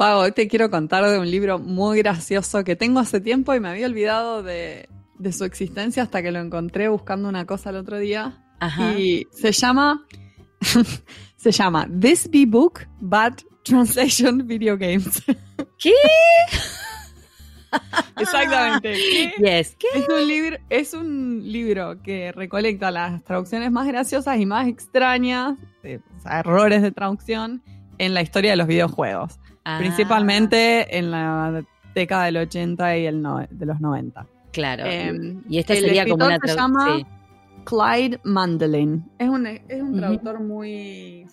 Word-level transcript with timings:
Pau, 0.00 0.20
hoy 0.20 0.32
te 0.32 0.48
quiero 0.48 0.70
contar 0.70 1.04
de 1.04 1.18
un 1.18 1.30
libro 1.30 1.58
muy 1.58 1.98
gracioso 1.98 2.64
que 2.64 2.74
tengo 2.74 3.00
hace 3.00 3.20
tiempo 3.20 3.54
y 3.54 3.60
me 3.60 3.68
había 3.68 3.84
olvidado 3.84 4.42
de, 4.42 4.88
de 5.18 5.32
su 5.34 5.44
existencia 5.44 6.02
hasta 6.04 6.22
que 6.22 6.32
lo 6.32 6.38
encontré 6.38 6.88
buscando 6.88 7.28
una 7.28 7.44
cosa 7.44 7.68
el 7.68 7.76
otro 7.76 7.98
día. 7.98 8.42
Ajá. 8.60 8.98
Y 8.98 9.26
se 9.30 9.52
llama, 9.52 10.06
se 11.36 11.52
llama 11.52 11.86
This 12.00 12.30
Be 12.30 12.46
Book 12.46 12.88
Bad 12.98 13.40
Translation 13.62 14.46
Video 14.46 14.78
Games. 14.78 15.22
¿Qué? 15.78 15.92
Exactamente. 18.16 18.94
¿Qué? 18.94 19.34
Yes. 19.36 19.76
¿Qué? 19.78 19.86
Es 19.98 20.08
un, 20.08 20.26
libro, 20.26 20.56
es 20.70 20.94
un 20.94 21.42
libro 21.44 22.00
que 22.02 22.32
recolecta 22.32 22.90
las 22.90 23.22
traducciones 23.22 23.70
más 23.70 23.86
graciosas 23.86 24.40
y 24.40 24.46
más 24.46 24.66
extrañas, 24.66 25.58
o 25.84 26.20
sea, 26.22 26.40
errores 26.40 26.80
de 26.80 26.90
traducción 26.90 27.62
en 27.98 28.14
la 28.14 28.22
historia 28.22 28.52
de 28.52 28.56
los 28.56 28.66
videojuegos. 28.66 29.39
Ah, 29.64 29.76
Principalmente 29.78 30.96
en 30.98 31.10
la 31.10 31.62
década 31.94 32.24
del 32.26 32.38
80 32.38 32.96
y 32.98 33.06
el 33.06 33.20
no- 33.20 33.46
de 33.50 33.66
los 33.66 33.80
90. 33.80 34.26
Claro. 34.52 34.84
Em, 34.86 35.42
y 35.48 35.58
esta 35.58 35.74
el 35.74 35.80
sería 35.84 36.06
como 36.06 36.24
una 36.26 36.38
se 36.44 36.54
llama- 36.56 36.96
sí. 36.98 37.06
Clyde 37.64 38.20
Mandelin. 38.24 39.04
Es 39.18 39.28
un, 39.28 39.46
es 39.46 39.82
un 39.82 39.96
traductor 39.96 40.40
muy 40.40 41.26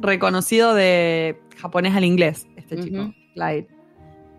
reconocido 0.00 0.74
de 0.74 1.38
japonés 1.58 1.94
al 1.94 2.04
inglés, 2.04 2.46
este 2.56 2.80
chico, 2.82 3.12
Clyde. 3.34 3.68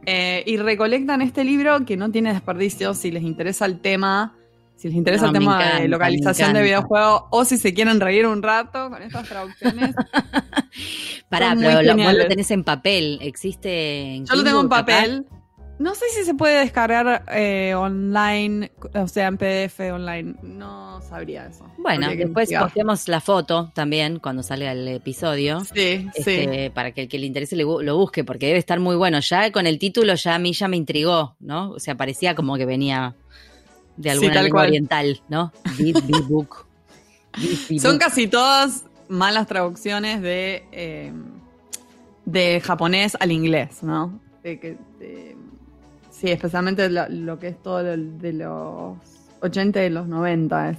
Eh, 0.07 0.43
y 0.47 0.57
recolectan 0.57 1.21
este 1.21 1.43
libro 1.43 1.85
que 1.85 1.95
no 1.95 2.09
tiene 2.09 2.33
desperdicio 2.33 2.95
si 2.95 3.11
les 3.11 3.21
interesa 3.23 3.65
el 3.67 3.79
tema, 3.79 4.35
si 4.81 4.87
les 4.87 4.97
interesa 4.97 5.25
No, 5.25 5.27
el 5.29 5.33
tema 5.33 5.55
encanta, 5.57 5.81
de 5.81 5.87
localización 5.87 6.53
de 6.53 6.63
videojuegos 6.63 7.23
o 7.29 7.45
si 7.45 7.57
se 7.57 7.73
quieren 7.73 7.99
reír 7.99 8.25
un 8.25 8.41
rato 8.41 8.89
con 8.89 9.01
estas 9.03 9.27
traducciones. 9.27 9.93
Pará, 11.29 11.55
pero 11.57 11.83
lo, 11.83 12.03
vos 12.03 12.13
lo 12.13 12.27
tenés 12.27 12.49
en 12.49 12.63
papel. 12.63 13.19
¿Existe 13.21 14.15
en 14.15 14.25
Yo 14.25 14.35
lo 14.35 14.43
tengo 14.43 14.61
en 14.61 14.67
capaz? 14.67 14.85
papel. 14.85 15.25
No 15.77 15.95
sé 15.95 16.05
si 16.15 16.23
se 16.23 16.35
puede 16.35 16.59
descargar 16.59 17.23
eh, 17.31 17.73
online, 17.75 18.71
o 18.93 19.07
sea, 19.07 19.27
en 19.27 19.37
PDF 19.37 19.79
online. 19.91 20.35
No 20.43 21.01
sabría 21.01 21.47
eso. 21.47 21.65
Bueno, 21.77 22.07
después 22.07 22.27
investigar. 22.27 22.63
posteamos 22.63 23.07
la 23.07 23.19
foto 23.19 23.71
también 23.73 24.19
cuando 24.19 24.43
salga 24.43 24.71
el 24.73 24.87
episodio. 24.87 25.61
Sí, 25.61 26.07
sí. 26.13 26.31
Este, 26.31 26.71
para 26.71 26.91
que 26.91 27.01
el 27.01 27.07
que 27.07 27.17
le 27.17 27.25
interese 27.25 27.55
lo 27.55 27.97
busque, 27.97 28.23
porque 28.23 28.47
debe 28.47 28.59
estar 28.59 28.79
muy 28.79 28.95
bueno. 28.95 29.19
Ya 29.21 29.51
con 29.51 29.65
el 29.65 29.79
título 29.79 30.13
ya 30.13 30.35
a 30.35 30.39
mí 30.39 30.53
ya 30.53 30.67
me 30.67 30.77
intrigó, 30.77 31.35
¿no? 31.39 31.71
O 31.71 31.79
sea, 31.79 31.95
parecía 31.95 32.35
como 32.35 32.57
que 32.57 32.65
venía 32.67 33.15
de 33.97 34.09
Sí, 34.09 34.15
alguna 34.15 34.33
tal 34.33 34.43
lengua 34.45 34.59
cual. 34.61 34.67
oriental, 34.69 35.21
¿no? 35.29 35.51
This 35.77 36.05
Big 36.07 36.23
Book. 36.27 36.65
Son 37.81 37.91
Book. 37.93 37.99
casi 37.99 38.27
todas 38.27 38.85
malas 39.09 39.47
traducciones 39.47 40.21
de, 40.21 40.65
eh, 40.71 41.13
de 42.25 42.61
japonés 42.61 43.15
al 43.19 43.31
inglés, 43.31 43.83
¿no? 43.83 44.19
De 44.43 44.59
que, 44.59 44.77
de- 44.99 45.35
sí, 46.09 46.29
especialmente 46.31 46.89
lo, 46.89 47.07
lo 47.09 47.39
que 47.39 47.49
es 47.49 47.61
todo 47.61 47.81
lo 47.83 47.97
de 47.97 48.33
los 48.33 48.97
80 49.41 49.83
y 49.85 49.89
los 49.89 50.07
90. 50.07 50.69
es. 50.71 50.77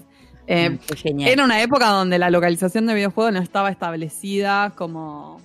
Eh, 0.48 0.70
Mm. 0.70 1.20
Era 1.20 1.44
una 1.44 1.62
época 1.62 1.86
donde 1.88 2.18
la 2.18 2.28
localización 2.28 2.86
de 2.86 2.94
videojuegos 2.94 3.32
no 3.32 3.38
estaba 3.40 3.70
establecida 3.70 4.70
como... 4.76 5.40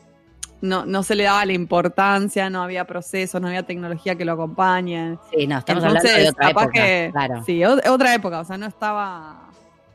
No, 0.62 0.86
no 0.86 1.04
se 1.04 1.16
le 1.16 1.24
daba 1.24 1.46
la 1.46 1.54
importancia, 1.54 2.50
no 2.50 2.64
había 2.64 2.86
procesos, 2.86 3.40
no 3.40 3.48
había 3.48 3.64
tecnología 3.64 4.16
que 4.16 4.26
lo 4.26 4.34
acompañe. 4.34 5.18
Sí, 5.32 5.46
no, 5.46 5.60
estamos 5.60 5.84
Entonces, 5.84 6.12
hablando 6.12 6.24
de 6.24 6.30
otra 6.30 6.48
capaz 6.48 6.64
época, 6.64 6.84
que... 6.84 7.10
claro. 7.12 7.44
Sí, 7.46 7.64
otra 7.64 8.16
época, 8.16 8.40
o 8.40 8.44
sea, 8.44 8.58
no 8.58 8.66
estaba, 8.66 9.50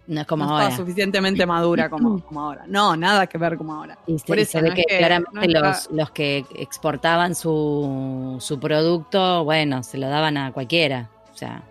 No 0.06 0.20
es 0.20 0.26
como 0.26 0.44
no 0.44 0.60
estaba 0.60 0.76
suficientemente 0.76 1.44
madura 1.46 1.90
como, 1.90 2.20
como 2.24 2.40
ahora. 2.42 2.64
No, 2.68 2.96
nada 2.96 3.26
que 3.26 3.38
ver 3.38 3.56
como 3.56 3.74
ahora. 3.74 3.98
Y 4.06 4.18
se, 4.18 4.26
Por 4.26 4.38
eso, 4.38 4.52
se 4.52 4.62
ve 4.62 4.68
no 4.68 4.74
que, 4.76 4.80
es 4.82 4.86
que 4.86 4.98
claramente 4.98 5.48
no 5.48 5.60
los, 5.60 5.90
los 5.90 6.10
que 6.12 6.44
exportaban 6.54 7.34
su, 7.34 8.36
su 8.40 8.60
producto, 8.60 9.42
bueno, 9.42 9.82
se 9.82 9.98
lo 9.98 10.08
daban 10.08 10.36
a 10.36 10.52
cualquiera. 10.52 11.10
O 11.32 11.36
sea, 11.36 11.64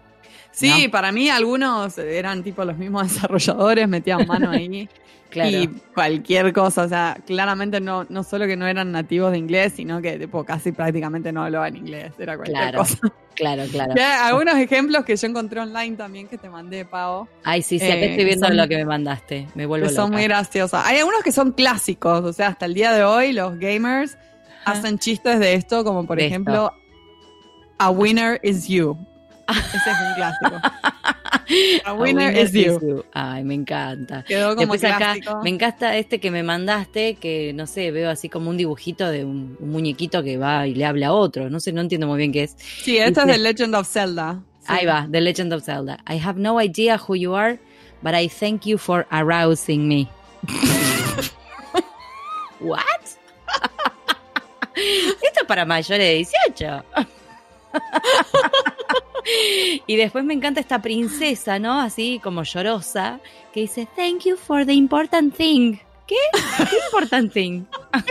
Sí, 0.51 0.85
¿no? 0.85 0.91
para 0.91 1.11
mí 1.11 1.29
algunos 1.29 1.97
eran 1.97 2.43
tipo 2.43 2.63
los 2.65 2.77
mismos 2.77 3.03
desarrolladores, 3.13 3.87
metían 3.87 4.27
mano 4.27 4.51
ahí. 4.51 4.89
claro. 5.29 5.49
Y 5.49 5.67
cualquier 5.93 6.51
cosa, 6.53 6.83
o 6.83 6.89
sea, 6.89 7.17
claramente 7.25 7.79
no, 7.79 8.05
no 8.09 8.23
solo 8.23 8.45
que 8.47 8.57
no 8.57 8.67
eran 8.67 8.91
nativos 8.91 9.31
de 9.31 9.37
inglés, 9.37 9.73
sino 9.75 10.01
que 10.01 10.19
tipo 10.19 10.43
casi 10.43 10.71
prácticamente 10.73 11.31
no 11.31 11.43
hablaban 11.43 11.75
inglés, 11.77 12.11
era 12.19 12.35
cualquier 12.35 12.57
Claro, 12.57 12.77
cosa. 12.79 12.97
Claro, 13.33 13.63
claro. 13.71 13.93
Ya, 13.95 14.27
algunos 14.27 14.55
ejemplos 14.55 15.05
que 15.05 15.15
yo 15.15 15.25
encontré 15.25 15.61
online 15.61 15.95
también 15.95 16.27
que 16.27 16.37
te 16.37 16.49
mandé, 16.49 16.83
Pau, 16.83 17.29
Ay, 17.45 17.61
sí, 17.61 17.79
sí, 17.79 17.85
acá 17.85 17.95
Eh, 17.95 18.09
estoy 18.11 18.25
viendo 18.25 18.45
son- 18.47 18.57
lo 18.57 18.67
que 18.67 18.75
me 18.75 18.85
mandaste. 18.85 19.47
Me 19.55 19.65
vuelvo 19.65 19.87
que 19.87 19.93
son 19.93 20.11
muy 20.11 20.23
graciosos. 20.23 20.81
Hay 20.83 20.97
algunos 20.97 21.23
que 21.23 21.31
son 21.31 21.53
clásicos, 21.53 22.25
o 22.25 22.33
sea, 22.33 22.47
hasta 22.49 22.65
el 22.65 22.73
día 22.73 22.91
de 22.91 23.05
hoy 23.05 23.31
los 23.31 23.57
gamers 23.57 24.17
Ah. 24.65 24.73
hacen 24.73 24.99
chistes 24.99 25.39
de 25.39 25.53
esto, 25.53 25.85
como 25.85 26.05
por 26.05 26.17
De 26.17 26.25
ejemplo, 26.27 26.73
A 27.79 27.89
winner 27.89 28.39
is 28.43 28.67
you. 28.67 28.97
Ese 29.73 29.89
es 29.89 29.97
un 30.07 30.13
clásico. 30.15 30.55
A 30.55 30.71
A 31.89 31.93
winner 31.93 32.33
is 32.35 32.51
you. 32.53 33.03
Ay, 33.13 33.43
me 33.43 33.55
encanta. 33.55 34.23
Quedó 34.23 34.55
como 34.55 34.73
Después 34.73 34.83
acá 34.85 35.13
clásico. 35.15 35.41
me 35.43 35.49
encanta 35.49 35.97
este 35.97 36.19
que 36.19 36.31
me 36.31 36.43
mandaste, 36.43 37.15
que 37.15 37.51
no 37.53 37.67
sé, 37.67 37.91
veo 37.91 38.09
así 38.09 38.29
como 38.29 38.49
un 38.49 38.57
dibujito 38.57 39.09
de 39.09 39.25
un, 39.25 39.57
un 39.59 39.69
muñequito 39.69 40.23
que 40.23 40.37
va 40.37 40.65
y 40.67 40.75
le 40.75 40.85
habla 40.85 41.07
a 41.07 41.13
otro. 41.13 41.49
No 41.49 41.59
sé, 41.59 41.73
no 41.73 41.81
entiendo 41.81 42.07
muy 42.07 42.17
bien 42.17 42.31
qué 42.31 42.43
es. 42.43 42.55
Sí, 42.57 42.97
este 42.97 43.19
es 43.21 43.27
The 43.27 43.37
Legend 43.37 43.75
of 43.75 43.87
Zelda. 43.87 44.39
Sí. 44.59 44.67
Ahí 44.67 44.85
va, 44.85 45.07
The 45.11 45.21
Legend 45.21 45.53
of 45.53 45.63
Zelda. 45.63 45.97
I 46.07 46.17
have 46.23 46.39
no 46.39 46.61
idea 46.61 46.97
who 46.97 47.15
you 47.15 47.35
are, 47.35 47.59
but 48.01 48.13
I 48.13 48.29
thank 48.29 48.65
you 48.65 48.77
for 48.77 49.05
arousing 49.09 49.87
me. 49.87 50.07
What? 52.61 52.85
Esto 54.75 55.41
es 55.41 55.47
para 55.47 55.65
mayores 55.65 55.99
de 55.99 56.13
18. 56.55 56.83
y 59.87 59.95
después 59.95 60.23
me 60.23 60.33
encanta 60.33 60.59
esta 60.59 60.81
princesa, 60.81 61.59
¿no? 61.59 61.79
Así 61.79 62.19
como 62.23 62.43
llorosa, 62.43 63.19
que 63.53 63.61
dice, 63.61 63.87
Thank 63.95 64.25
you 64.25 64.35
for 64.37 64.65
the 64.65 64.73
important 64.73 65.35
thing. 65.35 65.77
¿Qué? 66.07 66.15
¿Qué 66.57 66.75
important 66.85 67.31
thing? 67.33 67.63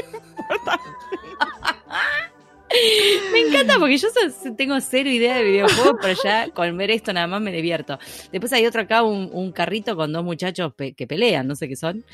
Me 3.32 3.40
encanta 3.40 3.78
porque 3.80 3.96
yo 3.98 4.08
tengo 4.56 4.80
cero 4.80 5.10
idea 5.10 5.34
de 5.36 5.42
videojuegos, 5.44 5.96
pero 6.00 6.18
ya 6.22 6.48
con 6.50 6.76
ver 6.76 6.92
esto 6.92 7.12
nada 7.12 7.26
más 7.26 7.40
me 7.40 7.50
divierto. 7.50 7.98
Después 8.30 8.52
hay 8.52 8.64
otro 8.64 8.82
acá, 8.82 9.02
un, 9.02 9.28
un 9.32 9.50
carrito 9.50 9.96
con 9.96 10.12
dos 10.12 10.22
muchachos 10.24 10.72
pe- 10.74 10.92
que 10.92 11.08
pelean, 11.08 11.48
no 11.48 11.56
sé 11.56 11.66
qué 11.68 11.74
son. 11.74 12.04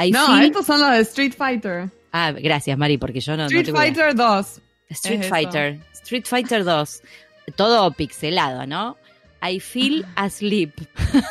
I 0.00 0.12
No, 0.12 0.24
feel- 0.26 0.44
estos 0.46 0.66
son 0.66 0.80
los 0.80 0.90
de 0.92 1.00
Street 1.00 1.34
Fighter. 1.36 1.88
Ah, 2.12 2.30
gracias 2.30 2.78
Mari, 2.78 2.96
porque 2.96 3.18
yo 3.20 3.32
no, 3.32 3.38
no 3.38 3.44
Street 3.46 3.64
tengo 3.66 3.82
idea. 3.82 3.92
Fighter 3.94 4.14
2. 4.14 4.60
Street 4.90 5.14
es 5.18 5.26
eso. 5.26 5.34
Fighter. 5.34 5.78
Street 5.94 6.24
Fighter 6.26 6.62
2. 6.64 7.02
Todo 7.56 7.90
pixelado, 7.92 8.66
¿no? 8.66 8.96
I 9.46 9.60
feel 9.60 10.04
asleep. 10.16 10.72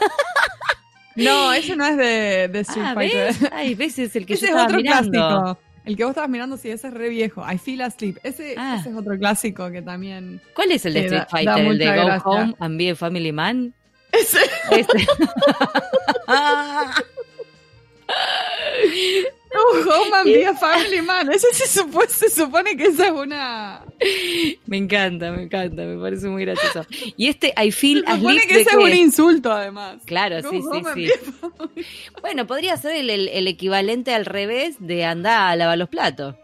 No, 1.15 1.53
ese 1.53 1.75
no 1.75 1.85
es 1.85 1.95
de, 1.95 2.47
de 2.47 2.59
Street 2.61 2.85
Ah, 2.87 2.93
Fighter. 2.95 3.27
¿ves? 3.39 3.49
Ay, 3.51 3.75
ves, 3.75 3.99
es 3.99 4.15
el 4.15 4.25
que 4.25 4.33
ese 4.33 4.47
yo 4.47 4.47
es 4.47 4.51
estaba 4.53 4.65
otro 4.65 4.77
mirando. 4.77 5.11
clásico. 5.11 5.59
El 5.85 5.95
que 5.95 6.03
vos 6.05 6.09
estabas 6.09 6.29
mirando, 6.31 6.57
sí, 6.57 6.71
ese 6.71 6.87
es 6.87 6.93
re 6.95 7.09
viejo. 7.09 7.45
I 7.47 7.59
Feel 7.59 7.81
Asleep. 7.81 8.17
Ese, 8.23 8.55
Ah. 8.57 8.77
ese 8.79 8.89
es 8.89 8.95
otro 8.95 9.15
clásico 9.19 9.69
que 9.69 9.83
también. 9.83 10.41
¿Cuál 10.55 10.71
es 10.71 10.83
el 10.87 10.93
de 10.93 11.01
Street 11.01 11.19
da- 11.19 11.25
da 11.25 11.29
Fighter? 11.29 11.65
¿El 11.67 11.77
de 11.77 11.85
Go 11.85 11.91
gracia. 12.05 12.23
Home 12.25 12.55
and 12.59 12.77
Be 12.79 12.89
a 12.89 12.95
Family 12.95 13.31
Man? 13.31 13.75
Ese. 14.11 14.39
Este. 14.71 15.05
Oh, 19.55 19.77
Home 20.03 20.15
and 20.17 20.25
Be 20.25 20.45
a 20.47 20.53
Family 20.55 21.01
Man. 21.01 21.31
Ese 21.31 21.47
se 21.53 21.67
supone, 21.67 22.07
se 22.09 22.29
supone 22.29 22.75
que 22.75 22.85
esa 22.87 23.07
es 23.07 23.11
una. 23.13 23.81
me 24.65 24.77
encanta, 24.77 25.31
me 25.31 25.43
encanta, 25.43 25.83
me 25.83 26.01
parece 26.01 26.27
muy 26.27 26.43
gracioso. 26.45 26.85
Y 27.17 27.27
este 27.27 27.53
I 27.61 27.71
Se 27.71 27.77
feel 27.77 27.99
supone 27.99 28.17
asleep 28.39 28.47
que 28.47 28.61
ese 28.61 28.69
es 28.71 28.75
un 28.75 28.93
insulto, 28.95 29.51
además. 29.51 30.01
Claro, 30.05 30.41
Go 30.41 30.49
sí, 30.49 30.61
sí, 30.95 31.07
sí. 31.07 31.83
Bueno, 32.21 32.47
podría 32.47 32.75
ser 32.77 32.95
el, 32.95 33.09
el- 33.09 33.27
el 33.29 33.47
equivalente 33.47 34.13
al 34.13 34.25
revés 34.25 34.75
de 34.79 35.05
andar 35.05 35.51
a 35.51 35.55
lavar 35.55 35.77
los 35.77 35.89
platos. 35.89 36.35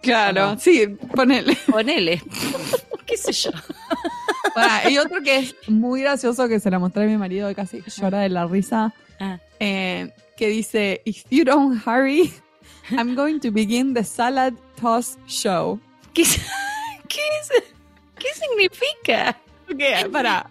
Claro, 0.00 0.56
sí, 0.58 0.86
ponele. 1.14 1.56
Ponele. 1.70 2.22
¿Qué 3.06 3.16
sé 3.16 3.32
yo? 3.32 3.50
Y 4.90 4.98
otro 4.98 5.22
que 5.22 5.38
es 5.38 5.54
muy 5.68 6.02
gracioso 6.02 6.48
que 6.48 6.60
se 6.60 6.70
la 6.70 6.78
mostré 6.78 7.04
a 7.04 7.06
mi 7.06 7.16
marido 7.16 7.50
y 7.50 7.54
casi 7.54 7.82
llora 7.96 8.20
de 8.20 8.28
la 8.28 8.46
risa. 8.46 8.92
Ah. 9.20 9.38
eh, 9.60 10.12
que 10.36 10.48
dice: 10.48 11.02
If 11.04 11.24
you 11.30 11.44
don't 11.44 11.76
hurry, 11.86 12.32
I'm 12.90 13.14
going 13.14 13.40
to 13.40 13.50
begin 13.50 13.94
the 13.94 14.04
salad 14.04 14.54
toss 14.80 15.18
show. 15.26 15.78
¿Qué, 16.14 16.24
qué, 17.08 17.20
qué 18.18 18.28
significa? 18.34 19.36
Ok, 19.72 20.10
para. 20.12 20.48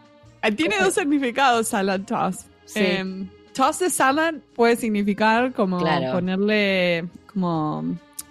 Tiene 0.56 0.76
dos 0.80 0.96
significados 0.96 1.68
salad 1.68 2.02
toss. 2.02 2.46
Sí. 2.66 2.80
Em, 2.80 3.30
toss 3.54 3.80
de 3.80 3.90
salad 3.90 4.36
puede 4.56 4.76
significar 4.76 5.54
como 5.54 5.78
Claro. 5.78 6.14
ponerle, 6.14 7.06
como 7.32 7.84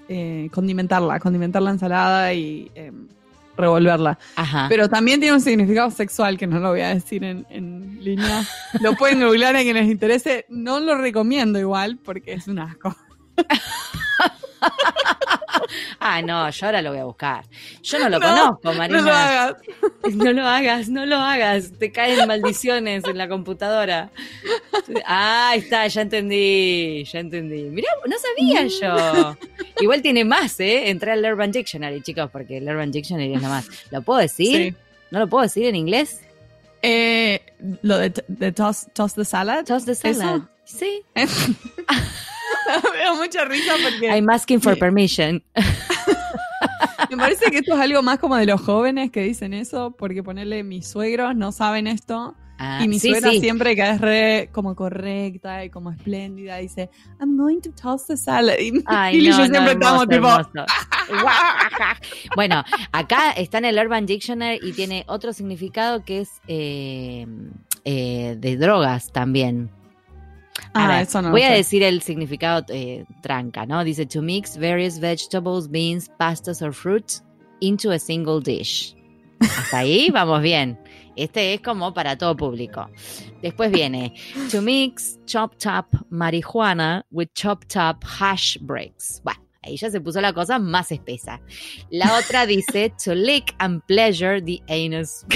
eh, 0.08 0.48
condimentarla, 0.52 1.20
condimentar 1.20 1.62
la 1.62 1.70
ensalada 1.70 2.32
y 2.34 2.70
em, 2.74 3.06
revolverla. 3.60 4.18
Ajá. 4.36 4.66
Pero 4.68 4.88
también 4.88 5.20
tiene 5.20 5.34
un 5.34 5.40
significado 5.40 5.90
sexual 5.90 6.38
que 6.38 6.46
no 6.46 6.58
lo 6.58 6.70
voy 6.70 6.80
a 6.80 6.94
decir 6.94 7.24
en, 7.24 7.46
en 7.50 8.02
línea. 8.02 8.44
Lo 8.80 8.94
pueden 8.94 9.20
googlear 9.20 9.56
a 9.56 9.62
quienes 9.62 9.84
les 9.84 9.92
interese. 9.92 10.46
No 10.48 10.80
lo 10.80 10.96
recomiendo 10.96 11.58
igual 11.58 11.98
porque 12.02 12.32
es 12.32 12.48
un 12.48 12.58
asco. 12.58 12.96
Ah, 15.98 16.22
no, 16.22 16.48
yo 16.50 16.66
ahora 16.66 16.82
lo 16.82 16.90
voy 16.90 16.98
a 17.00 17.04
buscar. 17.04 17.44
Yo 17.82 17.98
no 17.98 18.08
lo 18.08 18.18
No, 18.18 18.26
conozco, 18.28 18.72
Marina. 18.74 19.00
No 19.00 19.06
lo 19.06 19.12
hagas. 19.12 19.56
No 20.14 20.32
lo 20.32 20.46
hagas, 20.46 20.88
no 20.88 21.06
lo 21.06 21.16
hagas. 21.16 21.72
Te 21.78 21.92
caen 21.92 22.26
maldiciones 22.26 23.04
en 23.04 23.18
la 23.18 23.28
computadora. 23.28 24.10
Ah, 25.06 25.50
ahí 25.50 25.60
está, 25.60 25.86
ya 25.86 26.02
entendí, 26.02 27.04
ya 27.04 27.20
entendí. 27.20 27.64
Mirá, 27.64 27.88
no 28.06 28.16
sabía 28.18 28.66
yo. 28.66 29.36
Igual 29.80 30.02
tiene 30.02 30.24
más, 30.24 30.58
¿eh? 30.60 30.90
Entré 30.90 31.12
al 31.12 31.24
Urban 31.24 31.52
Dictionary, 31.52 32.02
chicos, 32.02 32.30
porque 32.30 32.58
el 32.58 32.68
Urban 32.68 32.90
Dictionary 32.90 33.34
es 33.34 33.42
nada 33.42 33.56
más. 33.56 33.68
¿Lo 33.90 34.02
puedo 34.02 34.20
decir? 34.20 34.56
Sí. 34.56 34.74
¿No 35.10 35.18
lo 35.20 35.28
puedo 35.28 35.42
decir 35.42 35.66
en 35.66 35.76
inglés? 35.76 36.22
Eh, 36.82 37.40
lo 37.82 37.98
de, 37.98 38.12
de 38.28 38.52
toss, 38.52 38.86
toss 38.94 39.14
the 39.14 39.24
salad. 39.24 39.64
Toast 39.64 39.86
the 39.86 39.94
salad. 39.94 40.36
¿Eso? 40.36 40.48
Sí. 40.64 41.02
Me 42.92 43.04
da 43.04 43.14
mucha 43.14 43.44
risa 43.44 43.72
porque 43.82 44.06
I'm 44.08 44.28
asking 44.30 44.60
for 44.60 44.78
permission. 44.78 45.42
me 47.10 47.16
parece 47.16 47.50
que 47.50 47.58
esto 47.58 47.74
es 47.74 47.80
algo 47.80 48.02
más 48.02 48.18
como 48.18 48.36
de 48.36 48.46
los 48.46 48.60
jóvenes 48.60 49.10
que 49.10 49.22
dicen 49.22 49.54
eso, 49.54 49.94
porque 49.96 50.22
ponerle 50.22 50.62
mis 50.62 50.86
suegros 50.86 51.34
no 51.34 51.52
saben 51.52 51.86
esto. 51.86 52.36
Ah, 52.62 52.80
y 52.84 52.88
mi 52.88 52.98
sí, 52.98 53.08
suegra 53.08 53.30
sí. 53.30 53.40
siempre 53.40 53.74
que 53.74 53.88
es 53.88 54.00
re 54.02 54.50
como 54.52 54.76
correcta 54.76 55.64
y 55.64 55.70
como 55.70 55.90
espléndida 55.90 56.58
dice, 56.58 56.90
I'm 57.18 57.38
going 57.38 57.60
to 57.60 57.70
toss 57.72 58.06
the 58.06 58.18
salad. 58.18 58.58
Y, 58.58 58.82
Ay, 58.86 59.16
y 59.16 59.28
no, 59.28 59.38
yo 59.38 59.38
no, 59.38 59.46
siempre 59.46 59.72
hermoso, 59.72 60.02
estamos 60.02 60.08
tipo, 60.08 60.60
bueno, 62.36 62.62
acá 62.92 63.30
está 63.32 63.58
en 63.58 63.64
el 63.64 63.78
Urban 63.78 64.04
Dictionary 64.04 64.60
y 64.62 64.72
tiene 64.72 65.04
otro 65.08 65.32
significado 65.32 66.04
que 66.04 66.20
es 66.20 66.42
eh, 66.48 67.26
eh, 67.86 68.36
de 68.38 68.56
drogas 68.58 69.10
también. 69.10 69.70
Ah, 70.74 71.00
eso 71.00 71.22
no 71.22 71.30
voy 71.30 71.42
a 71.42 71.48
sé. 71.50 71.54
decir 71.56 71.82
el 71.82 72.02
significado 72.02 72.64
eh, 72.68 73.04
tranca, 73.22 73.66
¿no? 73.66 73.82
Dice 73.84 74.06
to 74.06 74.22
mix 74.22 74.56
various 74.56 74.98
vegetables, 74.98 75.68
beans, 75.68 76.10
pastas 76.18 76.62
or 76.62 76.72
fruits 76.72 77.22
into 77.60 77.90
a 77.90 77.98
single 77.98 78.40
dish. 78.40 78.94
Hasta 79.40 79.78
ahí 79.78 80.10
vamos 80.12 80.42
bien. 80.42 80.78
Este 81.16 81.54
es 81.54 81.60
como 81.60 81.92
para 81.92 82.16
todo 82.16 82.36
público. 82.36 82.88
Después 83.42 83.70
viene 83.72 84.14
to 84.50 84.62
mix 84.62 85.18
chopped 85.26 85.66
up 85.66 85.86
marijuana 86.10 87.04
with 87.10 87.28
chopped 87.34 87.76
up 87.76 88.02
hash 88.04 88.56
bricks. 88.60 89.20
Bueno, 89.24 89.40
ahí 89.62 89.76
ya 89.76 89.90
se 89.90 90.00
puso 90.00 90.20
la 90.20 90.32
cosa 90.32 90.58
más 90.58 90.92
espesa. 90.92 91.40
La 91.90 92.16
otra 92.16 92.46
dice 92.46 92.92
to 93.04 93.14
lick 93.14 93.54
and 93.58 93.82
pleasure 93.86 94.40
the 94.40 94.62
anus. 94.68 95.24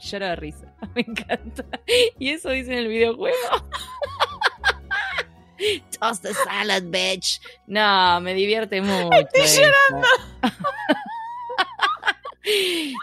Lloro 0.00 0.26
de 0.26 0.36
risa, 0.36 0.67
me 0.94 1.02
encanta. 1.02 1.64
Y 2.18 2.30
eso 2.30 2.50
dice 2.50 2.72
en 2.72 2.78
el 2.78 2.88
videojuego. 2.88 3.36
Toss 5.98 6.20
the 6.20 6.32
salad, 6.34 6.84
bitch. 6.84 7.40
No, 7.66 8.20
me 8.20 8.32
divierte 8.34 8.80
mucho. 8.80 9.10
Estoy 9.34 9.64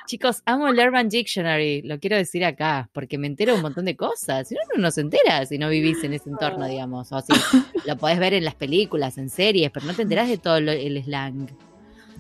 Chicos, 0.07 0.41
amo 0.45 0.69
el 0.69 0.79
Urban 0.79 1.07
Dictionary, 1.07 1.83
lo 1.83 1.99
quiero 1.99 2.15
decir 2.15 2.43
acá, 2.43 2.89
porque 2.93 3.19
me 3.19 3.27
entero 3.27 3.53
un 3.53 3.61
montón 3.61 3.85
de 3.85 3.95
cosas. 3.95 4.47
Si 4.47 4.55
no, 4.55 4.61
no 4.81 4.89
se 4.89 5.01
entera 5.01 5.45
si 5.45 5.59
no 5.59 5.69
vivís 5.69 6.03
en 6.03 6.13
ese 6.13 6.29
entorno, 6.29 6.65
digamos. 6.67 7.11
O 7.11 7.21
si 7.21 7.33
lo 7.85 7.95
podés 7.97 8.17
ver 8.17 8.33
en 8.33 8.43
las 8.45 8.55
películas, 8.55 9.17
en 9.19 9.29
series, 9.29 9.69
pero 9.71 9.85
no 9.85 9.93
te 9.93 10.01
enterás 10.01 10.29
de 10.29 10.37
todo 10.39 10.59
lo- 10.61 10.71
el 10.71 11.03
slang. 11.03 11.49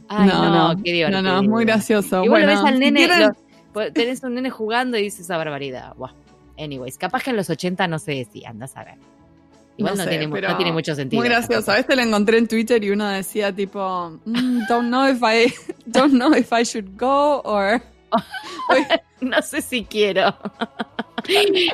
Ay, 0.07 0.27
no, 0.27 0.75
qué 0.83 0.93
divertido. 0.93 1.21
No, 1.23 1.31
no, 1.33 1.41
es 1.41 1.47
muy 1.49 1.65
gracioso. 1.65 2.23
Igual 2.23 2.43
bueno, 2.45 2.61
ves 2.61 2.69
al 2.69 2.73
si 2.75 2.79
nene, 2.79 2.99
quieren- 2.99 3.19
lo- 3.21 3.33
pues, 3.33 3.44
tenés 3.93 4.23
un 4.23 4.35
nene 4.35 4.49
jugando 4.49 4.97
y 4.97 5.03
dices 5.03 5.21
esa 5.21 5.37
barbaridad. 5.37 5.95
Buah. 5.95 6.13
Anyways, 6.57 6.97
capaz 6.97 7.23
que 7.23 7.31
en 7.31 7.35
los 7.35 7.49
80 7.49 7.87
no 7.87 7.99
se 7.99 8.13
decía, 8.13 8.49
andás 8.49 8.75
a 8.77 8.83
ver. 8.83 8.95
Igual 9.77 9.97
no, 9.97 10.03
sé, 10.03 10.09
tiene, 10.09 10.27
no 10.27 10.55
tiene 10.55 10.71
mucho 10.71 10.95
sentido. 10.95 11.19
Muy 11.21 11.27
gracioso. 11.27 11.65
tampoco. 11.65 11.79
Este 11.79 11.95
lo 11.97 12.01
encontré 12.01 12.37
en 12.37 12.47
Twitter 12.47 12.81
y 12.81 12.91
uno 12.91 13.09
decía 13.09 13.53
tipo, 13.53 14.17
"Mm, 14.23 14.61
don't 14.69 14.87
know 14.87 15.05
if 15.09 15.21
I, 15.21 15.53
don't 15.85 16.13
know 16.13 16.33
if 16.33 16.51
I 16.53 16.63
should 16.63 16.97
go 16.97 17.41
or. 17.43 17.81
No 19.21 19.41
sé 19.41 19.61
si 19.61 19.83
quiero. 19.85 20.35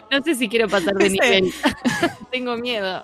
No 0.10 0.24
sé 0.24 0.36
si 0.36 0.48
quiero 0.48 0.68
pasar 0.70 0.94
de 0.96 1.10
nivel. 1.10 1.52
Tengo 2.32 2.56
miedo. 2.56 3.02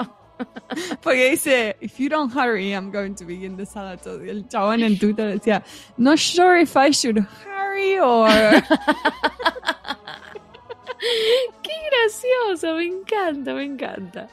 Porque 1.02 1.32
dice, 1.32 1.76
if 1.82 1.98
you 2.00 2.08
don't 2.08 2.32
hurry, 2.34 2.72
I'm 2.72 2.92
going 2.92 3.16
to 3.16 3.26
begin 3.26 3.58
the 3.58 3.66
salad. 3.66 4.00
El 4.08 4.48
chabón 4.48 4.84
en 4.84 4.98
Twitter 4.98 5.28
decía, 5.28 5.64
not 5.98 6.18
sure 6.18 6.62
if 6.62 6.76
I 6.78 6.92
should 6.92 7.18
hurry 7.18 7.57
or. 8.02 8.30
Qué 11.62 11.72
gracioso, 11.92 12.76
me 12.76 12.86
encanta, 12.86 13.54
me 13.54 13.64
encanta. 13.64 14.28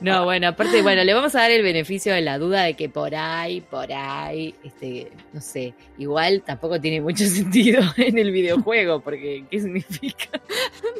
No, 0.00 0.24
bueno, 0.24 0.48
aparte, 0.48 0.82
bueno, 0.82 1.04
le 1.04 1.14
vamos 1.14 1.34
a 1.36 1.42
dar 1.42 1.50
el 1.52 1.62
beneficio 1.62 2.12
de 2.12 2.20
la 2.20 2.38
duda 2.38 2.62
de 2.64 2.74
que 2.74 2.88
por 2.88 3.14
ahí, 3.14 3.60
por 3.60 3.92
ahí, 3.92 4.54
este, 4.64 5.12
no 5.32 5.40
sé, 5.40 5.72
igual 5.98 6.42
tampoco 6.42 6.80
tiene 6.80 7.00
mucho 7.00 7.24
sentido 7.26 7.80
en 7.96 8.18
el 8.18 8.32
videojuego, 8.32 9.00
porque 9.00 9.44
¿qué 9.50 9.60
significa? 9.60 10.40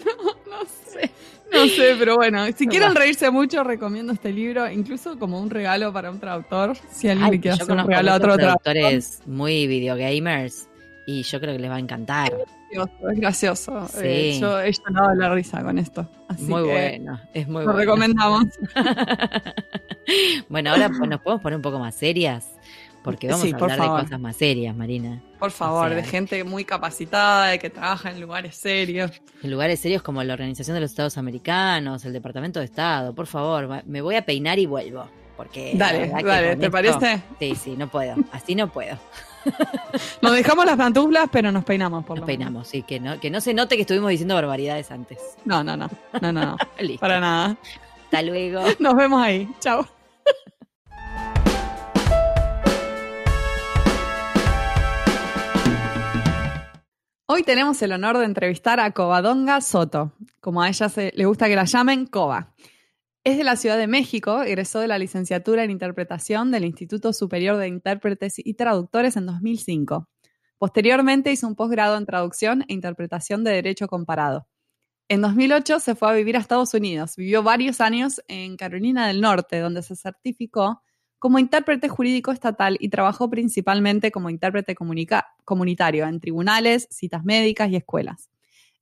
no 0.51 0.65
sé. 0.87 1.11
No 1.53 1.67
sé, 1.67 1.95
pero 1.99 2.17
bueno, 2.17 2.47
si 2.57 2.67
No 2.67 2.71
quieren 2.71 2.91
va. 2.91 2.95
reírse 2.95 3.31
mucho, 3.31 3.63
recomiendo 3.65 4.13
este 4.13 4.33
libro, 4.33 4.71
incluso 4.71 5.19
como 5.19 5.41
un 5.41 5.51
regalo 5.51 5.93
para 5.93 6.11
un 6.11 6.19
traductor. 6.21 6.77
Si 6.91 7.09
alguien 7.09 7.27
Ay, 7.27 7.33
le 7.33 7.41
quiere 7.41 7.55
hacer 7.55 7.71
un 7.71 7.87
regalo 7.87 8.11
a 8.13 8.15
otro 8.17 8.37
traductor. 8.37 8.73
traductores 8.75 9.23
muy 9.27 9.67
videogamers 9.67 10.69
y 11.07 11.23
yo 11.23 11.41
creo 11.41 11.53
que 11.55 11.59
les 11.61 11.71
va 11.71 11.77
a 11.77 11.81
encantar. 11.81 12.33
gracioso, 12.71 13.11
es 13.11 13.21
gracioso. 13.21 13.89
Sí. 13.89 13.99
Eh, 14.03 14.39
yo 14.41 14.61
he 14.61 14.73
llorado 14.73 15.11
de 15.11 15.17
la 15.17 15.35
risa 15.35 15.63
con 15.63 15.79
esto. 15.79 16.09
Así 16.29 16.45
muy 16.45 16.63
que 16.65 16.71
bueno, 16.73 17.21
es 17.33 17.47
muy 17.49 17.65
Lo 17.65 17.73
bueno. 17.73 17.79
recomendamos. 17.81 18.45
bueno, 20.49 20.71
ahora 20.71 20.89
pues, 20.89 21.09
nos 21.09 21.21
podemos 21.21 21.43
poner 21.43 21.57
un 21.57 21.63
poco 21.63 21.79
más 21.79 21.95
serias, 21.95 22.47
porque 23.03 23.29
vamos 23.29 23.43
Sí, 23.47 23.53
a 23.53 23.57
hablar 23.57 23.81
de 23.81 23.87
cosas 23.87 24.21
más 24.21 24.37
serias, 24.37 24.75
Marina. 24.75 25.23
Por 25.39 25.51
favor, 25.51 25.89
sea- 25.89 25.97
de 25.97 26.03
gente 26.05 26.45
muy 26.45 26.65
capacitada, 26.65 27.47
de 27.49 27.59
que 27.59 27.71
trabaja 27.71 28.11
en 28.11 28.21
lugares 28.21 28.57
serios. 28.57 29.11
En 29.43 29.51
lugares 29.51 29.81
serios 29.81 30.03
como 30.03 30.23
la 30.23 30.33
Organización 30.35 30.75
de 30.75 30.81
los 30.81 30.91
Estados 30.91 31.19
Americanos, 31.19 32.05
el 32.05 32.13
Departamento 32.13 32.61
de 32.61 32.67
Estado, 32.67 33.15
por 33.15 33.27
favor, 33.27 33.83
me 33.87 34.01
voy 34.01 34.17
a 34.17 34.25
peinar 34.25 34.59
y 34.59 34.67
vuelvo. 34.67 35.07
Porque 35.37 35.73
Dale, 35.75 36.09
dale, 36.11 36.55
¿te 36.57 36.67
esto- 36.67 36.71
parece? 36.71 37.23
Sí, 37.41 37.55
sí, 37.57 37.75
no 37.77 37.89
puedo. 37.89 38.15
Así 38.31 38.55
no 38.55 38.69
puedo. 38.71 38.97
Nos 40.23 40.33
dejamos 40.33 40.65
las 40.65 40.77
pantuflas, 40.77 41.29
pero 41.31 41.53
nos 41.53 41.65
peinamos 41.65 42.05
por 42.05 42.17
Nos 42.17 42.23
lo 42.23 42.27
peinamos, 42.27 42.69
sí, 42.69 42.83
que 42.83 43.01
no, 43.01 43.21
que 43.21 43.31
no 43.31 43.41
se 43.41 43.55
note 43.55 43.77
que 43.77 43.83
estuvimos 43.83 44.11
diciendo 44.11 44.35
barbaridades 44.35 44.91
antes. 44.91 45.19
menos. 45.45 45.65
No, 45.65 45.65
no, 45.65 45.77
no. 45.77 45.91
No, 46.21 46.33
no, 46.33 46.45
no. 46.47 46.57
Listo. 46.79 47.01
Para 47.01 47.21
nada. 47.21 47.57
Hasta 48.05 48.23
luego. 48.23 48.63
Nos 48.79 48.95
vemos 48.95 49.23
ahí. 49.23 49.49
Chao. 49.61 49.87
Hoy 57.27 57.43
tenemos 57.43 57.81
el 57.83 57.93
honor 57.93 58.19
de 58.19 58.27
entrevistar 58.27 58.81
a 58.81 58.91
Covadonga 58.91 59.61
Soto, 59.63 60.13
como 60.41 60.63
a 60.63 60.69
ella 60.69 60.89
se, 60.89 61.11
le 61.15 61.25
gusta 61.25 61.49
que 61.49 61.57
la 61.57 61.65
llamen 61.65 62.07
Cova. 62.07 62.53
Es 63.25 63.39
de 63.39 63.45
la 63.45 63.57
Ciudad 63.57 63.79
de 63.79 63.87
México, 63.87 64.43
egresó 64.43 64.81
de 64.81 64.87
la 64.87 64.99
licenciatura 64.99 65.65
en 65.65 65.71
interpretación 65.71 66.51
del 66.51 66.67
Instituto 66.67 67.15
Superior 67.15 67.57
de 67.57 67.69
Intérpretes 67.69 68.35
y 68.37 68.53
Traductores 68.53 69.17
en 69.17 69.25
2005. 69.25 70.11
Posteriormente 70.59 71.33
hizo 71.33 71.49
un 71.49 71.55
posgrado 71.55 71.97
en 71.97 72.05
traducción 72.05 72.67
e 72.69 72.75
interpretación 72.75 73.43
de 73.43 73.53
Derecho 73.53 73.89
Comparado. 73.89 74.47
En 75.09 75.23
2008 75.23 75.81
se 75.81 75.95
fue 75.95 76.11
a 76.11 76.13
vivir 76.13 76.37
a 76.37 76.41
Estados 76.41 76.75
Unidos. 76.75 77.17
Vivió 77.17 77.43
varios 77.43 77.81
años 77.81 78.23
en 78.29 78.59
Carolina 78.59 79.07
del 79.07 79.23
Norte, 79.23 79.59
donde 79.59 79.83
se 79.83 79.97
certificó 79.97 80.83
como 81.19 81.39
intérprete 81.39 81.89
jurídico 81.89 82.31
estatal 82.31 82.77
y 82.79 82.91
trabajó 82.91 83.31
principalmente 83.31 84.11
como 84.11 84.29
intérprete 84.29 84.75
comunitario 84.75 86.07
en 86.07 86.21
tribunales, 86.21 86.89
citas 86.91 87.25
médicas 87.25 87.71
y 87.71 87.77
escuelas. 87.77 88.29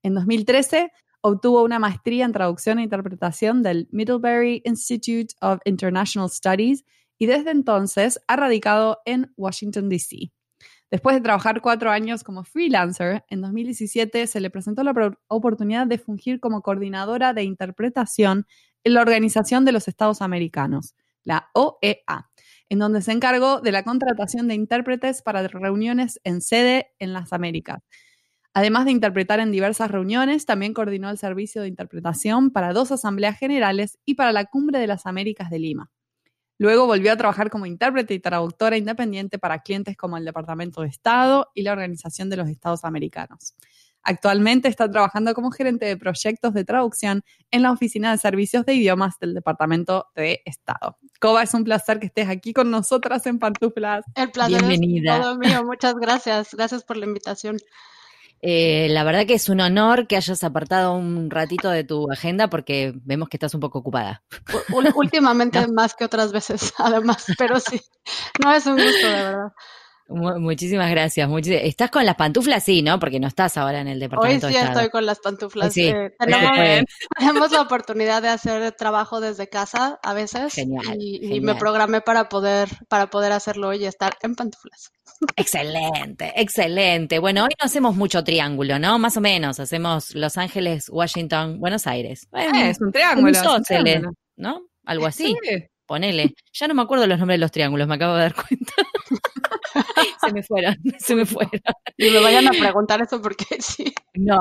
En 0.02 0.14
2013 0.14 0.90
obtuvo 1.22 1.62
una 1.62 1.78
maestría 1.78 2.24
en 2.24 2.32
traducción 2.32 2.78
e 2.78 2.82
interpretación 2.82 3.62
del 3.62 3.88
Middlebury 3.90 4.62
Institute 4.64 5.34
of 5.40 5.60
International 5.64 6.28
Studies 6.28 6.84
y 7.16 7.26
desde 7.26 7.52
entonces 7.52 8.20
ha 8.26 8.36
radicado 8.36 8.98
en 9.06 9.32
Washington, 9.36 9.88
D.C. 9.88 10.32
Después 10.90 11.16
de 11.16 11.22
trabajar 11.22 11.62
cuatro 11.62 11.90
años 11.90 12.22
como 12.22 12.44
freelancer, 12.44 13.24
en 13.30 13.40
2017 13.40 14.26
se 14.26 14.40
le 14.40 14.50
presentó 14.50 14.82
la 14.82 15.16
oportunidad 15.28 15.86
de 15.86 15.96
fungir 15.96 16.38
como 16.38 16.60
coordinadora 16.60 17.32
de 17.32 17.44
interpretación 17.44 18.46
en 18.84 18.94
la 18.94 19.00
Organización 19.00 19.64
de 19.64 19.72
los 19.72 19.88
Estados 19.88 20.20
Americanos, 20.20 20.94
la 21.24 21.48
OEA, 21.54 22.28
en 22.68 22.78
donde 22.78 23.00
se 23.00 23.12
encargó 23.12 23.60
de 23.60 23.72
la 23.72 23.84
contratación 23.84 24.48
de 24.48 24.54
intérpretes 24.54 25.22
para 25.22 25.46
reuniones 25.46 26.20
en 26.24 26.40
sede 26.42 26.88
en 26.98 27.12
las 27.12 27.32
Américas. 27.32 27.82
Además 28.54 28.84
de 28.84 28.90
interpretar 28.90 29.40
en 29.40 29.50
diversas 29.50 29.90
reuniones, 29.90 30.44
también 30.44 30.74
coordinó 30.74 31.08
el 31.08 31.18
servicio 31.18 31.62
de 31.62 31.68
interpretación 31.68 32.50
para 32.50 32.72
dos 32.72 32.92
asambleas 32.92 33.38
generales 33.38 33.98
y 34.04 34.14
para 34.14 34.32
la 34.32 34.44
Cumbre 34.44 34.78
de 34.78 34.86
las 34.86 35.06
Américas 35.06 35.48
de 35.50 35.58
Lima. 35.58 35.90
Luego 36.58 36.86
volvió 36.86 37.12
a 37.12 37.16
trabajar 37.16 37.50
como 37.50 37.66
intérprete 37.66 38.14
y 38.14 38.20
traductora 38.20 38.76
independiente 38.76 39.38
para 39.38 39.62
clientes 39.62 39.96
como 39.96 40.16
el 40.16 40.24
Departamento 40.24 40.82
de 40.82 40.88
Estado 40.88 41.50
y 41.54 41.62
la 41.62 41.72
Organización 41.72 42.30
de 42.30 42.36
los 42.36 42.48
Estados 42.48 42.84
Americanos. 42.84 43.54
Actualmente 44.04 44.68
está 44.68 44.90
trabajando 44.90 45.32
como 45.32 45.50
gerente 45.50 45.86
de 45.86 45.96
proyectos 45.96 46.54
de 46.54 46.64
traducción 46.64 47.22
en 47.50 47.62
la 47.62 47.70
Oficina 47.70 48.10
de 48.10 48.18
Servicios 48.18 48.66
de 48.66 48.74
Idiomas 48.74 49.18
del 49.20 49.32
Departamento 49.32 50.06
de 50.14 50.42
Estado. 50.44 50.98
Coba, 51.20 51.44
es 51.44 51.54
un 51.54 51.64
placer 51.64 52.00
que 52.00 52.06
estés 52.06 52.28
aquí 52.28 52.52
con 52.52 52.70
nosotras 52.70 53.26
en 53.26 53.38
Pantuflas. 53.38 54.04
El 54.14 54.30
placer 54.30 54.64
Bienvenida. 54.64 55.16
es 55.16 55.22
todo 55.22 55.38
mío. 55.38 55.64
Muchas 55.64 55.94
gracias. 55.94 56.54
Gracias 56.54 56.82
por 56.82 56.96
la 56.96 57.06
invitación. 57.06 57.58
Eh, 58.44 58.88
la 58.90 59.04
verdad 59.04 59.24
que 59.24 59.34
es 59.34 59.48
un 59.48 59.60
honor 59.60 60.08
que 60.08 60.16
hayas 60.16 60.42
apartado 60.42 60.94
un 60.94 61.30
ratito 61.30 61.70
de 61.70 61.84
tu 61.84 62.10
agenda 62.10 62.50
porque 62.50 62.92
vemos 63.04 63.28
que 63.28 63.36
estás 63.36 63.54
un 63.54 63.60
poco 63.60 63.78
ocupada. 63.78 64.24
Últimamente 64.96 65.64
más 65.68 65.94
que 65.94 66.04
otras 66.04 66.32
veces, 66.32 66.74
además, 66.78 67.24
pero 67.38 67.60
sí, 67.60 67.80
no 68.42 68.52
es 68.52 68.66
un 68.66 68.74
gusto, 68.74 69.06
de 69.06 69.12
verdad. 69.12 69.52
Muchísimas 70.08 70.90
gracias. 70.90 71.28
estás 71.46 71.90
con 71.90 72.04
las 72.04 72.16
pantuflas, 72.16 72.64
sí, 72.64 72.82
¿no? 72.82 72.98
Porque 72.98 73.20
no 73.20 73.28
estás 73.28 73.56
ahora 73.56 73.80
en 73.80 73.88
el 73.88 74.00
departamento. 74.00 74.46
Hoy 74.46 74.52
sí 74.52 74.58
estoy 74.58 74.90
con 74.90 75.06
las 75.06 75.20
pantuflas. 75.20 75.72
Sí, 75.72 75.88
eh, 75.88 76.12
tenemos, 77.18 77.52
la 77.52 77.62
oportunidad 77.62 78.22
de 78.22 78.28
hacer 78.28 78.72
trabajo 78.72 79.20
desde 79.20 79.48
casa 79.48 79.98
a 80.02 80.12
veces. 80.12 80.54
Genial 80.54 80.96
y, 81.00 81.40
me 81.40 81.54
programé 81.54 82.00
para 82.00 82.28
poder, 82.28 82.68
para 82.88 83.08
poder 83.08 83.32
hacerlo 83.32 83.68
hoy 83.68 83.78
y 83.78 83.86
estar 83.86 84.16
en 84.22 84.34
pantuflas. 84.34 84.90
Excelente, 85.36 86.32
excelente. 86.36 87.18
Bueno, 87.18 87.44
hoy 87.44 87.50
no 87.60 87.64
hacemos 87.64 87.94
mucho 87.94 88.24
triángulo, 88.24 88.78
¿no? 88.78 88.98
Más 88.98 89.16
o 89.16 89.20
menos. 89.20 89.60
Hacemos 89.60 90.14
Los 90.14 90.36
Ángeles, 90.36 90.88
Washington, 90.88 91.60
Buenos 91.60 91.86
Aires. 91.86 92.26
Eh, 92.32 92.70
es 92.70 92.80
un 92.80 92.90
triángulo. 92.90 93.38
¿no? 94.36 94.62
Algo 94.84 95.06
así. 95.06 95.36
Ponele. 95.86 96.34
Ya 96.52 96.68
no 96.68 96.74
me 96.74 96.82
acuerdo 96.82 97.06
los 97.06 97.18
nombres 97.18 97.36
de 97.36 97.40
los 97.40 97.52
triángulos, 97.52 97.86
me 97.86 97.94
acabo 97.94 98.14
de 98.14 98.22
dar 98.22 98.34
cuenta. 98.34 98.72
se 100.20 100.32
me 100.32 100.42
fueron, 100.42 100.76
se 100.98 101.14
me 101.14 101.26
fueron. 101.26 101.60
Y 101.96 102.10
me 102.10 102.20
vayan 102.20 102.48
a 102.48 102.50
preguntar 102.50 103.00
eso 103.02 103.20
porque 103.20 103.44
sí. 103.60 103.92
No. 104.14 104.40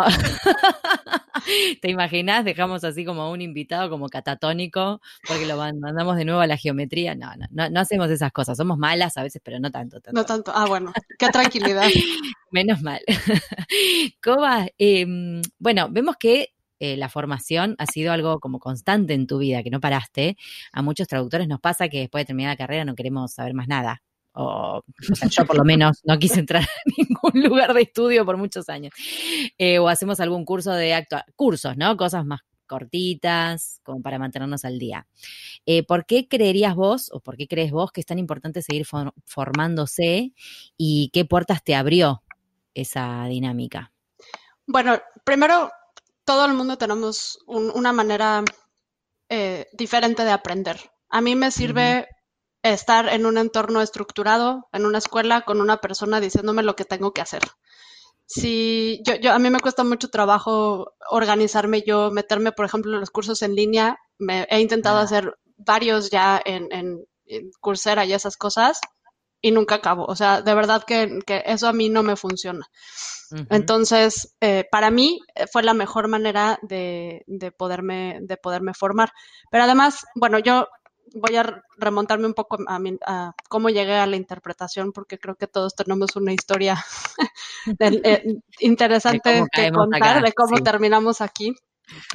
¿Te 1.82 1.90
imaginas? 1.90 2.46
Dejamos 2.46 2.84
así 2.84 3.06
como 3.06 3.32
un 3.32 3.42
invitado 3.42 3.90
como 3.90 4.10
catatónico 4.10 5.02
porque 5.28 5.46
lo 5.46 5.58
mandamos 5.58 6.18
de 6.18 6.26
nuevo 6.26 6.42
a 6.42 6.48
la 6.48 6.58
geometría. 6.58 7.16
No, 7.16 7.32
no, 7.50 7.70
no, 7.70 7.80
hacemos 7.80 8.10
esas 8.10 8.32
cosas. 8.32 8.58
Somos 8.58 8.78
malas 8.78 9.18
a 9.18 9.24
veces, 9.24 9.42
pero 9.44 9.60
no 9.60 9.72
tanto. 9.72 10.00
No 10.12 10.26
tanto. 10.26 10.52
Ah, 10.54 10.66
bueno. 10.68 10.94
Qué 11.18 11.30
tranquilidad. 11.30 11.90
Menos 12.52 12.82
mal. 12.82 13.00
Coba, 14.22 14.68
em, 14.78 15.42
bueno, 15.58 15.88
vemos 15.90 16.18
que 16.18 16.54
eh, 16.80 16.98
la 16.98 17.10
formación 17.10 17.76
ha 17.78 17.86
sido 17.86 18.12
algo 18.12 18.40
como 18.40 18.60
constante 18.60 19.14
en 19.14 19.28
tu 19.28 19.38
vida, 19.38 19.64
que 19.64 19.70
no 19.70 19.80
paraste. 19.80 20.38
A 20.72 20.82
muchos 20.82 21.08
traductores 21.08 21.48
nos 21.48 21.60
pasa 21.60 21.90
que 21.90 22.00
después 22.00 22.22
de 22.24 22.26
terminar 22.28 22.52
la 22.52 22.58
carrera 22.58 22.86
no 22.86 22.96
queremos 22.96 23.34
saber 23.34 23.54
más 23.54 23.68
nada 23.68 24.02
o, 24.34 24.82
yo 25.30 25.46
por 25.46 25.58
lo 25.58 25.64
menos 25.64 26.02
no 26.04 26.18
quise 26.18 26.40
entrar 26.40 26.64
a 26.64 26.68
ningún 26.98 27.44
lugar 27.44 27.74
de 27.74 27.82
estudio 27.82 28.26
por 28.26 28.38
muchos 28.38 28.70
años, 28.70 28.94
eh, 29.58 29.80
o 29.80 29.88
hacemos 29.88 30.20
algún 30.20 30.46
curso 30.46 30.72
de 30.72 30.94
acto, 30.94 31.18
cursos, 31.36 31.78
¿no? 31.78 31.98
Cosas 31.98 32.26
más 32.26 32.42
cortitas, 32.72 33.82
como 33.84 34.02
para 34.02 34.18
mantenernos 34.18 34.64
al 34.64 34.80
día. 34.80 35.06
Eh, 35.66 35.84
¿Por 35.84 36.06
qué 36.06 36.30
creerías 36.30 36.74
vos, 36.74 37.10
o 37.12 37.20
por 37.20 37.36
qué 37.36 37.46
crees 37.46 37.72
vos 37.72 37.92
que 37.92 38.00
es 38.00 38.08
tan 38.08 38.18
importante 38.18 38.62
seguir 38.62 38.86
formándose 39.26 40.34
y 40.78 41.10
qué 41.12 41.26
puertas 41.26 41.66
te 41.66 41.76
abrió 41.76 42.24
esa 42.74 43.26
dinámica? 43.26 43.92
Bueno, 44.66 45.02
primero, 45.26 45.70
todo 46.24 46.46
el 46.46 46.54
mundo 46.54 46.78
tenemos 46.78 47.40
una 47.46 47.92
manera 47.92 48.42
eh, 49.28 49.68
diferente 49.74 50.24
de 50.24 50.32
aprender. 50.32 50.80
A 51.10 51.20
mí 51.20 51.36
me 51.36 51.52
sirve 51.52 52.08
estar 52.64 53.10
en 53.10 53.26
un 53.26 53.38
entorno 53.38 53.82
estructurado, 53.82 54.68
en 54.72 54.86
una 54.86 55.00
escuela, 55.00 55.42
con 55.42 55.62
una 55.62 55.78
persona 55.78 56.20
diciéndome 56.20 56.64
lo 56.64 56.76
que 56.76 56.86
tengo 56.86 57.14
que 57.14 57.22
hacer. 57.22 57.44
Si 58.26 59.02
yo, 59.06 59.16
yo, 59.16 59.34
a 59.34 59.40
mí 59.40 59.50
me 59.50 59.60
cuesta 59.60 59.84
mucho 59.84 60.10
trabajo 60.10 60.94
organizarme 61.10 61.84
yo, 61.86 62.12
meterme, 62.12 62.52
por 62.52 62.66
ejemplo, 62.66 62.94
en 62.94 63.02
los 63.02 63.10
cursos 63.10 63.42
en 63.42 63.56
línea. 63.56 63.98
Me, 64.20 64.44
he 64.50 64.62
intentado 64.62 65.00
ah. 65.00 65.02
hacer 65.02 65.38
varios 65.58 66.10
ya 66.10 66.42
en, 66.44 66.68
en, 66.72 67.06
Coursera 67.62 68.04
y 68.04 68.12
esas 68.12 68.36
cosas 68.36 68.82
y 69.42 69.52
nunca 69.52 69.76
acabo. 69.76 70.06
O 70.06 70.16
sea, 70.16 70.42
de 70.42 70.54
verdad 70.54 70.84
que, 70.86 71.20
que 71.26 71.44
eso 71.46 71.68
a 71.68 71.74
mí 71.74 71.90
no 71.90 72.04
me 72.04 72.16
funciona. 72.16 72.68
Entonces, 73.50 74.36
eh, 74.42 74.66
para 74.70 74.92
mí 74.92 75.20
eh, 75.36 75.46
fue 75.50 75.64
la 75.64 75.74
mejor 75.74 76.10
manera 76.10 76.60
de, 76.62 77.24
de, 77.28 77.52
poderme, 77.52 78.20
de 78.22 78.36
poderme 78.36 78.74
formar. 78.74 79.12
Pero 79.50 79.64
además, 79.64 80.06
bueno, 80.16 80.40
yo 80.40 80.68
voy 81.14 81.36
a 81.36 81.64
remontarme 81.78 82.28
un 82.28 82.34
poco 82.34 82.58
a, 82.68 83.34
cómo 83.50 83.70
llegué 83.70 83.96
a 83.96 84.08
la 84.08 84.16
interpretación, 84.16 84.92
porque 84.92 85.20
creo 85.20 85.36
que 85.36 85.48
todos 85.48 85.76
tenemos 85.76 86.16
una 86.16 86.34
historia 86.34 86.84
eh, 87.80 88.40
interesante 88.60 89.44
que 89.52 89.72
contar 89.72 90.24
de 90.24 90.34
cómo 90.34 90.58
terminamos 90.64 91.22
aquí. 91.22 91.56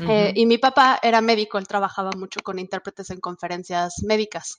Eh, 0.08 0.32
y 0.34 0.46
mi 0.46 0.56
papá 0.56 0.98
era 1.02 1.20
médico, 1.20 1.58
él 1.58 1.68
trabajaba 1.68 2.10
mucho 2.16 2.40
con 2.42 2.58
intérpretes 2.58 3.10
en 3.10 3.20
conferencias 3.20 4.02
médicas. 4.02 4.58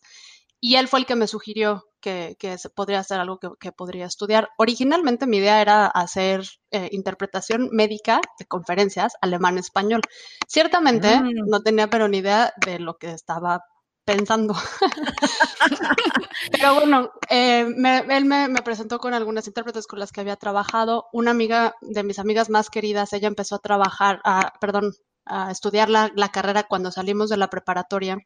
Y 0.60 0.75
él 0.75 0.88
fue 0.88 1.00
el 1.00 1.06
que 1.06 1.15
me 1.15 1.27
sugirió 1.27 1.86
que, 2.01 2.36
que 2.39 2.56
podría 2.75 3.03
ser 3.03 3.20
algo 3.20 3.39
que, 3.39 3.72
podría 3.72 4.06
estudiar. 4.06 4.50
Originalmente 4.58 5.27
mi 5.27 5.38
idea 5.38 5.62
era 5.62 5.86
hacer 5.86 6.44
eh, 6.72 6.89
interpretación 6.91 7.70
médica 7.72 8.22
de 8.39 8.46
conferencias 8.46 9.13
alemán-español. 9.22 10.01
Ciertamente 10.48 11.20
mm. 11.20 11.48
no 11.48 11.62
tenía 11.62 11.89
pero 11.89 12.08
ni 12.08 12.20
idea 12.20 12.53
de 12.65 12.79
lo 12.79 12.98
que 12.98 13.12
estaba 13.12 13.62
pensando. 14.08 14.56
Pero 16.52 16.76
bueno, 16.76 17.12
eh, 17.30 17.68
él 18.10 18.26
me, 18.26 18.62
presentó 18.64 19.00
con 19.00 19.14
algunas 19.14 19.46
intérpretes 19.48 19.86
con 19.86 20.00
las 20.00 20.14
que 20.14 20.22
había 20.22 20.38
trabajado. 20.38 21.08
Una 21.12 21.32
amiga 21.32 21.76
de 21.82 22.04
mis 22.04 22.18
amigas 22.18 22.50
más 22.50 22.70
queridas, 22.70 23.12
ella 23.12 23.28
empezó 23.28 23.56
a 23.56 23.60
trabajar, 23.60 24.22
a, 24.24 24.54
perdón, 24.62 24.94
a 25.26 25.52
estudiar 25.52 25.90
la, 25.90 26.30
carrera 26.32 26.64
cuando 26.64 26.90
salimos 26.90 27.30
de 27.30 27.36
la 27.36 27.50
preparatoria. 27.50 28.18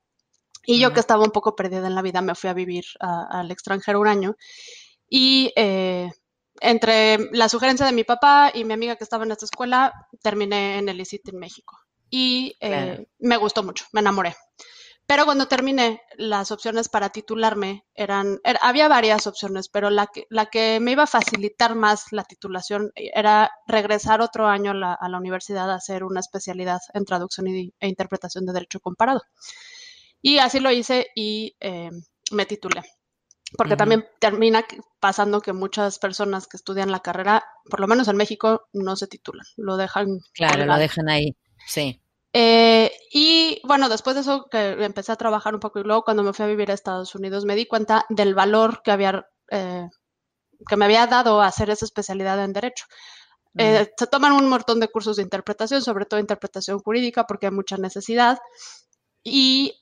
Y 0.64 0.80
yo 0.80 0.94
que 0.94 1.00
estaba 1.00 1.24
un 1.24 1.32
poco 1.32 1.56
perdida 1.56 1.88
en 1.88 1.96
la 1.96 2.04
vida, 2.04 2.22
me 2.22 2.36
fui 2.36 2.52
a 2.52 2.54
vivir 2.54 2.86
al 3.00 3.50
extranjero 3.50 4.00
un 4.00 4.08
año. 4.08 4.36
Y 5.10 5.52
eh, 5.56 6.12
entre 6.60 7.18
la 7.32 7.50
sugerencia 7.50 7.88
de 7.88 7.92
mi 7.92 8.04
papá 8.04 8.52
y 8.54 8.66
mi 8.66 8.74
amiga 8.76 8.98
que 8.98 9.04
estaba 9.04 9.24
en 9.24 9.32
esta 9.32 9.46
escuela, 9.46 9.92
terminé 10.22 10.78
en 10.78 10.90
el 10.90 11.02
ICIT 11.02 11.30
en 11.30 11.40
México. 11.40 11.80
Y 12.12 12.56
eh, 12.60 13.08
me 13.18 13.38
gustó 13.38 13.64
mucho, 13.64 13.86
me 13.94 14.02
enamoré. 14.02 14.36
Pero 15.12 15.26
cuando 15.26 15.50
terminé, 15.50 16.02
las 16.16 16.52
opciones 16.52 16.88
para 16.88 17.10
titularme 17.10 17.86
eran, 17.94 18.40
había 18.62 18.88
varias 18.88 19.28
opciones, 19.28 19.68
pero 19.68 19.90
la 19.90 20.08
que, 20.08 20.26
la 20.30 20.46
que 20.46 20.80
me 20.80 20.94
iba 20.94 21.04
a 21.04 21.06
facilitar 21.06 21.76
más 21.76 22.14
la 22.14 22.24
titulación 22.24 22.94
era 22.96 23.52
regresar 23.68 24.22
otro 24.22 24.48
año 24.48 24.72
a 24.72 25.10
la 25.10 25.18
universidad 25.18 25.70
a 25.70 25.76
hacer 25.76 26.06
una 26.06 26.22
especialidad 26.22 26.80
en 26.94 27.04
traducción 27.04 27.48
e 27.48 27.88
interpretación 27.90 28.46
de 28.46 28.54
derecho 28.54 28.80
comparado. 28.80 29.22
Y 30.22 30.38
así 30.38 30.62
lo 30.62 30.72
hice 30.72 31.08
y 31.14 31.58
eh, 31.60 31.92
me 32.32 32.46
titulé. 32.46 32.82
Porque 33.58 33.76
también 33.76 34.08
termina 34.22 34.64
pasando 35.02 35.42
que 35.42 35.52
muchas 35.52 36.00
personas 36.00 36.48
que 36.48 36.56
estudian 36.56 36.90
la 36.90 37.02
carrera, 37.02 37.44
por 37.70 37.82
lo 37.82 37.88
menos 37.88 38.08
en 38.08 38.16
México, 38.16 38.70
no 38.72 38.96
se 38.96 39.08
titulan, 39.08 39.46
lo 39.58 39.76
dejan. 39.76 40.08
Claro, 40.32 40.66
lo 40.66 40.78
dejan 40.78 41.10
ahí, 41.10 41.36
sí. 41.68 42.01
Eh, 42.34 42.92
y 43.12 43.62
bueno, 43.66 43.90
después 43.90 44.16
de 44.16 44.22
eso 44.22 44.48
que 44.50 44.72
empecé 44.84 45.12
a 45.12 45.18
trabajar 45.18 45.54
un 45.54 45.60
poco 45.60 45.80
y 45.80 45.84
luego 45.84 46.04
cuando 46.04 46.24
me 46.24 46.32
fui 46.32 46.46
a 46.46 46.48
vivir 46.48 46.72
a 46.72 46.74
Estados 46.74 47.14
Unidos 47.14 47.44
me 47.44 47.56
di 47.56 47.66
cuenta 47.66 48.06
del 48.08 48.34
valor 48.34 48.82
que 48.84 48.92
había 48.92 49.26
eh, 49.50 49.90
que 50.68 50.78
me 50.78 50.86
había 50.86 51.08
dado 51.08 51.42
hacer 51.42 51.70
esa 51.70 51.86
especialidad 51.86 52.42
en 52.44 52.54
derecho. 52.54 52.86
Eh, 53.58 53.92
se 53.98 54.08
toman 54.08 54.32
un 54.32 54.48
montón 54.48 54.80
de 54.80 54.88
cursos 54.88 55.18
de 55.18 55.24
interpretación, 55.24 55.82
sobre 55.82 56.06
todo 56.06 56.22
interpretación 56.22 56.80
jurídica, 56.80 57.26
porque 57.26 57.48
hay 57.48 57.52
mucha 57.52 57.78
necesidad. 57.78 58.38
Y 59.24 59.74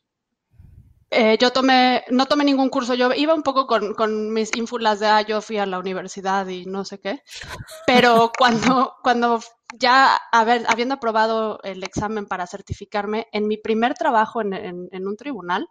yo 1.40 1.52
tomé, 1.52 2.04
no 2.10 2.28
tomé 2.28 2.46
ningún 2.46 2.70
curso, 2.70 2.94
yo 2.94 3.14
iba 3.14 3.34
un 3.34 3.44
poco 3.44 3.68
con, 3.68 3.94
con 3.94 4.32
mis 4.32 4.56
ínfulas 4.56 5.00
de, 5.00 5.08
ah, 5.08 5.22
yo 5.22 5.42
fui 5.42 5.58
a 5.58 5.66
la 5.66 5.80
universidad 5.80 6.48
y 6.48 6.66
no 6.66 6.86
sé 6.86 7.00
qué, 7.00 7.24
pero 7.86 8.32
cuando, 8.38 8.96
cuando 9.04 9.40
ya 9.78 10.20
haber, 10.32 10.66
habiendo 10.68 10.96
aprobado 10.96 11.60
el 11.64 11.84
examen 11.84 12.26
para 12.26 12.48
certificarme, 12.48 13.28
en 13.32 13.48
mi 13.48 13.58
primer 13.58 13.94
trabajo 13.94 14.42
en, 14.42 14.54
en, 14.54 15.08
un 15.08 15.16
tribunal, 15.16 15.68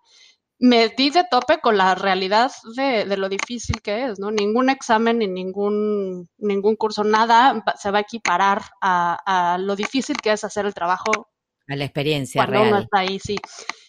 me 0.61 0.89
di 0.89 1.11
de 1.11 1.25
tope 1.31 1.61
con 1.61 1.77
la 1.77 1.95
realidad 1.95 2.51
de, 2.77 3.05
de, 3.05 3.17
lo 3.17 3.29
difícil 3.29 3.81
que 3.83 4.07
es, 4.07 4.19
¿no? 4.19 4.31
Ningún 4.31 4.71
examen 4.71 5.19
ni 5.19 5.29
ningún, 5.29 6.29
ningún 6.39 6.77
curso, 6.77 7.05
nada 7.05 7.65
se 7.77 7.91
va 7.91 7.99
a 7.99 8.03
equiparar 8.03 8.63
a, 8.81 9.55
a 9.55 9.59
lo 9.59 9.77
difícil 9.77 10.17
que 10.17 10.33
es 10.33 10.45
hacer 10.45 10.67
el 10.67 10.75
trabajo. 10.75 11.29
A 11.69 11.77
la 11.77 11.85
experiencia 11.85 12.45
cuando 12.45 12.69
uno 12.69 12.79
está 12.79 13.01
ahí, 13.01 13.19
sí. 13.19 13.37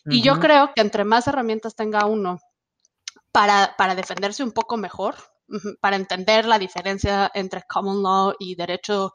Y 0.06 0.22
yo 0.22 0.40
creo 0.40 0.72
que 0.76 0.82
entre 0.82 1.04
más 1.04 1.28
herramientas 1.28 1.76
tenga 1.76 2.06
uno 2.06 2.40
para, 3.32 3.76
para 3.78 3.96
defenderse 3.96 4.44
un 4.44 4.52
poco 4.52 4.78
mejor, 4.78 5.16
para 5.82 5.96
entender 5.96 6.46
la 6.46 6.60
diferencia 6.60 7.32
entre 7.34 7.64
common 7.64 8.02
law 8.04 8.34
y 8.40 8.56
derecho 8.56 9.14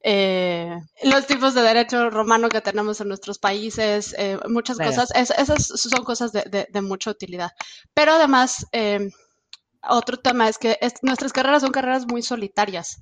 eh, 0.00 0.78
los 1.02 1.26
tipos 1.26 1.54
de 1.54 1.62
derecho 1.62 2.10
romano 2.10 2.48
que 2.48 2.60
tenemos 2.60 3.00
en 3.00 3.08
nuestros 3.08 3.38
países, 3.38 4.14
eh, 4.16 4.38
muchas 4.48 4.78
cosas, 4.78 5.10
esas 5.14 5.66
son 5.66 6.04
cosas 6.04 6.32
de, 6.32 6.82
mucha 6.82 7.10
utilidad. 7.10 7.50
Pero 7.94 8.12
además, 8.12 8.66
eh, 8.72 9.10
otro 9.88 10.16
tema 10.18 10.48
es 10.48 10.58
que 10.58 10.78
nuestras 11.02 11.32
carreras 11.32 11.62
son 11.62 11.72
carreras 11.72 12.06
muy 12.06 12.22
solitarias. 12.22 12.98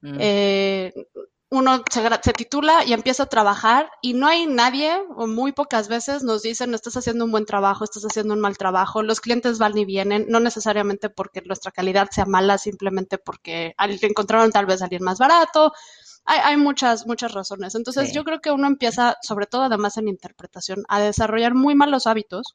Mm. 0.00 0.20
uno 1.50 1.82
se, 1.90 2.32
titula 2.32 2.84
y 2.84 2.92
empieza 2.92 3.24
a 3.24 3.28
trabajar 3.28 3.90
y 4.00 4.14
no 4.14 4.28
hay 4.28 4.46
nadie 4.46 4.92
o 5.16 5.26
muy 5.26 5.50
pocas 5.50 5.88
veces 5.88 6.22
nos 6.22 6.42
dicen 6.42 6.72
estás 6.72 6.96
haciendo 6.96 7.24
un 7.24 7.32
buen 7.32 7.46
trabajo, 7.46 7.82
estás 7.82 8.04
haciendo 8.04 8.34
un 8.34 8.40
mal 8.40 8.56
trabajo, 8.56 9.02
los 9.02 9.20
clientes 9.20 9.58
van 9.58 9.76
y 9.76 9.84
vienen, 9.84 10.26
no 10.28 10.38
necesariamente 10.38 11.10
porque 11.10 11.42
nuestra 11.42 11.72
calidad 11.72 12.10
sea 12.12 12.26
mala, 12.26 12.58
simplemente 12.58 13.18
porque 13.18 13.74
encontraron 13.76 14.52
tal 14.52 14.66
vez 14.66 14.82
alguien 14.82 15.02
más 15.02 15.18
barato. 15.18 15.72
Hay, 16.30 16.58
muchas, 16.58 17.06
muchas 17.06 17.32
razones. 17.32 17.74
Entonces 17.74 18.12
yo 18.12 18.22
creo 18.22 18.40
que 18.40 18.50
uno 18.50 18.66
empieza, 18.66 19.16
sobre 19.22 19.46
todo 19.46 19.62
además 19.62 19.96
en 19.96 20.08
interpretación, 20.08 20.84
a 20.88 21.00
desarrollar 21.00 21.54
muy 21.54 21.74
malos 21.74 22.06
hábitos. 22.06 22.54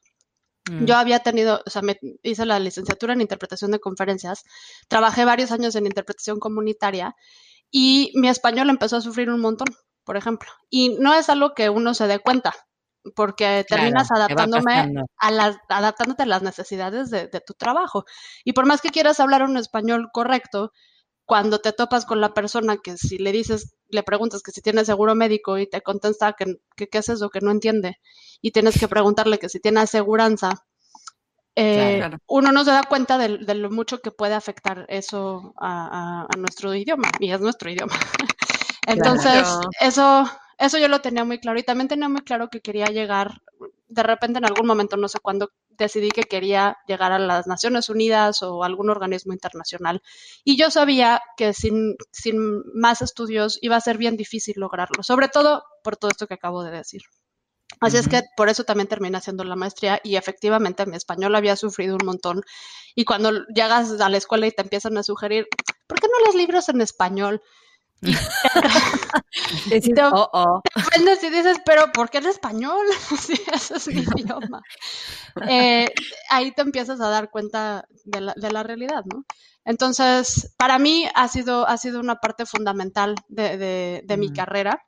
Mm. 0.70 0.84
Yo 0.84 0.96
había 0.96 1.18
tenido, 1.18 1.60
o 1.66 1.70
sea, 1.70 1.82
me 1.82 1.98
hice 2.22 2.46
la 2.46 2.60
licenciatura 2.60 3.14
en 3.14 3.20
interpretación 3.20 3.72
de 3.72 3.80
conferencias, 3.80 4.44
trabajé 4.86 5.24
varios 5.24 5.50
años 5.50 5.74
en 5.74 5.86
interpretación 5.86 6.38
comunitaria 6.38 7.16
y 7.68 8.12
mi 8.14 8.28
español 8.28 8.70
empezó 8.70 8.96
a 8.96 9.00
sufrir 9.00 9.28
un 9.28 9.40
montón, 9.40 9.66
por 10.04 10.16
ejemplo. 10.16 10.48
Y 10.70 10.96
no 11.00 11.12
es 11.12 11.28
algo 11.28 11.52
que 11.52 11.68
uno 11.68 11.94
se 11.94 12.06
dé 12.06 12.20
cuenta, 12.20 12.54
porque 13.16 13.66
terminas 13.68 14.10
adaptándome 14.10 14.92
a 15.18 15.30
las, 15.30 15.56
adaptándote 15.68 16.22
a 16.22 16.26
las 16.26 16.42
necesidades 16.42 17.10
de, 17.10 17.28
tu 17.44 17.54
trabajo. 17.54 18.04
Y 18.44 18.52
por 18.52 18.66
más 18.66 18.80
que 18.80 18.90
quieras 18.90 19.18
hablar 19.18 19.42
un 19.42 19.56
español 19.56 20.10
correcto, 20.12 20.72
cuando 21.26 21.58
te 21.58 21.72
topas 21.72 22.04
con 22.04 22.20
la 22.20 22.34
persona 22.34 22.76
que 22.76 22.96
si 22.96 23.18
le 23.18 23.32
dices, 23.32 23.74
le 23.88 24.02
preguntas 24.02 24.42
que 24.42 24.52
si 24.52 24.60
tiene 24.60 24.84
seguro 24.84 25.14
médico 25.14 25.58
y 25.58 25.66
te 25.66 25.80
contesta 25.80 26.34
que, 26.34 26.56
que 26.76 26.88
qué 26.88 26.98
es 26.98 27.08
eso, 27.08 27.30
que 27.30 27.40
no 27.40 27.50
entiende, 27.50 27.98
y 28.40 28.50
tienes 28.50 28.78
que 28.78 28.88
preguntarle 28.88 29.38
que 29.38 29.48
si 29.48 29.60
tiene 29.60 29.80
aseguranza, 29.80 30.64
eh, 31.56 32.10
uno 32.26 32.50
no 32.50 32.64
se 32.64 32.72
da 32.72 32.82
cuenta 32.82 33.16
de, 33.16 33.54
lo 33.54 33.70
mucho 33.70 34.00
que 34.00 34.10
puede 34.10 34.34
afectar 34.34 34.86
eso 34.88 35.54
a, 35.60 36.26
nuestro 36.36 36.74
idioma, 36.74 37.08
y 37.20 37.30
es 37.30 37.40
nuestro 37.40 37.70
idioma. 37.70 37.94
Entonces, 38.86 39.46
eso, 39.80 40.28
eso 40.58 40.78
yo 40.78 40.88
lo 40.88 41.00
tenía 41.00 41.24
muy 41.24 41.38
claro 41.38 41.58
y 41.58 41.62
también 41.62 41.88
tenía 41.88 42.08
muy 42.08 42.22
claro 42.22 42.50
que 42.50 42.60
quería 42.60 42.86
llegar, 42.86 43.40
de 43.88 44.02
repente 44.02 44.38
en 44.38 44.44
algún 44.44 44.66
momento, 44.66 44.96
no 44.96 45.08
sé 45.08 45.20
cuándo, 45.20 45.52
decidí 45.78 46.10
que 46.10 46.22
quería 46.22 46.76
llegar 46.86 47.12
a 47.12 47.18
las 47.18 47.46
Naciones 47.46 47.88
Unidas 47.88 48.42
o 48.42 48.64
algún 48.64 48.90
organismo 48.90 49.32
internacional. 49.32 50.02
Y 50.44 50.56
yo 50.56 50.70
sabía 50.70 51.20
que 51.36 51.52
sin, 51.52 51.96
sin 52.12 52.62
más 52.74 53.02
estudios 53.02 53.58
iba 53.62 53.76
a 53.76 53.80
ser 53.80 53.98
bien 53.98 54.16
difícil 54.16 54.54
lograrlo, 54.58 55.02
sobre 55.02 55.28
todo 55.28 55.64
por 55.82 55.96
todo 55.96 56.10
esto 56.10 56.26
que 56.26 56.34
acabo 56.34 56.62
de 56.62 56.70
decir. 56.70 57.02
Así 57.80 57.96
es 57.96 58.08
que 58.08 58.22
por 58.36 58.48
eso 58.48 58.64
también 58.64 58.88
terminé 58.88 59.16
haciendo 59.16 59.44
la 59.44 59.56
maestría 59.56 60.00
y 60.02 60.16
efectivamente 60.16 60.86
mi 60.86 60.96
español 60.96 61.34
había 61.34 61.56
sufrido 61.56 61.96
un 61.96 62.06
montón. 62.06 62.42
Y 62.94 63.04
cuando 63.04 63.44
llegas 63.46 64.00
a 64.00 64.08
la 64.08 64.16
escuela 64.16 64.46
y 64.46 64.52
te 64.52 64.62
empiezan 64.62 64.96
a 64.96 65.02
sugerir, 65.02 65.48
¿por 65.86 66.00
qué 66.00 66.06
no 66.06 66.24
lees 66.24 66.36
libros 66.36 66.68
en 66.68 66.80
español? 66.80 67.42
Te, 69.68 69.80
oh, 70.02 70.30
oh. 70.32 70.62
y 70.96 71.30
dices, 71.30 71.58
pero 71.64 71.90
¿por 71.92 72.10
qué 72.10 72.18
en 72.18 72.26
español? 72.26 72.86
sí, 73.20 73.34
ese 73.52 73.76
es 73.76 73.88
mi 73.88 74.02
idioma. 74.16 74.62
Eh, 75.48 75.92
ahí 76.30 76.52
te 76.52 76.62
empiezas 76.62 77.00
a 77.00 77.08
dar 77.08 77.30
cuenta 77.30 77.86
de 78.04 78.20
la, 78.20 78.34
de 78.36 78.52
la, 78.52 78.62
realidad, 78.62 79.02
¿no? 79.04 79.24
Entonces, 79.64 80.54
para 80.58 80.78
mí 80.78 81.08
ha 81.14 81.28
sido, 81.28 81.66
ha 81.66 81.76
sido 81.78 82.00
una 82.00 82.16
parte 82.16 82.46
fundamental 82.46 83.14
de, 83.28 84.02
de, 84.04 84.16
mi 84.16 84.32
carrera. 84.32 84.82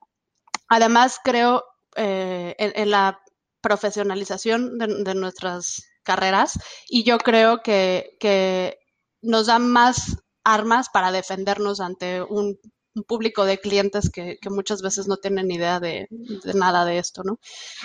Además, 0.69 1.19
creo 1.25 1.65
eh, 1.97 2.55
en, 2.59 2.91
la 2.91 3.19
profesionalización 3.63 4.77
de, 4.79 5.15
nuestras 5.15 5.83
carreras 6.03 6.59
y 6.89 7.05
yo 7.05 7.19
creo 7.19 7.63
que, 7.63 8.79
nos 9.23 9.47
da 9.47 9.59
más 9.59 10.19
armas 10.45 10.89
para 10.91 11.11
defendernos 11.11 11.81
ante 11.81 12.23
un, 12.23 12.59
público 13.05 13.45
de 13.45 13.59
clientes 13.59 14.11
que, 14.11 14.39
muchas 14.51 14.83
veces 14.83 15.07
no 15.09 15.17
tienen 15.17 15.51
idea 15.51 15.81
de, 15.81 16.09
nada 16.55 16.85
de 16.85 16.99
esto, 16.99 17.23
¿no? 17.25 17.39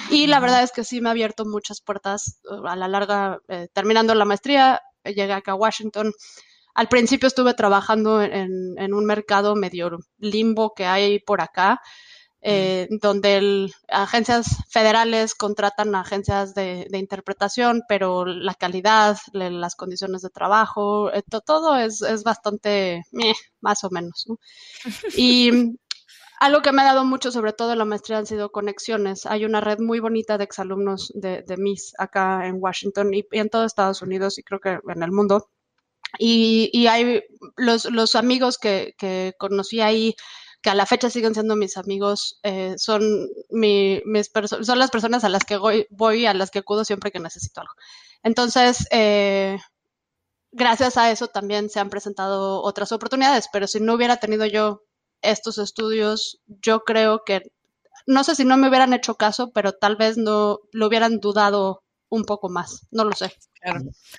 Y 0.09 0.27
la 0.27 0.39
verdad 0.39 0.63
es 0.63 0.71
que 0.71 0.83
sí 0.83 1.01
me 1.01 1.09
ha 1.09 1.11
abierto 1.11 1.45
muchas 1.45 1.81
puertas 1.81 2.39
uh, 2.50 2.65
a 2.65 2.75
la 2.75 2.87
larga, 2.87 3.39
eh, 3.47 3.67
terminando 3.74 4.15
la 4.15 4.25
maestría, 4.25 4.81
llegué 5.03 5.33
acá 5.33 5.53
a 5.53 5.55
Washington. 5.55 6.13
Al 6.74 6.87
principio 6.87 7.27
estuve 7.27 7.53
trabajando 7.53 8.21
en, 8.21 8.75
en 8.77 8.93
un 8.93 9.05
mercado 9.05 9.55
medio 9.55 9.97
limbo 10.19 10.74
que 10.74 10.85
hay 10.85 11.19
por 11.19 11.41
acá, 11.41 11.81
eh, 12.43 12.87
donde 12.89 13.71
agencias 13.87 14.63
federales 14.67 15.35
contratan 15.35 15.93
a 15.93 16.01
agencias 16.01 16.55
de, 16.55 16.87
interpretación, 16.93 17.83
pero 17.87 18.25
la 18.25 18.55
calidad, 18.55 19.17
las 19.33 19.75
condiciones 19.75 20.23
de 20.23 20.31
trabajo, 20.31 21.13
eh, 21.13 21.21
todo 21.45 21.75
es, 21.75 22.01
bastante 22.23 23.03
más 23.59 23.83
o 23.83 23.91
menos. 23.91 24.25
Y 25.15 25.51
algo 26.39 26.63
que 26.63 26.71
me 26.71 26.81
ha 26.81 26.85
dado 26.85 27.05
mucho, 27.05 27.31
sobre 27.31 27.53
todo 27.53 27.73
en 27.73 27.77
la 27.77 27.85
maestría, 27.85 28.17
han 28.17 28.25
sido 28.25 28.51
conexiones. 28.51 29.27
Hay 29.27 29.45
una 29.45 29.61
red 29.61 29.77
muy 29.77 29.99
bonita 29.99 30.39
de 30.39 30.45
exalumnos 30.45 31.11
de, 31.13 31.43
de 31.43 31.57
MIS 31.57 31.93
acá 31.99 32.47
en 32.47 32.55
Washington 32.59 33.13
y, 33.13 33.23
en 33.33 33.49
todo 33.49 33.65
Estados 33.65 34.01
Unidos 34.01 34.39
y 34.39 34.43
creo 34.43 34.59
que 34.59 34.79
en 34.83 35.03
el 35.03 35.11
mundo. 35.11 35.47
Y, 36.17 36.87
hay 36.87 37.21
los, 37.55 37.85
los 37.85 38.15
amigos 38.15 38.57
que, 38.57 38.95
que 38.97 39.35
conocí 39.37 39.79
ahí 39.79 40.15
que 40.61 40.69
a 40.69 40.75
la 40.75 40.85
fecha 40.85 41.09
siguen 41.09 41.33
siendo 41.33 41.55
mis 41.55 41.77
amigos, 41.77 42.39
eh, 42.43 42.75
son, 42.77 43.01
mi, 43.50 44.01
mis 44.05 44.31
son 44.61 44.79
las 44.79 44.91
personas 44.91 45.24
a 45.24 45.29
las 45.29 45.43
que 45.43 45.57
voy, 45.57 45.87
voy, 45.89 46.25
a 46.25 46.33
las 46.33 46.51
que 46.51 46.59
acudo 46.59 46.85
siempre 46.85 47.11
que 47.11 47.19
necesito 47.19 47.61
algo. 47.61 47.74
Entonces, 48.24 48.87
eh, 48.91 49.57
gracias 50.51 50.97
a 50.97 51.11
eso 51.11 51.27
también 51.27 51.69
se 51.69 51.79
han 51.79 51.89
presentado 51.89 52.61
otras 52.61 52.91
oportunidades, 52.91 53.47
pero 53.51 53.67
si 53.67 53.79
no 53.79 53.95
hubiera 53.95 54.17
tenido 54.17 54.45
yo 54.45 54.83
estos 55.21 55.57
estudios, 55.57 56.39
yo 56.47 56.81
creo 56.81 57.24
que, 57.25 57.51
no 58.05 58.24
sé 58.24 58.35
si 58.35 58.45
no 58.45 58.57
me 58.57 58.69
hubieran 58.69 58.93
hecho 58.93 59.15
caso, 59.15 59.51
pero 59.51 59.74
tal 59.74 59.95
vez 59.95 60.17
no 60.17 60.59
lo 60.71 60.87
hubieran 60.87 61.19
dudado 61.19 61.83
un 62.11 62.25
poco 62.25 62.50
más, 62.50 62.87
no 62.91 63.05
lo 63.05 63.13
sé. 63.13 63.31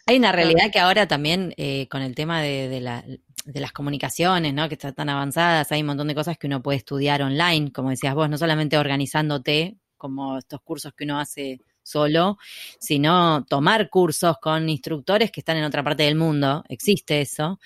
Hay 0.07 0.17
una 0.17 0.33
realidad 0.33 0.71
que 0.73 0.79
ahora 0.79 1.07
también 1.07 1.55
eh, 1.59 1.87
con 1.89 2.01
el 2.01 2.15
tema 2.15 2.41
de, 2.41 2.81
la, 2.81 3.05
de, 3.45 3.61
las 3.61 3.73
comunicaciones, 3.73 4.55
¿no? 4.55 4.67
Que 4.69 4.75
están 4.75 4.95
tan 4.95 5.11
avanzadas, 5.11 5.71
hay 5.71 5.83
un 5.83 5.89
montón 5.89 6.09
de 6.09 6.15
cosas 6.15 6.39
que 6.39 6.47
uno 6.47 6.63
puede 6.63 6.79
estudiar 6.79 7.21
online, 7.23 7.71
como 7.71 7.91
decías 7.91 8.15
vos, 8.15 8.31
no 8.31 8.39
solamente 8.39 8.79
organizándote, 8.79 9.77
como 9.99 10.39
estos 10.39 10.63
cursos 10.63 10.95
que 10.97 11.05
uno 11.05 11.21
hace 11.21 11.61
solo, 11.83 12.39
sino 12.81 13.45
tomar 13.45 13.91
cursos 13.91 14.39
con 14.41 14.71
instructores 14.71 15.31
que 15.31 15.41
están 15.41 15.59
en 15.59 15.65
otra 15.65 15.85
parte 15.85 16.05
del 16.05 16.15
mundo, 16.15 16.65
existe 16.71 17.21
eso, 17.21 17.61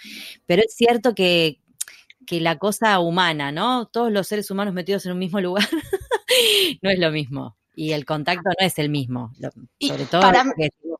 pero 0.44 0.62
es 0.66 0.74
cierto 0.74 1.14
que, 1.14 1.60
que 2.26 2.40
la 2.40 2.58
cosa 2.58 2.98
humana, 2.98 3.52
¿no? 3.52 3.86
Todos 3.86 4.10
los 4.10 4.26
seres 4.26 4.50
humanos 4.50 4.74
metidos 4.74 5.06
en 5.06 5.12
un 5.12 5.18
mismo 5.20 5.40
lugar, 5.40 5.68
no 6.82 6.90
es 6.90 6.98
lo 6.98 7.12
mismo 7.12 7.56
y 7.76 7.92
el 7.92 8.06
contacto 8.06 8.48
no 8.48 8.66
es 8.66 8.78
el 8.78 8.88
mismo, 8.88 9.32
sobre 9.78 10.06
todo 10.06 10.22
para, 10.22 10.44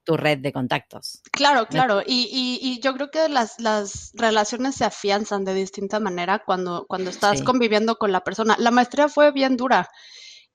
tu 0.05 0.17
red 0.17 0.39
de 0.39 0.53
contactos. 0.53 1.23
Claro, 1.33 1.67
claro, 1.67 2.03
y, 2.07 2.61
y, 2.63 2.79
yo 2.81 2.95
creo 2.95 3.11
que 3.11 3.29
las, 3.29 3.59
las, 3.59 4.13
relaciones 4.15 4.77
se 4.77 4.85
afianzan 4.85 5.45
de 5.45 5.55
distinta 5.55 5.99
manera 5.99 6.43
cuando, 6.45 6.87
cuando 6.87 7.11
estás 7.11 7.43
conviviendo 7.43 7.97
con 7.97 8.13
la 8.13 8.23
persona. 8.23 8.57
La 8.59 8.71
maestría 8.71 9.09
fue 9.09 9.33
bien 9.33 9.57
dura 9.57 9.89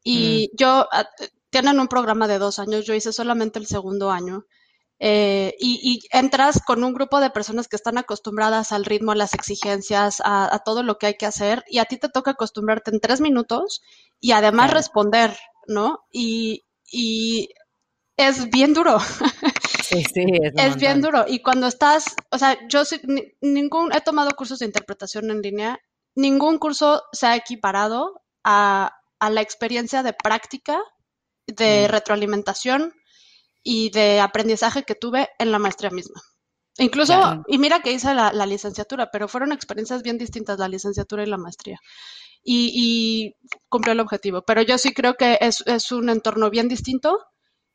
y 0.04 0.52
mm. 0.54 0.58
yo, 0.58 0.88
ah, 0.92 1.10
tienen 1.50 1.80
un 1.80 1.88
programa 1.88 2.28
de 2.28 2.38
dos 2.38 2.60
años, 2.60 2.86
yo 2.86 2.94
hice 2.94 3.12
solamente 3.12 3.60
el 3.60 3.66
segundo 3.66 4.12
año. 4.12 4.46
Eh, 5.04 5.56
y, 5.60 6.00
entras 6.12 6.62
con 6.64 6.84
un 6.84 6.94
grupo 6.94 7.20
de 7.20 7.32
personas 7.32 7.68
que 7.68 7.76
están 7.76 7.98
acostumbradas 7.98 8.72
al 8.72 8.86
ritmo, 8.86 9.12
a 9.12 9.16
las 9.16 9.34
exigencias, 9.34 10.22
a, 10.24 10.62
todo 10.64 10.84
lo 10.84 11.00
que 11.00 11.08
hay 11.08 11.16
que 11.16 11.26
hacer, 11.26 11.64
y 11.68 11.80
a 11.80 11.86
ti 11.86 11.98
te 11.98 12.08
toca 12.08 12.32
acostumbrarte 12.32 12.92
en 12.92 13.00
tres 13.00 13.20
minutos 13.20 13.82
y 14.20 14.34
además 14.34 14.72
responder, 14.72 15.36
¿no? 15.72 16.06
Y, 16.12 16.64
es 18.18 18.50
bien 18.50 18.74
duro. 18.74 19.00
Sí, 19.00 20.04
sí, 20.14 20.26
es, 20.44 20.54
es 20.58 20.76
bien 20.76 21.02
duro. 21.02 21.26
Y 21.28 21.42
cuando 21.42 21.68
estás, 21.68 22.16
o 22.30 22.38
sea, 22.38 22.58
yo 22.68 22.84
ningún, 23.42 23.92
he 23.94 24.02
tomado 24.02 24.32
cursos 24.32 24.60
de 24.60 24.66
interpretación 24.66 25.32
en 25.32 25.42
línea, 25.42 25.80
ningún 26.16 26.60
curso 26.60 27.04
se 27.12 27.28
ha 27.28 27.36
equiparado 27.36 28.22
a, 28.44 28.94
la 29.20 29.42
experiencia 29.42 30.04
de 30.04 30.14
práctica, 30.14 30.80
de 31.48 31.88
mm. 31.88 31.92
retroalimentación 31.92 32.94
y 33.64 33.92
de 33.92 34.20
aprendizaje 34.20 34.84
que 34.84 34.96
tuve 34.96 35.30
en 35.38 35.52
la 35.52 35.60
maestría 35.60 35.92
misma. 35.92 36.22
Incluso, 36.78 37.44
y 37.48 37.58
mira 37.58 37.82
que 37.82 37.92
hice 37.92 38.14
la, 38.16 38.46
licenciatura, 38.46 39.12
pero 39.12 39.28
fueron 39.28 39.52
experiencias 39.52 40.02
bien 40.02 40.18
distintas 40.18 40.58
la 40.58 40.68
licenciatura 40.68 41.24
y 41.24 41.28
la 41.28 41.38
maestría. 41.38 41.80
Y, 42.44 43.36
cumplió 43.70 43.94
el 43.94 44.00
objetivo. 44.00 44.44
Pero 44.44 44.62
yo 44.62 44.78
sí 44.78 44.94
creo 44.94 45.16
que 45.16 45.38
es, 45.42 45.64
es 45.68 45.92
un 45.92 46.10
entorno 46.10 46.50
bien 46.50 46.68
distinto 46.68 47.20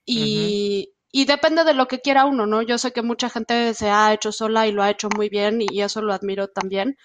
y, 0.05 0.93
y, 1.11 1.25
depende 1.25 1.65
de 1.65 1.75
lo 1.75 1.87
que 1.89 2.01
quiera 2.01 2.27
uno, 2.27 2.47
¿no? 2.47 2.63
Yo 2.63 2.79
sé 2.79 2.93
que 2.93 3.03
mucha 3.03 3.31
gente 3.31 3.75
se 3.75 3.91
ha 3.91 4.13
hecho 4.13 4.33
sola 4.33 4.67
y 4.67 4.73
lo 4.73 4.83
ha 4.83 4.91
hecho 4.91 5.09
muy 5.17 5.29
bien 5.29 5.61
y 5.63 5.81
eso 5.81 6.03
lo 6.03 6.13
admiro 6.13 6.49
también 6.49 6.97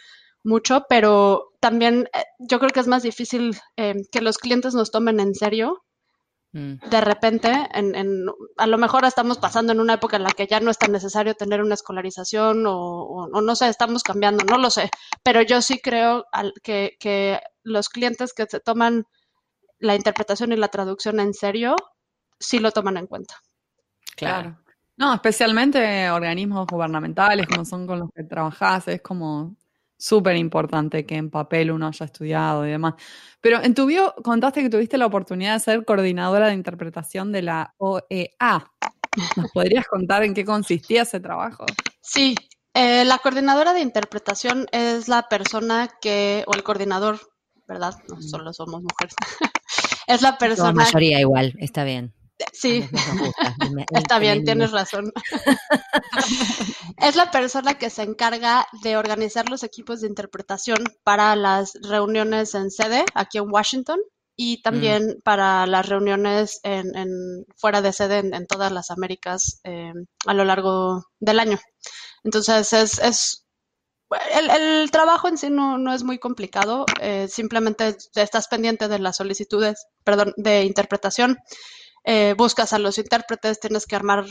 mucho, 0.44 0.86
pero 0.90 1.54
también 1.60 2.10
eh, 2.14 2.24
yo 2.40 2.60
creo 2.60 2.72
que 2.72 2.80
es 2.80 2.88
más 2.88 3.04
difícil 3.04 3.58
eh, 3.78 3.96
que 4.12 4.22
los 4.22 4.38
clientes 4.38 4.74
nos 4.74 4.92
tomen 4.92 5.20
en 5.20 5.36
serio. 5.36 5.84
De 6.54 7.00
repente, 7.00 7.50
en, 7.74 8.26
a 8.58 8.68
lo 8.68 8.78
mejor 8.78 9.06
estamos 9.06 9.38
pasando 9.38 9.72
en 9.72 9.80
una 9.80 9.94
época 9.94 10.18
en 10.18 10.24
la 10.24 10.32
que 10.32 10.48
ya 10.48 10.60
no 10.60 10.70
es 10.70 10.78
tan 10.78 10.92
necesario 10.92 11.34
tener 11.34 11.62
una 11.62 11.76
escolarización 11.76 12.66
o, 12.68 13.30
no 13.32 13.56
sé, 13.56 13.70
estamos 13.70 14.04
cambiando, 14.04 14.44
no 14.44 14.58
lo 14.58 14.70
sé, 14.70 14.90
pero 15.24 15.42
yo 15.42 15.62
sí 15.62 15.80
creo 15.80 16.26
que, 16.62 16.98
que 17.00 17.40
los 17.64 17.88
clientes 17.88 18.34
que 18.34 18.46
se 18.50 18.60
toman 18.60 19.06
la 19.80 19.96
interpretación 19.96 20.52
y 20.52 20.58
la 20.58 20.68
traducción 20.68 21.22
en 21.22 21.34
serio, 21.34 21.76
sí 22.38 22.60
lo 22.60 22.72
toman 22.72 22.98
en 22.98 23.08
cuenta. 23.08 23.36
Claro. 24.18 24.58
No, 24.98 25.14
especialmente 25.14 26.12
organismos 26.12 26.68
gubernamentales 26.68 27.48
como 27.48 27.66
son 27.66 27.88
con 27.88 28.00
los 28.00 28.10
que 28.14 28.24
trabajás, 28.24 28.88
es 28.90 29.02
como 29.02 29.56
súper 30.02 30.36
importante 30.36 31.06
que 31.06 31.16
en 31.16 31.30
papel 31.30 31.70
uno 31.70 31.88
haya 31.88 32.06
estudiado 32.06 32.66
y 32.66 32.72
demás. 32.72 32.96
Pero 33.40 33.62
en 33.62 33.76
tu 33.76 33.86
bio 33.86 34.16
contaste 34.24 34.64
que 34.64 34.70
tuviste 34.70 34.98
la 34.98 35.06
oportunidad 35.06 35.54
de 35.54 35.60
ser 35.60 35.86
coordinadora 35.86 36.48
de 36.48 36.56
interpretación 36.56 37.32
de 37.32 37.44
la 37.44 37.76
OEA. 37.78 38.66
¿Nos 39.38 39.52
podrías 39.52 39.86
contar 39.88 40.24
en 40.24 40.34
qué 40.34 40.44
consistía 40.44 41.04
ese 41.04 41.20
trabajo? 41.20 41.66
Sí, 42.02 42.36
eh, 42.74 43.06
la 43.06 43.20
coordinadora 43.20 43.74
de 43.74 43.82
interpretación 43.82 44.66
es 44.72 45.08
la 45.08 45.30
persona 45.30 45.90
que, 46.02 46.44
o 46.48 46.56
el 46.56 46.64
coordinador, 46.64 47.20
¿verdad? 47.68 47.94
No 48.10 48.16
mm. 48.16 48.22
solo 48.24 48.54
somos 48.54 48.82
mujeres. 48.82 49.14
es 50.08 50.24
la 50.24 50.40
persona. 50.40 50.70
La 50.70 50.74
mayoría 50.74 51.20
igual, 51.20 51.54
está 51.60 51.84
bien. 51.84 52.12
Sí, 52.54 52.88
está 53.96 54.20
bien, 54.20 54.44
tienes 54.44 54.72
razón. 54.72 55.12
es 56.98 57.16
la 57.16 57.32
persona 57.32 57.76
que 57.76 57.90
se 57.90 58.04
encarga 58.04 58.68
de 58.84 58.98
organizar 58.98 59.50
los 59.50 59.64
equipos 59.64 60.02
de 60.02 60.08
interpretación 60.08 60.84
para 61.04 61.36
las 61.36 61.74
reuniones 61.82 62.56
en 62.56 62.72
sede 62.72 63.06
aquí 63.14 63.38
en 63.38 63.52
Washington 63.52 64.00
y 64.36 64.62
también 64.62 65.08
mm. 65.08 65.22
para 65.24 65.68
las 65.68 65.88
reuniones 65.88 66.60
en, 66.64 67.46
fuera 67.58 67.82
de 67.82 67.94
sede 67.94 68.20
en, 68.20 68.48
todas 68.48 68.72
las 68.72 68.90
Américas 68.92 69.60
eh, 69.64 69.94
a 70.26 70.34
lo 70.34 70.46
largo 70.46 71.04
del 71.20 71.40
año. 71.40 71.60
Entonces 72.24 72.74
es, 72.74 73.00
es 73.00 73.46
el, 74.34 74.92
trabajo 74.92 75.28
en 75.28 75.38
sí 75.38 75.50
no, 75.50 75.94
es 75.94 76.04
muy 76.04 76.20
complicado, 76.20 76.86
eh, 77.00 77.28
simplemente 77.30 77.96
estás 78.16 78.48
pendiente 78.48 78.88
de 78.88 79.00
las 79.00 79.18
solicitudes, 79.18 79.86
perdón, 80.04 80.34
de 80.38 80.64
interpretación 80.64 81.38
eh, 82.04 82.34
buscas 82.38 82.74
a 82.74 82.80
los 82.80 82.98
intérpretes, 82.98 83.60
tienes 83.60 83.86
que 83.86 83.96
armar, 83.96 84.26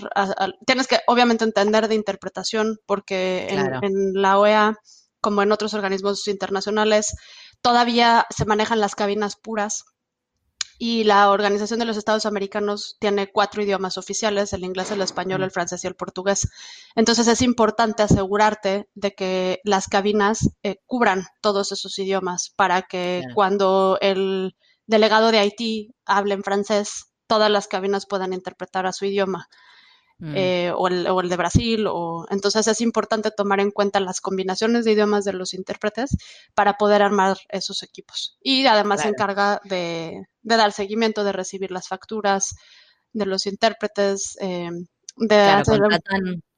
tienes 0.66 0.88
que 0.88 1.00
obviamente 1.06 1.44
entender 1.44 1.88
de 1.88 1.94
interpretación, 1.94 2.78
porque 2.86 3.46
en, 3.48 4.14
la 4.14 4.38
OEA, 4.38 4.76
como 5.20 5.42
en 5.42 5.52
otros 5.52 5.74
organismos 5.74 6.26
internacionales, 6.26 7.14
todavía 7.62 8.26
se 8.30 8.44
manejan 8.44 8.80
las 8.80 8.94
cabinas 8.94 9.36
puras. 9.36 9.84
Y 10.82 11.04
la 11.04 11.30
Organización 11.30 11.78
de 11.78 11.84
los 11.84 11.98
Estados 11.98 12.24
Americanos 12.24 12.96
tiene 13.00 13.30
cuatro 13.30 13.62
idiomas 13.62 13.98
oficiales, 13.98 14.54
el 14.54 14.64
inglés, 14.64 14.90
el 14.90 15.02
español, 15.02 15.42
el 15.42 15.50
francés 15.50 15.84
y 15.84 15.86
el 15.86 15.94
portugués. 15.94 16.48
Entonces 16.96 17.28
es 17.28 17.42
importante 17.42 18.02
asegurarte 18.02 18.88
de 18.94 19.12
que 19.12 19.60
las 19.62 19.88
cabinas 19.88 20.48
eh, 20.62 20.76
cubran 20.86 21.26
todos 21.42 21.70
esos 21.72 21.98
idiomas 21.98 22.54
para 22.56 22.80
que 22.80 23.24
cuando 23.34 23.98
el 24.00 24.56
delegado 24.86 25.30
de 25.30 25.38
Haití 25.40 25.94
hable 26.06 26.32
en 26.32 26.42
francés, 26.42 27.09
todas 27.30 27.48
las 27.48 27.68
cabinas 27.68 28.06
puedan 28.06 28.32
interpretar 28.32 28.86
a 28.86 28.92
su 28.92 29.04
idioma. 29.04 29.48
Mm. 30.18 30.32
Eh, 30.36 30.72
o, 30.76 30.88
el, 30.88 31.28
de 31.28 31.36
Brasil, 31.36 31.86
o 31.88 32.26
entonces 32.28 32.66
es 32.66 32.80
importante 32.80 33.30
tomar 33.30 33.60
en 33.60 33.70
cuenta 33.70 34.00
las 34.00 34.20
combinaciones 34.20 34.84
de 34.84 34.92
idiomas 34.92 35.24
de 35.24 35.32
los 35.32 35.54
intérpretes 35.54 36.16
para 36.54 36.74
poder 36.74 37.02
armar 37.02 37.38
esos 37.48 37.84
equipos. 37.84 38.36
Y 38.42 38.66
además 38.66 39.02
se 39.02 39.08
encarga 39.08 39.60
de, 39.64 40.24
dar 40.42 40.72
seguimiento, 40.72 41.22
de 41.22 41.32
recibir 41.32 41.70
las 41.70 41.86
facturas 41.86 42.56
de 43.12 43.26
los 43.26 43.46
intérpretes, 43.46 44.36
eh, 44.40 44.70
de 45.16 45.62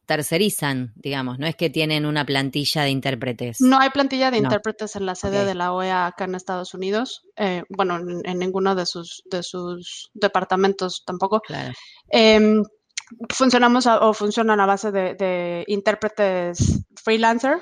tercerizan, 0.06 0.92
digamos, 0.96 1.38
no 1.38 1.46
es 1.46 1.56
que 1.56 1.70
tienen 1.70 2.06
una 2.06 2.24
plantilla 2.24 2.82
de 2.82 2.90
intérpretes. 2.90 3.60
No 3.60 3.78
hay 3.78 3.90
plantilla 3.90 4.30
de 4.30 4.38
intérpretes 4.38 4.96
en 4.96 5.06
la 5.06 5.14
sede 5.14 5.44
de 5.44 5.54
la 5.54 5.72
OEA 5.72 6.06
acá 6.06 6.24
en 6.24 6.34
Estados 6.34 6.74
Unidos, 6.74 7.22
eh, 7.36 7.62
bueno, 7.68 7.98
en, 7.98 8.38
ninguno 8.38 8.74
de 8.74 8.86
sus, 8.86 9.22
de 9.30 9.42
sus 9.42 10.10
departamentos 10.14 11.04
tampoco. 11.06 11.40
Em, 12.08 12.62
funcionamos 13.28 13.86
o 13.86 14.12
funcionan 14.14 14.60
a 14.60 14.66
base 14.66 14.90
de, 14.90 15.64
intérpretes 15.68 16.84
freelancer. 17.02 17.58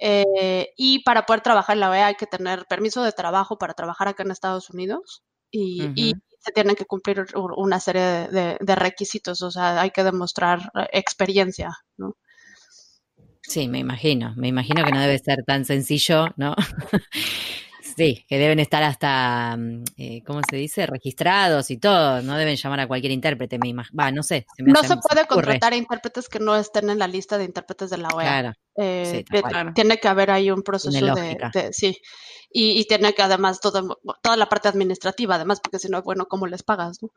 Eh, 0.00 0.68
y 0.76 1.02
para 1.04 1.24
poder 1.24 1.40
trabajar 1.40 1.76
en 1.76 1.80
la 1.80 1.88
OEA 1.88 2.08
hay 2.08 2.16
que 2.16 2.26
tener 2.26 2.66
permiso 2.66 3.02
de 3.02 3.12
trabajo 3.12 3.56
para 3.56 3.72
trabajar 3.72 4.08
acá 4.08 4.22
en 4.22 4.30
Estados 4.30 4.68
Unidos 4.68 5.24
y 5.50 6.12
se 6.44 6.52
tienen 6.52 6.76
que 6.76 6.84
cumplir 6.84 7.24
una 7.34 7.80
serie 7.80 8.28
de, 8.28 8.74
requisitos, 8.76 9.40
o 9.40 9.50
sea, 9.50 9.80
hay 9.80 9.90
que 9.90 10.04
demostrar 10.04 10.70
eh, 10.74 10.88
experiencia, 10.92 11.70
¿no? 11.96 12.16
Sí, 13.40 13.68
me 13.68 13.78
imagino, 13.78 14.34
me 14.36 14.48
imagino 14.48 14.84
que 14.84 14.92
no 14.92 15.00
debe 15.00 15.18
ser 15.18 15.44
tan 15.44 15.64
sencillo, 15.64 16.28
¿no? 16.36 16.54
sí, 17.96 18.24
que 18.28 18.38
deben 18.38 18.60
estar 18.60 18.82
hasta, 18.82 19.56
mm, 19.56 19.84
eh, 19.96 20.22
¿cómo 20.26 20.40
se 20.48 20.56
dice? 20.56 20.86
Registrados 20.86 21.70
y 21.70 21.78
todo, 21.78 22.22
no 22.22 22.36
deben 22.36 22.56
llamar 22.56 22.80
a 22.80 22.86
cualquier 22.86 23.12
intérprete, 23.12 23.58
me 23.58 23.68
imagino. 23.68 24.02
Va, 24.02 24.10
no 24.10 24.22
sé. 24.22 24.46
no 24.58 24.82
se 24.82 24.96
puede 24.96 25.26
contratar 25.26 25.72
a 25.72 25.76
intérpretes 25.76 26.28
que 26.28 26.38
no 26.38 26.56
estén 26.56 26.90
en 26.90 26.98
la 26.98 27.08
lista 27.08 27.38
de 27.38 27.44
intérpretes 27.44 27.90
de 27.90 27.98
la 27.98 28.08
OEA. 28.08 28.28
Claro. 28.28 28.52
Eh, 28.76 29.24
tiene 29.74 29.98
que 29.98 30.08
haber 30.08 30.30
ahí 30.30 30.50
un 30.50 30.62
proceso 30.62 31.14
de, 31.14 31.72
sí 31.72 31.96
y, 32.56 32.84
tiene 32.86 33.14
que 33.14 33.22
además 33.22 33.58
todo, 33.60 34.00
toda 34.22 34.36
la 34.36 34.48
parte 34.48 34.68
administrativa, 34.68 35.34
además, 35.34 35.60
porque 35.60 35.80
si 35.80 35.88
no, 35.88 36.02
bueno, 36.02 36.26
¿cómo 36.26 36.46
les 36.46 36.62
pagas? 36.62 37.02
No? 37.02 37.10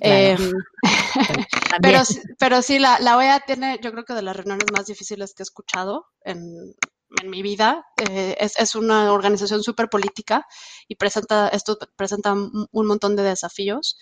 Em, 0.00 0.52
pero, 1.82 2.00
pero 2.38 2.62
sí, 2.62 2.78
la, 2.78 2.98
la, 2.98 3.18
OEA 3.18 3.40
tiene, 3.40 3.78
yo 3.82 3.92
creo 3.92 4.04
que 4.06 4.14
de 4.14 4.22
las 4.22 4.34
reuniones 4.34 4.66
más 4.72 4.86
difíciles 4.86 5.34
que 5.34 5.42
he 5.42 5.44
escuchado 5.44 6.06
en, 6.24 6.74
en 7.22 7.30
mi 7.30 7.42
vida. 7.42 7.86
Eh, 8.10 8.36
es, 8.40 8.58
es, 8.58 8.74
una 8.74 9.12
organización 9.12 9.62
súper 9.62 9.88
política 9.88 10.46
y 10.88 10.96
presenta, 10.96 11.48
esto 11.48 11.78
presenta 11.96 12.32
un 12.32 12.86
montón 12.86 13.16
de 13.16 13.22
desafíos. 13.22 13.98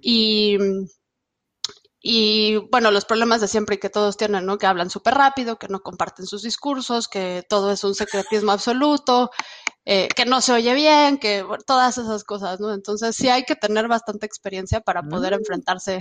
Y 0.00 0.58
y 2.04 2.56
bueno, 2.56 2.90
los 2.90 3.04
problemas 3.04 3.40
de 3.40 3.46
siempre 3.46 3.78
que 3.78 3.88
todos 3.88 4.16
tienen, 4.16 4.44
¿no? 4.44 4.58
Que 4.58 4.66
hablan 4.66 4.90
súper 4.90 5.14
rápido, 5.14 5.56
que 5.56 5.68
no 5.68 5.80
comparten 5.82 6.26
sus 6.26 6.42
discursos, 6.42 7.06
que 7.06 7.44
todo 7.48 7.70
es 7.70 7.84
un 7.84 7.94
secretismo 7.94 8.50
absoluto, 8.50 9.30
eh, 9.84 10.08
que 10.08 10.24
no 10.24 10.40
se 10.40 10.52
oye 10.52 10.74
bien, 10.74 11.18
que 11.18 11.44
todas 11.64 11.98
esas 11.98 12.24
cosas, 12.24 12.58
¿no? 12.58 12.74
Entonces 12.74 13.14
sí 13.14 13.28
hay 13.28 13.44
que 13.44 13.54
tener 13.54 13.86
bastante 13.86 14.26
experiencia 14.26 14.80
para 14.80 15.04
poder 15.04 15.32
mm. 15.34 15.36
enfrentarse. 15.36 16.00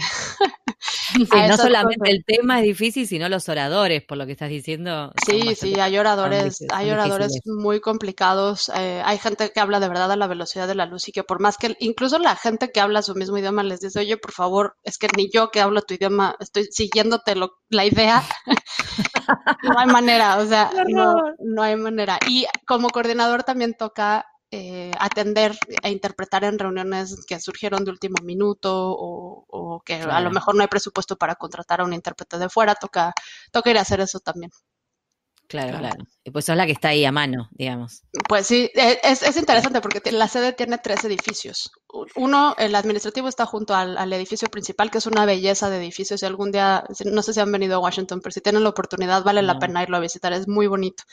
No 1.18 1.58
solamente 1.58 2.10
el 2.10 2.24
tema 2.26 2.60
es 2.60 2.66
difícil, 2.66 3.08
sino 3.08 3.30
los 3.30 3.50
oradores, 3.50 4.04
por 4.04 4.18
lo 4.18 4.26
que 4.26 4.34
estás 4.34 4.50
diciendo. 4.50 5.12
Sí, 5.26 5.56
sí, 5.56 5.80
hay 5.80 5.98
oradores, 5.98 6.64
hay 6.72 6.90
oradores 6.92 7.40
muy 7.46 7.80
complicados. 7.80 8.72
Eh, 8.76 9.02
hay 9.04 9.18
gente 9.18 9.52
que 9.52 9.60
habla 9.60 9.80
de 9.80 9.88
verdad 9.88 10.12
a 10.12 10.16
la 10.16 10.28
velocidad 10.28 10.68
de 10.68 10.76
la 10.76 10.86
luz 10.86 11.08
y 11.08 11.12
que 11.12 11.24
por 11.24 11.40
más 11.40 11.58
que 11.58 11.76
incluso 11.80 12.20
la 12.20 12.36
gente 12.36 12.72
que 12.72 12.80
habla 12.80 13.02
su 13.02 13.16
mismo 13.16 13.38
idioma 13.38 13.64
les 13.64 13.80
dice, 13.80 14.00
oye, 14.00 14.18
por 14.18 14.32
favor, 14.32 14.76
es 14.84 14.98
que 14.98 15.08
ni 15.16 15.30
yo 15.32 15.50
que 15.50 15.62
hablo 15.62 15.82
tu 15.82 15.94
idioma 15.94 16.36
estoy 16.40 16.66
siguiéndote 16.72 17.36
la 17.70 17.86
idea. 17.86 18.24
no 19.64 19.80
hay 19.80 19.88
manera, 19.88 20.38
o 20.38 20.46
sea, 20.46 20.72
no, 20.90 21.16
no 21.40 21.64
hay 21.64 21.76
manera. 21.76 22.20
Y 22.28 22.46
como 22.66 22.90
coordinador 22.90 23.44
también 23.44 23.74
toca 23.74 24.26
eh, 24.52 24.92
atender 25.00 25.56
e 25.82 25.90
interpretar 25.90 26.44
en 26.44 26.60
reuniones 26.60 27.26
que 27.26 27.40
surgieron 27.40 27.86
de 27.86 27.92
último 27.92 28.18
minuto 28.24 28.70
o, 28.74 29.82
que 29.86 29.96
a 29.96 30.20
lo 30.22 30.32
mejor 30.32 30.56
no 30.56 30.62
hay 30.62 30.68
presupuesto 30.68 31.16
para 31.18 31.36
contratar 31.36 31.82
a 31.82 31.86
un 31.86 31.94
intérprete 31.94 32.38
de 32.38 32.50
fuera, 32.50 32.76
toca, 32.76 33.14
toca 33.52 33.72
ir 33.72 33.78
a 33.78 33.82
hacer 33.82 34.02
eso 34.02 34.20
también. 34.20 34.52
Claro, 35.52 35.80
claro. 35.80 36.06
Y 36.24 36.32
pues 36.32 36.46
sos 36.46 36.56
la 36.56 36.66
que 36.66 36.72
está 36.72 36.90
ahí 36.90 37.04
a 37.04 37.12
mano, 37.12 37.50
digamos. 37.52 38.04
Pues 38.30 38.48
sí, 38.48 38.72
e, 38.74 39.02
es, 39.04 39.22
es 39.22 39.36
interesante 39.36 39.82
porque 39.82 40.10
la 40.14 40.30
sede 40.30 40.54
tiene 40.54 40.78
tres 40.78 41.04
edificios. 41.04 41.70
Uno, 42.16 42.56
el 42.58 42.74
administrativo 42.74 43.28
está 43.28 43.46
junto 43.46 43.76
al, 43.76 44.14
edificio 44.14 44.48
principal, 44.48 44.90
que 44.90 45.00
es 45.00 45.08
una 45.08 45.26
belleza 45.26 45.70
de 45.70 45.80
edificios. 45.80 46.22
Si 46.22 46.26
algún 46.26 46.54
día, 46.54 46.86
no 47.04 47.22
sé 47.22 47.34
si 47.34 47.42
han 47.42 47.52
venido 47.52 47.76
a 47.76 47.80
Washington, 47.80 48.22
pero 48.22 48.32
si 48.32 48.40
tienen 48.40 48.64
la 48.64 48.70
oportunidad, 48.70 49.26
vale 49.26 49.42
la 49.42 49.60
pena 49.60 49.84
irlo 49.84 49.98
a 49.98 50.00
visitar, 50.00 50.32
es 50.32 50.48
muy 50.48 50.68
bonito. 50.68 51.04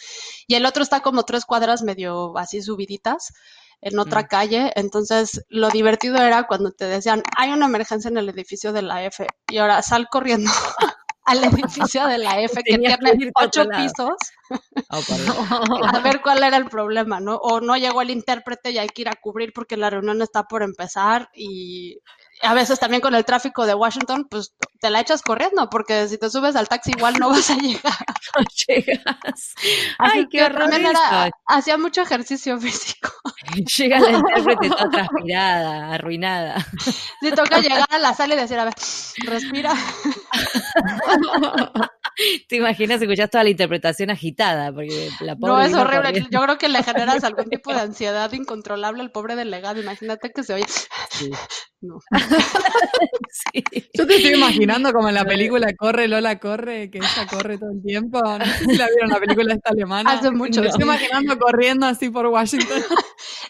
Y 0.47 0.55
el 0.55 0.65
otro 0.67 0.85
está 0.85 1.01
como 1.01 1.25
tres 1.25 1.45
cuadras 1.45 1.83
medio 1.83 2.39
así 2.39 2.63
subiditas 2.63 3.33
en 3.81 3.99
otra 3.99 4.23
mm. 4.23 4.27
calle. 4.29 4.73
Entonces, 4.77 5.45
lo 5.49 5.69
divertido 5.71 6.17
era 6.19 6.47
cuando 6.47 6.71
te 6.71 6.85
decían, 6.85 7.25
hay 7.37 7.51
una 7.51 7.67
emergencia 7.67 8.09
en 8.09 8.19
el 8.19 8.29
edificio 8.29 8.73
de 8.73 8.83
la 8.83 9.05
F 9.05 9.27
y 9.51 9.59
ahora 9.59 9.83
sal 9.83 10.07
corriendo 10.09 10.49
al 11.29 11.45
edificio 11.45 12.07
de 12.07 12.19
la 12.19 12.41
F 12.43 12.63
que 12.63 12.73
Tenías 12.73 12.99
que 12.99 13.17
tiene 13.17 13.33
a 13.35 13.45
ocho 13.45 13.65
pisos. 13.69 14.17
Oh, 14.91 15.01
a 15.85 16.01
ver 16.01 16.23
cuál 16.23 16.43
era 16.43 16.57
el 16.57 16.71
problema, 16.71 17.21
¿no? 17.21 17.37
O 17.37 17.61
no 17.61 17.77
llegó 17.77 18.01
el 18.01 18.09
intérprete 18.09 18.71
y 18.71 18.79
hay 18.79 18.89
que 18.89 19.03
ir 19.03 19.11
a 19.11 19.17
cubrir 19.21 19.53
porque 19.53 19.77
la 19.77 19.91
reunión 19.91 20.23
está 20.23 20.45
por 20.45 20.63
empezar 20.63 21.29
y 21.35 21.99
a 22.43 22.55
veces 22.55 22.79
también 22.79 23.01
con 23.01 23.15
el 23.15 23.25
tráfico 23.25 23.67
de 23.67 23.75
Washington, 23.75 24.27
pues 24.31 24.55
te 24.81 24.91
la 24.91 25.01
echas 25.01 25.23
corriendo 25.23 25.69
porque 25.69 26.09
si 26.09 26.19
te 26.19 26.31
subes 26.31 26.57
al 26.57 26.69
taxi 26.69 26.93
igual 26.97 27.15
no 27.19 27.31
vas 27.31 27.51
a 27.51 27.57
llegar. 27.57 27.93
No 28.37 28.45
llegas. 28.67 29.55
Así 29.99 30.19
Ay, 30.19 30.27
qué 30.29 30.45
horror 30.45 30.71
hacía 31.47 31.79
mucho 31.79 32.03
ejercicio 32.03 32.59
físico. 32.61 33.11
Llega 33.77 34.01
la 34.01 34.11
intérprete 34.19 34.69
toda 34.69 34.91
transpirada, 34.91 35.95
arruinada. 35.95 36.67
Si 37.21 37.31
toca 37.33 37.61
llegar 37.61 37.87
a 37.91 37.99
la 37.99 38.15
sala 38.15 38.35
y 38.35 38.39
decir, 38.39 38.59
a 38.59 38.65
ver, 38.65 38.75
respira. 39.25 39.75
¿Te 42.49 42.57
imaginas 42.57 43.01
escuchás 43.03 43.31
toda 43.31 43.45
la 43.45 43.51
interpretación 43.51 44.11
agitada? 44.11 44.73
Porque 44.73 45.11
la 45.21 45.37
pobre 45.37 45.53
No, 45.53 45.61
es 45.63 45.75
horrible. 45.75 46.03
corriendo. 46.07 46.29
Yo 46.31 46.41
creo 46.43 46.59
que 46.59 46.69
le 46.69 46.83
generas 46.83 47.25
algún 47.25 47.47
tipo 47.51 47.73
de 47.73 47.81
ansiedad 47.81 48.33
incontrolable 48.33 49.03
al 49.03 49.11
pobre 49.13 49.37
delegado. 49.37 49.81
Imagínate 49.81 50.31
que 50.31 50.43
se 50.43 50.55
oye. 50.55 50.67
Sí. 51.11 51.31
No. 51.81 52.01
Sí. 53.31 53.63
Yo 53.95 54.05
te 54.05 54.17
estoy 54.17 54.35
imaginando 54.35 54.93
como 54.93 55.09
en 55.11 55.15
la 55.15 55.25
película 55.25 55.73
Corre, 55.77 56.09
Lola, 56.09 56.41
corre, 56.41 56.91
que 56.91 56.99
ella 56.99 57.27
corre 57.31 57.57
todo 57.57 57.71
el 57.71 57.81
tiempo. 57.83 58.21
No 58.21 58.45
sé 58.45 58.65
si 58.65 58.77
la 58.77 58.89
vieron 58.89 59.11
la 59.11 59.21
película 59.21 59.55
esta 59.55 59.71
alemana. 59.71 60.11
Hace 60.13 60.33
mucho. 60.33 60.61
Me 60.61 60.67
estoy 60.69 60.83
imaginando 60.83 61.39
corriendo 61.39 61.87
así 61.87 62.11
por 62.11 62.27
Washington. 62.27 62.83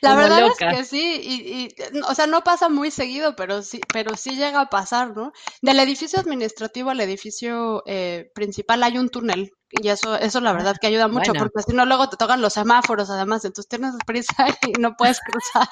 La 0.03 0.11
Como 0.11 0.23
verdad 0.23 0.41
loca. 0.43 0.71
es 0.73 0.77
que 0.79 0.85
sí, 0.85 1.21
y, 1.23 1.63
y, 1.63 2.01
o 2.07 2.15
sea, 2.15 2.27
no 2.27 2.43
pasa 2.45 2.69
muy 2.69 2.91
seguido, 2.91 3.35
pero 3.35 3.63
sí, 3.63 3.81
pero 3.93 4.15
sí 4.17 4.33
llega 4.37 4.61
a 4.61 4.69
pasar, 4.69 5.17
¿no? 5.17 5.33
Del 5.63 5.79
edificio 5.81 6.21
administrativo 6.21 6.91
al 6.91 7.01
edificio 7.01 7.83
eh, 7.87 8.31
principal 8.35 8.58
hay 8.69 8.99
un 8.99 9.09
túnel, 9.09 9.53
y 9.71 9.89
eso, 9.89 10.17
eso 10.17 10.41
la 10.41 10.53
verdad 10.53 10.77
que 10.81 10.87
ayuda 10.87 11.09
mucho, 11.09 11.33
bueno. 11.33 11.41
porque 11.41 11.71
si 11.71 11.77
no 11.77 11.85
luego 11.85 12.09
te 12.09 12.17
tocan 12.17 12.41
los 12.41 12.55
semáforos 12.55 13.11
además, 13.11 13.45
entonces 13.45 13.69
tienes 13.69 13.95
prisa 14.07 14.35
y 14.67 14.81
no 14.81 14.97
puedes 14.97 15.21
cruzar. 15.21 15.69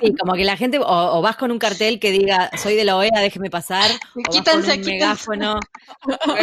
Sí, 0.00 0.14
como 0.18 0.34
que 0.34 0.44
la 0.44 0.56
gente, 0.56 0.78
o, 0.78 0.84
o 0.84 1.22
vas 1.22 1.36
con 1.36 1.50
un 1.50 1.58
cartel 1.58 2.00
que 2.00 2.10
diga, 2.10 2.50
soy 2.56 2.74
de 2.74 2.84
la 2.84 2.96
OEA, 2.96 3.20
déjeme 3.20 3.50
pasar, 3.50 3.90
o 3.90 3.96
vas 4.36 4.36
Quítense, 4.36 4.70
con 4.72 4.80
un 4.80 4.86
megáfono. 4.86 5.60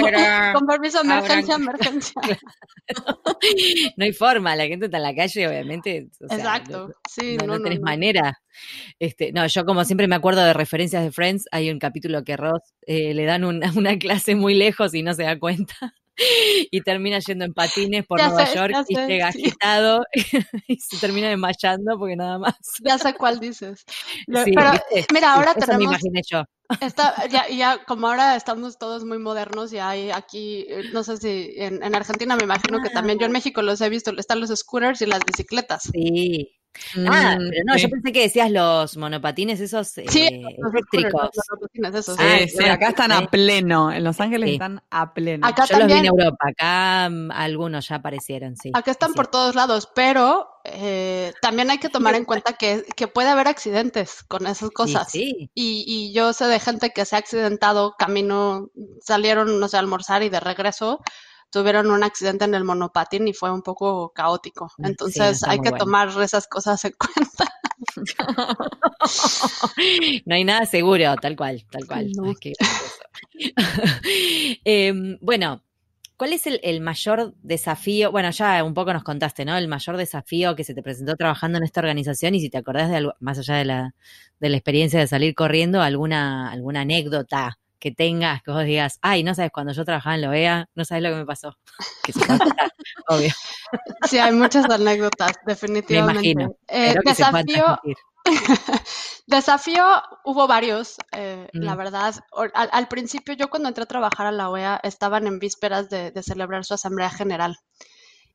Pero 0.02 0.18
Con 0.54 0.68
permiso, 0.68 1.02
emergencia, 1.02 1.56
abran- 1.56 1.62
emergencia. 1.62 2.22
no 3.98 4.06
hay 4.06 4.14
forma, 4.14 4.56
la 4.56 4.66
gente 4.68 4.86
está 4.86 4.98
en 4.98 5.04
la 5.04 5.16
calle, 5.16 5.48
obviamente. 5.48 6.10
o 6.22 6.28
sea, 6.28 6.38
Exacto, 6.38 6.92
sí, 7.10 7.38
no, 7.38 7.46
no, 7.46 7.54
no 7.54 7.58
no, 7.60 7.64
tenés 7.64 7.80
no. 7.80 7.86
manera. 7.86 8.40
Este, 9.00 9.32
no, 9.32 9.46
yo 9.48 9.66
como 9.66 9.84
siempre 9.86 10.08
me 10.08 10.16
acuerdo 10.16 10.44
de 10.44 10.54
referencias 10.54 11.04
de 11.04 11.12
Friends, 11.12 11.46
hay 11.52 11.70
un 11.70 11.80
capítulo 11.80 12.24
que 12.24 12.38
Ross 12.38 12.62
eh, 12.86 13.14
le 13.14 13.26
dan 13.26 13.44
una 13.76 13.98
clase 14.00 14.36
muy 14.36 14.54
lejos 14.56 14.94
y 14.94 15.04
no 15.04 15.14
se 15.14 15.24
da 15.24 15.38
cuenta. 15.40 15.94
Y 16.72 16.82
termina 16.82 17.20
yendo 17.20 17.46
en 17.46 17.54
patines 17.54 18.06
por 18.06 18.20
Ya 18.20 18.30
Nueva 18.30 18.46
sé, 18.46 18.56
York 18.56 18.76
y 18.88 18.96
sé, 18.96 19.08
llega 19.08 19.32
sí. 19.32 19.44
agitado 19.44 20.04
y 20.68 20.80
se 20.80 20.98
termina 20.98 21.30
desmayando 21.30 21.98
porque 21.98 22.16
nada 22.16 22.40
más. 22.40 22.56
Ya 22.84 22.98
sé 22.98 23.14
cuál 23.14 23.40
dices. 23.40 23.84
Lo- 24.28 24.44
Sí, 24.44 24.52
pero 24.54 24.72
¿viste? 24.72 25.14
mira, 25.14 25.34
ahora 25.34 25.52
Eso 25.52 25.60
me 25.60 25.66
tenemos 25.66 25.86
imaginé 25.86 26.22
yo. 26.30 26.44
Esta, 26.82 27.28
ya, 27.28 27.48
ya, 27.48 27.84
como 27.86 28.08
ahora 28.10 28.36
estamos 28.36 28.78
todos 28.78 29.06
muy 29.06 29.20
modernos, 29.20 29.72
ya 29.72 29.90
hay 29.90 30.12
aquí, 30.12 30.68
no 30.92 31.02
sé 31.04 31.16
si 31.18 31.54
en, 31.56 31.82
en 31.82 31.96
Argentina 31.96 32.36
me 32.36 32.44
imagino 32.44 32.82
que 32.82 32.90
también, 32.90 33.18
yo 33.20 33.26
en 33.26 33.32
México 33.32 33.62
los 33.62 33.80
he 33.80 33.90
visto, 33.90 34.12
están 34.18 34.42
los 34.42 34.50
scooters 34.50 35.02
y 35.02 35.06
las 35.06 35.22
bicicletas. 35.26 35.84
Sí. 35.94 36.57
Ah, 37.08 37.36
Mm, 37.40 37.50
pero 37.50 37.64
no, 37.66 37.74
sí. 37.76 37.82
yo 37.82 37.90
pensé 37.90 38.12
que 38.12 38.22
decías 38.22 38.52
los 38.52 38.98
monopatines 38.98 39.60
esos 39.60 39.98
eh, 39.98 40.06
Sí, 40.10 40.28
eléctricos. 40.28 41.30
los 41.36 41.46
monopatines, 41.52 41.96
esos. 41.96 42.16
Sí, 42.18 42.24
Ah, 42.24 42.40
sí, 42.48 42.64
acá 42.70 42.90
están 42.90 43.12
a 43.12 43.28
pleno. 43.28 43.92
En 43.92 44.04
Los 44.04 44.20
Ángeles 44.22 44.48
Sí. 44.50 44.54
están 44.54 44.82
a 44.90 45.14
pleno. 45.14 45.46
Acá 45.48 45.66
Yo 45.66 45.78
los 45.80 45.88
vi 45.88 45.94
en 45.94 46.06
también, 46.06 46.06
Europa, 46.20 46.48
acá 46.50 47.10
mm, 47.10 47.32
algunos 47.32 47.88
ya 47.88 47.96
aparecieron, 47.96 48.56
sí. 48.56 48.72
acá 48.74 48.92
están 48.92 49.10
sí. 49.10 49.16
por 49.16 49.28
todos 49.28 49.56
lados, 49.56 49.90
pero 49.96 50.48
eh, 50.64 51.34
también 51.42 51.70
hay 51.72 51.78
que 51.78 51.90
tomar 51.90 52.16
en 52.16 52.26
cuenta 52.26 52.54
que, 52.54 52.84
que 52.96 53.08
puede 53.08 53.30
haber 53.30 53.48
accidentes 53.48 54.24
con 54.24 54.44
esas 54.48 54.68
Sí, 54.70 54.74
cosas. 54.74 55.12
Sí, 55.12 55.50
Y, 55.54 55.84
y 55.88 56.14
yo 56.14 56.34
sé 56.34 56.46
de 56.46 56.60
gente 56.60 56.92
que 56.92 57.06
se 57.06 57.16
ha 57.16 57.20
accidentado 57.20 57.96
camino, 57.98 58.70
salieron, 59.02 59.60
no 59.60 59.68
sé, 59.68 59.78
a 59.78 59.80
almorzar 59.80 60.24
y 60.24 60.30
de 60.30 60.40
regreso 60.40 61.00
tuvieron 61.50 61.90
un 61.92 62.04
accidente 62.04 62.46
en 62.46 62.54
el 62.54 62.64
monopatín 62.64 63.28
y 63.28 63.34
fue 63.34 63.52
un 63.52 63.62
poco 63.62 64.12
caótico. 64.14 64.70
Sí, 64.70 64.84
Entonces 64.86 65.44
hay 65.44 65.60
que 65.60 65.70
bueno. 65.70 65.86
tomar 65.86 66.10
esas 66.22 66.48
cosas 66.48 66.84
en 66.86 66.94
cuenta. 67.00 67.46
no 70.26 70.36
hay 70.36 70.44
nada 70.44 70.66
seguro, 70.66 71.16
tal 71.22 71.36
cual, 71.36 71.66
tal 71.70 71.88
cual. 71.88 72.12
No. 72.16 72.34
Em, 74.64 75.18
bueno, 75.22 75.64
¿cuál 76.18 76.34
es 76.34 76.46
el, 76.48 76.60
el 76.64 76.82
mayor 76.82 77.34
desafío? 77.42 78.12
Bueno, 78.12 78.30
ya 78.32 78.64
un 78.64 78.74
poco 78.74 78.94
nos 78.94 79.04
contaste, 79.04 79.46
¿no? 79.46 79.58
El 79.58 79.68
mayor 79.68 79.98
desafío 79.98 80.56
que 80.56 80.64
se 80.64 80.74
te 80.74 80.84
presentó 80.84 81.16
trabajando 81.16 81.58
en 81.58 81.64
esta 81.64 81.80
organización 81.80 82.36
y 82.36 82.42
si 82.42 82.50
te 82.50 82.58
acordás 82.58 82.90
de 82.90 82.98
algo, 82.98 83.14
más 83.20 83.40
allá 83.40 83.56
de 83.56 83.66
la, 83.66 83.96
de 84.40 84.50
la 84.50 84.58
experiencia 84.58 85.00
de 85.00 85.08
salir 85.08 85.34
corriendo, 85.36 85.82
alguna, 85.82 86.52
alguna 86.52 86.82
anécdota 86.82 87.58
que 87.80 87.92
tengas, 87.92 88.42
que 88.44 88.52
vos 88.52 88.64
digas, 88.66 89.00
ay, 89.02 89.24
no 89.24 89.34
sabes, 89.36 89.52
cuando 89.52 89.74
yo 89.74 89.86
trabajaba 89.86 90.16
en 90.16 90.22
la 90.22 90.30
OEA, 90.30 90.70
no 90.76 90.86
sabes 90.86 91.04
lo 91.04 91.10
que 91.10 91.16
me 91.16 91.26
pasó. 91.26 91.56
Que 92.04 92.14
se 92.14 92.20
pueda 92.26 92.40
contar, 92.40 92.72
obvio. 93.10 93.34
Sí, 94.08 94.18
hay 94.18 94.32
muchas 94.32 94.70
anécdotas, 94.70 95.34
definitivamente. 95.46 96.30
imagino. 96.30 96.56
Eh, 96.68 96.96
desafío, 97.04 97.80
desafío, 99.28 99.84
hubo 100.26 100.48
varios, 100.48 100.98
eh, 101.12 101.48
la 101.54 101.74
Mm. 101.74 101.78
verdad. 101.78 102.16
Al, 102.54 102.70
al 102.72 102.88
principio, 102.88 103.34
yo 103.36 103.50
cuando 103.50 103.68
entré 103.70 103.84
a 103.84 103.88
trabajar 103.88 104.28
a 104.28 104.32
la 104.32 104.50
OEA, 104.50 104.80
estaban 104.84 105.28
en 105.28 105.40
vísperas 105.40 105.90
de, 105.90 106.12
de 106.12 106.24
celebrar 106.24 106.66
su 106.66 106.74
asamblea 106.74 107.10
general. 107.10 107.58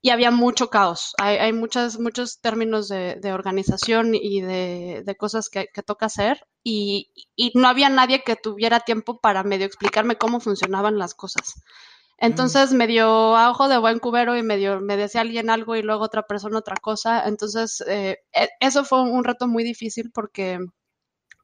Y 0.03 0.11
había 0.11 0.33
mucho 0.33 0.69
caos. 0.69 1.15
Hay, 1.19 1.37
hay 1.39 1.53
muchas, 1.53 1.99
muchos 2.01 2.41
términos 2.41 2.89
de, 2.89 3.17
de 3.23 3.33
organización 3.33 4.15
y 4.17 4.41
de, 4.41 5.03
de 5.07 5.17
cosas 5.17 5.49
que, 5.49 5.69
que 5.73 5.83
toca 5.83 6.07
hacer. 6.07 6.47
Y, 6.65 7.13
y 7.37 7.53
no 7.55 7.69
había 7.69 7.89
nadie 7.89 8.25
que 8.25 8.37
tuviera 8.37 8.81
tiempo 8.81 9.21
para 9.21 9.45
medio 9.45 9.67
explicarme 9.67 10.17
cómo 10.19 10.41
funcionaban 10.41 10.99
las 10.99 11.15
cosas. 11.15 11.55
Entonces 12.19 12.73
medio 12.73 13.37
a 13.37 13.51
ojo 13.51 13.69
de 13.69 13.79
buen 13.79 13.99
cubero 13.99 14.37
y 14.37 14.43
medio 14.43 14.81
me 14.81 14.97
decía 14.97 15.23
alguien 15.23 15.51
algo 15.51 15.77
y 15.77 15.83
luego 15.83 16.05
otra 16.05 16.23
persona 16.27 16.59
otra 16.59 16.77
cosa. 16.77 17.27
Entonces 17.29 17.83
eh, 17.87 18.19
e- 18.33 18.51
eso 18.61 18.85
fue 18.85 19.03
un 19.03 19.25
reto 19.25 19.49
muy 19.49 19.65
difícil 19.65 20.11
porque, 20.13 20.59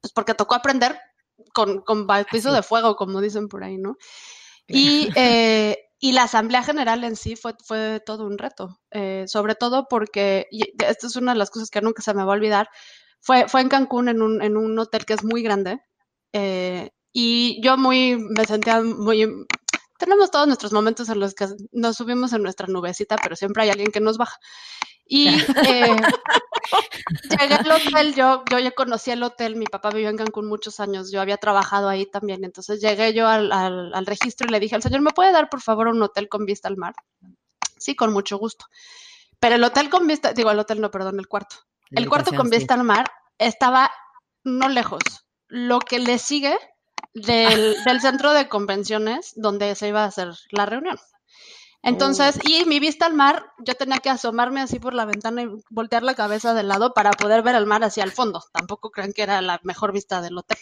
pues 0.01 0.13
porque 0.13 0.35
tocó 0.35 0.55
aprender 0.55 0.99
con, 1.55 1.81
con 1.83 2.07
bautizo 2.07 2.53
de 2.53 2.63
fuego, 2.63 2.97
como 2.97 3.21
dicen 3.21 3.49
por 3.49 3.65
ahí, 3.65 3.79
¿no? 3.79 3.97
Y, 4.71 5.11
eh, 5.17 5.79
y 5.99 6.13
la 6.13 6.25
Asamblea 6.25 6.63
General 6.63 7.03
en 7.05 7.17
sí 7.17 7.35
fue, 7.37 7.55
fue 7.65 8.01
todo 8.05 8.25
un 8.25 8.39
reto, 8.39 8.81
eh, 8.91 9.25
sobre 9.27 9.55
todo 9.55 9.87
porque, 9.89 10.47
y 10.51 10.63
esta 10.85 11.07
es 11.07 11.17
una 11.17 11.33
de 11.33 11.39
las 11.39 11.51
cosas 11.51 11.71
que 11.71 11.81
nunca 11.81 12.03
se 12.03 12.15
me 12.15 12.25
va 12.25 12.33
a 12.33 12.37
olvidar, 12.37 12.69
fue, 13.21 13.49
fue 13.49 13.61
en 13.61 13.69
Cancún, 13.69 14.09
en 14.09 14.23
un, 14.23 14.43
en 14.43 14.57
un 14.57 14.79
hotel 14.79 15.05
que 15.05 15.15
es 15.15 15.25
muy 15.25 15.43
grande, 15.43 15.81
eh, 16.33 16.91
y 17.13 17.61
yo 17.63 17.77
muy, 17.77 18.17
me 18.17 18.45
sentía 18.45 18.81
muy... 18.81 19.27
Tenemos 19.99 20.31
todos 20.31 20.47
nuestros 20.47 20.73
momentos 20.73 21.09
en 21.09 21.19
los 21.19 21.35
que 21.35 21.49
nos 21.73 21.97
subimos 21.97 22.33
en 22.33 22.43
nuestra 22.43 22.69
nubecita, 22.69 23.17
pero 23.21 23.35
siempre 23.35 23.65
hay 23.65 23.71
alguien 23.71 23.91
que 23.91 24.01
nos 24.01 24.17
baja. 24.19 24.37
Y 25.05 25.27
eh, 25.69 25.97
llegué 27.41 27.55
al 27.55 27.71
hotel, 27.71 28.15
yo, 28.15 28.45
yo 28.51 28.59
ya 28.59 28.71
conocí 28.73 29.11
el 29.11 29.23
hotel, 29.23 29.57
mi 29.57 29.67
papá 29.67 29.91
vivió 29.91 30.11
en 30.11 30.17
Cancún 30.17 30.49
muchos 30.49 30.81
años, 30.81 31.11
yo 31.11 31.21
había 31.21 31.37
trabajado 31.37 31.89
ahí 31.89 32.07
también, 32.07 32.45
entonces 32.45 32.81
llegué 32.81 33.15
yo 33.15 33.27
al, 33.27 33.53
al, 33.53 33.95
al 33.95 34.07
registro 34.07 34.47
y 34.49 34.51
le 34.51 34.61
dije 34.61 34.75
al 34.75 34.83
señor, 34.83 35.01
¿me 35.01 35.11
puede 35.11 35.33
dar 35.33 35.49
por 35.49 35.61
favor 35.61 35.89
un 35.89 36.03
hotel 36.03 36.29
con 36.29 36.45
vista 36.47 36.69
al 36.69 36.77
mar? 36.77 36.95
Sí, 37.79 37.95
con 37.95 38.13
mucho 38.13 38.39
gusto. 38.39 38.67
Pero 39.41 39.55
el 39.55 39.65
hotel 39.65 39.89
con 39.89 40.07
vista, 40.07 40.33
digo, 40.33 40.51
el 40.51 40.59
hotel 40.59 40.81
no, 40.81 40.91
perdón, 40.91 41.19
el 41.19 41.29
cuarto. 41.29 41.57
La 41.91 42.01
El 42.01 42.09
cuarto 42.09 42.33
con 42.35 42.49
sí. 42.49 42.57
vista 42.57 42.75
al 42.75 42.85
mar 42.85 43.07
estaba 43.39 43.91
no 44.45 44.69
lejos. 44.69 45.03
Lo 45.47 45.79
que 45.79 45.99
le 45.99 46.19
sigue 46.19 46.59
del, 47.15 47.77
del 47.85 48.01
centro 48.01 48.33
de 48.33 48.49
convenciones 48.49 49.33
donde 49.37 49.75
se 49.75 49.89
iba 49.89 50.03
a 50.03 50.07
hacer 50.07 50.35
la 50.51 50.67
reunión. 50.67 50.99
Entonces, 51.89 52.39
y 52.45 52.67
mi 52.67 52.81
vista 52.81 53.07
al 53.07 53.15
mar, 53.15 53.55
yo 53.61 53.75
tenía 53.75 53.97
que 53.97 54.11
asomarme 54.11 54.61
así 54.61 54.79
por 54.79 54.93
la 54.93 55.07
ventana 55.07 55.41
y 55.41 55.49
voltear 55.71 56.03
la 56.03 56.15
cabeza 56.15 56.53
de 56.53 56.63
lado 56.63 56.93
para 56.93 57.13
poder 57.13 57.43
ver 57.43 57.55
el 57.55 57.65
mar 57.65 57.83
hacia 57.83 58.05
el 58.05 58.13
fondo. 58.13 58.45
Tampoco 58.53 58.91
crean 58.91 59.15
que 59.15 59.23
era 59.23 59.41
la 59.41 59.59
mejor 59.63 59.93
vista 59.93 60.21
del 60.21 60.37
hotel. 60.37 60.59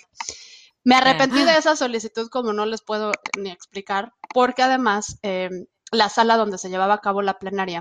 Me 0.85 0.95
arrepentí 0.95 1.43
de 1.43 1.59
esa 1.59 1.75
solicitud 1.75 2.29
como 2.29 2.53
no 2.53 2.65
les 2.65 2.81
puedo 2.81 3.11
ni 3.37 3.51
explicar, 3.51 4.13
porque 4.33 4.63
además 4.63 5.19
eh, 5.23 5.51
la 5.91 6.09
sala 6.11 6.37
donde 6.37 6.59
se 6.59 6.69
llevaba 6.71 6.95
a 6.95 7.01
cabo 7.01 7.23
la 7.23 7.41
plenaria 7.41 7.81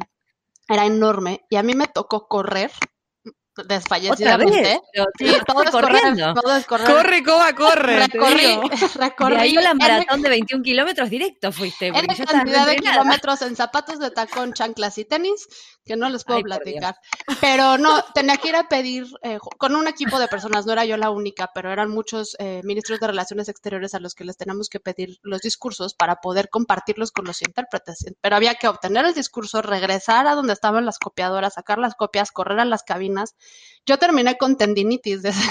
era 0.67 0.87
enorme 0.87 1.45
y 1.47 1.57
a 1.57 1.63
mí 1.63 1.75
me 1.75 1.85
tocó 1.85 2.27
correr 2.27 2.71
desfallecidamente. 3.67 4.81
Sí, 5.17 5.27
todo 5.47 5.63
es 5.63 5.71
corriendo. 5.71 6.33
todo 6.33 6.55
es 6.55 6.65
correr. 6.65 6.87
Corre, 6.87 7.23
Coba, 7.23 7.53
corre. 7.53 8.07
Recorrí, 8.07 8.59
recorrí. 8.95 9.35
De 9.35 9.41
ahí 9.41 9.53
la 9.53 9.73
maratón 9.73 10.21
de 10.21 10.29
21 10.29 10.63
kilómetros 10.63 11.09
directo 11.09 11.51
fuiste. 11.51 11.87
En 11.87 11.93
la 11.93 12.25
cantidad 12.25 12.67
de 12.67 12.75
kilómetros 12.77 13.41
en 13.41 13.55
zapatos 13.55 13.99
de 13.99 14.11
tacón, 14.11 14.53
chanclas 14.53 14.97
y 14.97 15.05
tenis, 15.05 15.47
que 15.85 15.95
no 15.95 16.09
les 16.09 16.23
puedo 16.23 16.41
platicar. 16.41 16.95
Pero 17.39 17.77
no, 17.77 18.03
tenía 18.13 18.37
que 18.37 18.49
ir 18.49 18.55
a 18.55 18.67
pedir 18.67 19.05
eh, 19.21 19.37
con 19.57 19.75
un 19.75 19.87
equipo 19.87 20.19
de 20.19 20.27
personas, 20.27 20.65
no 20.65 20.73
era 20.73 20.85
yo 20.85 20.97
la 20.97 21.09
única, 21.11 21.51
pero 21.53 21.71
eran 21.71 21.89
muchos 21.89 22.35
eh, 22.39 22.61
ministros 22.63 22.99
de 22.99 23.07
Relaciones 23.07 23.49
Exteriores 23.49 23.93
a 23.93 23.99
los 23.99 24.15
que 24.15 24.23
les 24.23 24.37
tenemos 24.37 24.69
que 24.69 24.79
pedir 24.79 25.19
los 25.21 25.41
discursos 25.41 25.93
para 25.93 26.17
poder 26.17 26.49
compartirlos 26.49 27.11
con 27.11 27.25
los 27.25 27.41
intérpretes. 27.41 28.05
Pero 28.21 28.35
había 28.35 28.55
que 28.55 28.67
obtener 28.67 29.05
el 29.05 29.13
discurso, 29.13 29.61
regresar 29.61 30.27
a 30.27 30.35
donde 30.35 30.53
estaban 30.53 30.85
las 30.85 30.99
copiadoras, 30.99 31.53
sacar 31.53 31.77
las 31.77 31.95
copias, 31.95 32.31
correr 32.31 32.59
a 32.59 32.65
las 32.65 32.83
cabinas. 32.83 33.35
Yo 33.85 33.97
terminé 33.97 34.37
con 34.37 34.57
tendinitis 34.57 35.21
de 35.21 35.29
ese, 35.29 35.41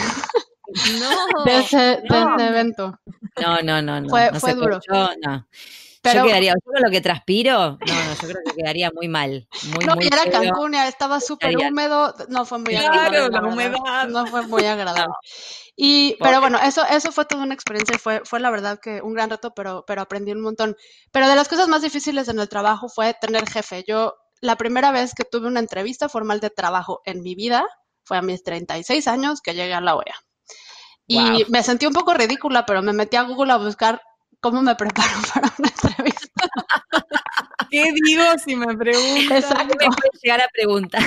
No, 1.00 1.44
de 1.44 1.59
ese, 1.61 2.02
no. 2.11 2.37
de 2.37 2.42
ese 2.42 2.46
evento. 2.48 2.98
no, 3.40 3.62
no, 3.62 3.83
no. 3.83 4.00
no, 4.00 4.09
Fue- 4.09 4.30
no 4.33 4.40
fue 4.40 4.54
duro. 4.54 4.80
Yo, 4.92 5.11
no. 5.22 5.46
Pero- 6.02 6.20
yo 6.20 6.26
quedaría, 6.26 6.52
yo 6.52 6.72
con 6.72 6.83
lo 6.83 6.90
que 6.90 7.00
transpiro, 7.00 7.59
no, 7.59 7.78
no, 7.78 8.14
yo 8.20 8.28
creo 8.28 8.37
que 8.44 8.54
quedaría 8.57 8.90
muy 8.94 9.09
mal. 9.09 9.48
Muy, 9.74 9.85
No, 9.87 9.94
muy 9.94 10.04
y 10.04 10.07
era. 10.09 10.30
Cancún, 10.30 10.74
estaba 10.74 11.18
súper 11.20 11.57
húmedo, 11.57 12.14
no 12.28 12.44
fue 12.44 12.59
muy 12.59 12.74
Claro, 12.74 12.88
agradable. 12.92 13.18
la 13.20 13.24
verdad. 13.40 13.44
humedad. 13.52 14.09
No 14.09 14.26
fue 14.26 14.42
muy 14.46 14.64
agradable. 14.66 15.14
Y, 15.76 16.16
pero 16.20 16.40
bueno, 16.40 16.59
eso, 16.62 16.85
eso 16.85 17.11
fue 17.11 17.24
toda 17.24 17.42
una 17.42 17.54
experiencia 17.54 17.96
y 17.96 17.98
fue, 17.98 18.20
fue 18.24 18.38
la 18.38 18.50
verdad 18.50 18.78
que 18.80 19.00
un 19.00 19.14
gran 19.14 19.30
reto, 19.30 19.54
pero, 19.54 19.85
pero 19.87 20.02
aprendí 20.02 20.33
un 20.33 20.40
montón. 20.42 20.76
Pero 21.11 21.26
de 21.28 21.37
las 21.37 21.48
cosas 21.48 21.68
más 21.68 21.80
difíciles 21.83 22.28
en 22.28 22.38
el 22.38 22.48
trabajo 22.50 22.88
fue 22.90 23.14
tener 23.18 23.48
jefe. 23.48 23.83
Yo, 23.88 24.14
la 24.42 24.57
primera 24.57 24.92
vez 24.92 25.14
que 25.14 25.24
tuve 25.24 25.46
una 25.48 25.61
entrevista 25.61 26.09
formal 26.11 26.38
de 26.40 26.50
trabajo 26.50 27.00
en 27.07 27.22
mi 27.22 27.35
vida 27.35 27.64
fue 28.04 28.16
a 28.18 28.22
mis 28.22 28.42
36 28.44 29.08
años 29.08 29.40
que 29.42 29.54
llegué 29.54 29.74
a 29.74 29.80
la 29.80 29.96
OEA. 29.96 30.14
Y 31.06 31.16
Wow. 31.16 31.38
me 31.50 31.62
sentí 31.62 31.86
un 31.86 31.92
poco 31.94 32.14
ridícula, 32.14 32.66
pero 32.66 32.82
me 32.82 32.92
metí 32.92 33.16
a 33.16 33.22
Google 33.22 33.52
a 33.52 33.56
buscar 33.58 34.00
cómo 34.40 34.62
me 34.62 34.74
preparo 34.76 35.10
para 35.34 35.52
una 35.58 35.68
entrevista. 35.68 36.48
¿Qué 37.70 37.92
digo 38.04 38.22
si 38.44 38.56
me 38.56 38.76
preguntan? 38.76 39.38
Exacto. 39.38 39.74
Me 39.78 39.88
llegar 40.22 40.40
a 40.40 40.48
preguntar. 40.52 41.02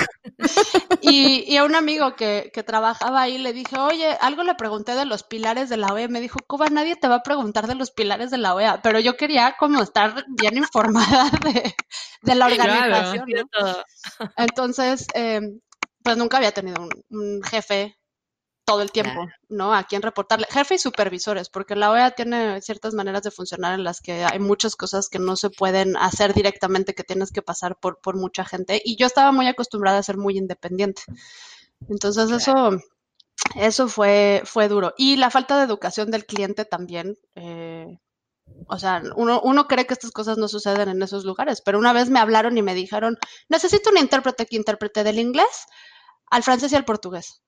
Y, 1.00 1.44
y 1.52 1.56
a 1.56 1.64
un 1.64 1.74
amigo 1.74 2.16
que, 2.16 2.50
que 2.52 2.62
trabajaba 2.62 3.22
ahí 3.22 3.38
le 3.38 3.52
dije, 3.52 3.78
oye, 3.78 4.16
algo 4.20 4.42
le 4.42 4.54
pregunté 4.54 4.94
de 4.94 5.04
los 5.06 5.22
pilares 5.22 5.68
de 5.68 5.76
la 5.76 5.92
OEA. 5.92 6.08
Me 6.08 6.20
dijo, 6.20 6.38
Cuba, 6.46 6.66
nadie 6.70 6.96
te 6.96 7.08
va 7.08 7.16
a 7.16 7.22
preguntar 7.22 7.66
de 7.68 7.74
los 7.76 7.90
pilares 7.90 8.30
de 8.30 8.38
la 8.38 8.54
OEA. 8.54 8.82
Pero 8.82 9.00
yo 9.00 9.16
quería 9.16 9.56
como 9.58 9.82
estar 9.82 10.24
bien 10.28 10.56
informada 10.58 11.30
de, 11.44 11.74
de 12.22 12.34
la 12.34 12.46
organización. 12.46 13.24
Entonces, 14.36 15.06
eh, 15.14 15.40
pues 16.08 16.16
nunca 16.16 16.38
había 16.38 16.52
tenido 16.52 16.80
un, 16.82 16.90
un 17.10 17.42
jefe 17.42 17.98
todo 18.64 18.80
el 18.82 18.92
tiempo, 18.92 19.12
Claro. 19.12 19.30
¿no? 19.50 19.74
A 19.74 19.84
quien 19.84 20.00
reportarle. 20.00 20.46
Jefe 20.50 20.76
y 20.76 20.78
supervisores, 20.78 21.50
porque 21.50 21.76
la 21.76 21.90
OEA 21.90 22.12
tiene 22.12 22.62
ciertas 22.62 22.94
maneras 22.94 23.22
de 23.22 23.30
funcionar 23.30 23.74
en 23.78 23.84
las 23.84 24.00
que 24.00 24.24
hay 24.24 24.38
muchas 24.38 24.74
cosas 24.76 25.10
que 25.10 25.18
no 25.18 25.36
se 25.36 25.50
pueden 25.50 25.96
hacer 25.98 26.32
directamente, 26.34 26.94
que 26.94 27.04
tienes 27.04 27.30
que 27.30 27.42
pasar 27.42 27.76
por, 27.78 28.00
por 28.00 28.16
mucha 28.16 28.46
gente. 28.46 28.80
Y 28.82 28.96
yo 28.96 29.06
estaba 29.06 29.32
muy 29.32 29.46
acostumbrada 29.48 29.98
a 29.98 30.02
ser 30.02 30.16
muy 30.16 30.38
independiente. 30.38 31.02
Entonces, 31.90 32.30
eso, 32.30 32.70
eso 33.56 33.88
fue, 33.88 34.42
fue 34.46 34.68
duro. 34.68 34.94
Y 34.96 35.16
la 35.16 35.30
falta 35.30 35.58
de 35.58 35.64
educación 35.64 36.10
del 36.10 36.24
cliente 36.26 36.64
también. 36.64 37.16
eh, 37.34 37.98
o 38.66 38.78
sea, 38.78 39.02
uno, 39.16 39.40
uno 39.44 39.66
cree 39.68 39.86
que 39.86 39.94
estas 39.94 40.10
cosas 40.10 40.38
no 40.38 40.48
suceden 40.48 40.88
en 40.88 41.02
esos 41.02 41.24
lugares, 41.24 41.60
pero 41.60 41.78
una 41.78 41.92
vez 41.92 42.10
me 42.10 42.18
hablaron 42.18 42.56
y 42.58 42.62
me 42.62 42.74
dijeron, 42.74 43.18
necesito 43.48 43.90
un 43.90 43.98
intérprete 43.98 44.46
que 44.46 44.56
interprete 44.56 45.04
del 45.04 45.18
inglés 45.18 45.66
al 46.30 46.42
francés 46.42 46.72
y 46.72 46.76
al 46.76 46.84
portugués. 46.84 47.42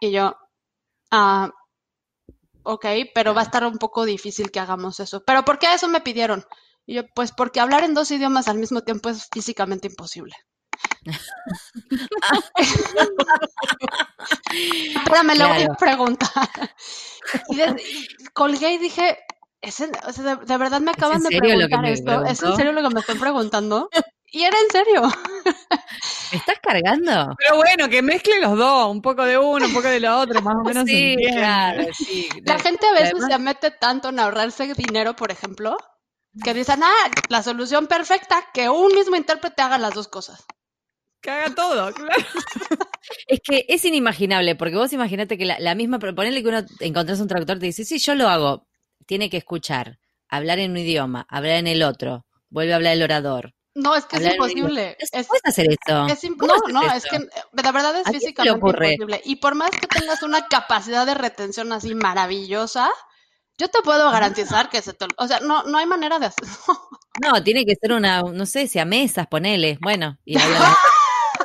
Y 0.00 0.10
yo, 0.12 0.36
ah, 1.10 1.50
ok, 2.62 2.86
pero 3.14 3.34
va 3.34 3.42
a 3.42 3.44
estar 3.44 3.64
un 3.64 3.78
poco 3.78 4.04
difícil 4.04 4.50
que 4.50 4.60
hagamos 4.60 5.00
eso. 5.00 5.22
¿Pero 5.24 5.44
por 5.44 5.58
qué 5.58 5.72
eso 5.72 5.88
me 5.88 6.00
pidieron? 6.00 6.44
Y 6.86 6.94
yo, 6.94 7.02
pues 7.14 7.32
porque 7.32 7.60
hablar 7.60 7.84
en 7.84 7.94
dos 7.94 8.10
idiomas 8.10 8.48
al 8.48 8.58
mismo 8.58 8.82
tiempo 8.82 9.08
es 9.08 9.28
físicamente 9.32 9.86
imposible. 9.88 10.34
Ahora 15.06 15.22
me 15.22 15.34
lo 15.36 15.48
voy 15.48 15.62
a 15.62 15.66
Claro. 15.66 15.76
preguntar. 15.78 16.48
Y, 17.50 17.56
de- 17.56 17.82
y 17.82 18.06
colgué 18.32 18.72
y 18.74 18.78
dije, 18.78 19.18
¿es 19.60 19.80
en- 19.80 19.92
o 20.06 20.12
sea, 20.12 20.36
de, 20.36 20.44
de 20.44 20.56
verdad 20.58 20.80
me 20.80 20.92
acaban 20.92 21.22
de 21.22 21.30
preguntar 21.30 21.84
esto? 21.86 22.24
¿Es 22.24 22.42
en 22.42 22.56
serio 22.56 22.72
lo 22.72 22.82
que 22.86 22.94
me 22.94 23.00
están 23.00 23.18
preguntando? 23.18 23.88
Y 24.34 24.42
era 24.42 24.56
en 24.58 24.70
serio. 24.70 25.02
¿Me 26.32 26.38
estás 26.38 26.58
cargando? 26.60 27.36
Pero 27.38 27.56
bueno, 27.56 27.88
que 27.88 28.02
mezcle 28.02 28.40
los 28.40 28.58
dos, 28.58 28.90
un 28.90 29.00
poco 29.00 29.24
de 29.24 29.38
uno, 29.38 29.66
un 29.66 29.72
poco 29.72 29.86
de 29.88 30.00
lo 30.00 30.18
otro, 30.18 30.42
más 30.42 30.56
o 30.56 30.64
menos 30.64 30.84
Sí, 30.86 31.16
claro, 31.32 31.84
sí. 31.94 32.28
La 32.44 32.58
gente 32.58 32.84
a 32.86 32.92
veces 32.92 33.12
Además- 33.14 33.30
se 33.32 33.38
mete 33.38 33.70
tanto 33.70 34.08
en 34.08 34.18
ahorrarse 34.18 34.74
dinero, 34.74 35.14
por 35.14 35.30
ejemplo, 35.30 35.76
que 36.42 36.52
dicen, 36.52 36.82
ah, 36.82 37.10
la 37.28 37.44
solución 37.44 37.86
perfecta, 37.86 38.44
que 38.52 38.68
un 38.68 38.92
mismo 38.92 39.14
intérprete 39.14 39.62
haga 39.62 39.78
las 39.78 39.94
dos 39.94 40.08
cosas. 40.08 40.44
Que 41.20 41.30
haga 41.30 41.54
todo, 41.54 41.92
claro. 41.92 42.12
Es 43.28 43.38
que 43.44 43.66
es 43.68 43.84
inimaginable, 43.84 44.56
porque 44.56 44.76
vos 44.76 44.92
imaginate 44.94 45.36
que 45.38 45.44
la, 45.44 45.58
la 45.60 45.74
misma, 45.74 45.98
ponele 45.98 46.42
que 46.42 46.48
uno 46.48 46.64
encontrás 46.80 47.20
un 47.20 47.28
traductor 47.28 47.58
y 47.58 47.60
te 47.60 47.66
dice, 47.66 47.84
sí, 47.84 47.98
yo 47.98 48.14
lo 48.14 48.28
hago. 48.28 48.66
Tiene 49.06 49.28
que 49.30 49.36
escuchar, 49.36 49.98
hablar 50.28 50.58
en 50.58 50.70
un 50.72 50.78
idioma, 50.78 51.24
hablar 51.28 51.56
en 51.58 51.66
el 51.66 51.82
otro, 51.82 52.24
vuelve 52.48 52.72
a 52.72 52.76
hablar 52.76 52.94
el 52.94 53.02
orador. 53.02 53.54
No, 53.74 53.96
es 53.96 54.04
que 54.06 54.16
es 54.16 54.32
imposible. 54.34 54.96
Es, 55.00 55.10
puedes 55.26 55.42
hacer 55.44 55.66
eso. 55.66 56.06
es 56.06 56.22
im- 56.24 56.36
¿Cómo 56.36 56.54
no, 56.68 56.82
no, 56.82 56.92
es 56.92 57.04
que 57.04 57.18
la 57.52 57.72
verdad 57.72 57.96
es 57.96 58.06
¿A 58.06 58.10
quién 58.10 58.20
se 58.20 58.26
le 58.26 58.32
físicamente 58.32 58.54
imposible. 58.54 59.20
Y 59.24 59.36
por 59.36 59.54
más 59.56 59.70
que 59.72 59.86
tengas 59.88 60.22
una 60.22 60.46
capacidad 60.46 61.04
de 61.06 61.14
retención 61.14 61.72
así 61.72 61.94
maravillosa, 61.94 62.88
yo 63.58 63.68
te 63.68 63.80
puedo 63.82 64.10
garantizar 64.10 64.68
que 64.70 64.80
se 64.82 64.92
te... 64.92 65.06
O 65.16 65.26
sea, 65.26 65.40
no, 65.40 65.64
no 65.64 65.78
hay 65.78 65.86
manera 65.86 66.18
de 66.18 66.26
hacerlo. 66.26 66.52
No, 67.22 67.42
tiene 67.42 67.64
que 67.64 67.74
ser 67.80 67.92
una, 67.92 68.22
no 68.22 68.46
sé, 68.46 68.66
si 68.68 68.78
a 68.78 68.84
mesas, 68.84 69.26
ponele. 69.28 69.78
Bueno, 69.80 70.18
y 70.24 70.36
es 70.38 70.42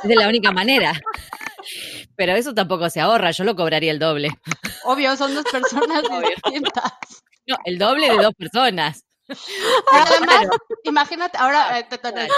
de 0.04 0.14
la 0.16 0.28
única 0.28 0.52
manera. 0.52 0.92
Pero 2.16 2.34
eso 2.34 2.54
tampoco 2.54 2.90
se 2.90 3.00
ahorra, 3.00 3.30
yo 3.32 3.44
lo 3.44 3.54
cobraría 3.56 3.90
el 3.92 3.98
doble. 3.98 4.30
Obvio, 4.84 5.16
son 5.16 5.34
dos 5.34 5.44
personas 5.52 6.02
distintas. 6.42 6.92
No, 7.46 7.56
el 7.64 7.78
doble 7.78 8.08
de 8.10 8.16
dos 8.18 8.34
personas. 8.34 9.04
Además, 9.92 10.46
imagínate, 10.84 11.38
ahora 11.38 11.78
eh, 11.78 11.86
te- 11.88 11.98
te- 11.98 12.12
te- 12.12 12.28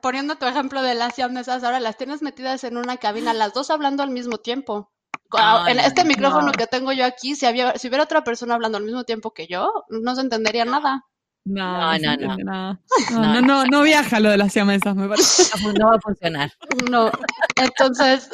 poniendo 0.00 0.36
tu 0.36 0.46
ejemplo 0.46 0.82
de 0.82 0.94
las 0.94 1.14
siamesas, 1.14 1.64
ahora 1.64 1.80
las 1.80 1.96
tienes 1.96 2.22
metidas 2.22 2.64
en 2.64 2.76
una 2.76 2.96
cabina, 2.96 3.32
las 3.34 3.52
dos 3.52 3.70
hablando 3.70 4.02
al 4.02 4.10
mismo 4.10 4.38
tiempo. 4.38 4.92
No, 5.32 5.68
en 5.68 5.78
este 5.78 6.02
no. 6.02 6.08
micrófono 6.08 6.50
que 6.52 6.66
tengo 6.66 6.92
yo 6.92 7.04
aquí, 7.04 7.36
si, 7.36 7.46
había, 7.46 7.76
si 7.78 7.86
hubiera 7.88 8.04
otra 8.04 8.24
persona 8.24 8.54
hablando 8.54 8.78
al 8.78 8.84
mismo 8.84 9.04
tiempo 9.04 9.32
que 9.32 9.46
yo, 9.46 9.72
no 9.88 10.14
se 10.16 10.22
entendería 10.22 10.64
nada. 10.64 11.04
No, 11.44 11.98
No, 11.98 12.16
no, 12.16 12.16
no, 12.16 12.78
no. 13.10 13.40
No, 13.40 13.64
no, 13.64 13.82
viaja 13.82 14.20
lo 14.20 14.30
de 14.30 14.36
las 14.36 14.52
siamesas, 14.52 14.94
me 14.94 15.08
parece. 15.08 15.44
No 15.78 15.88
va 15.88 15.96
a 15.96 16.00
funcionar. 16.00 16.52
No, 16.90 17.10
entonces, 17.56 18.28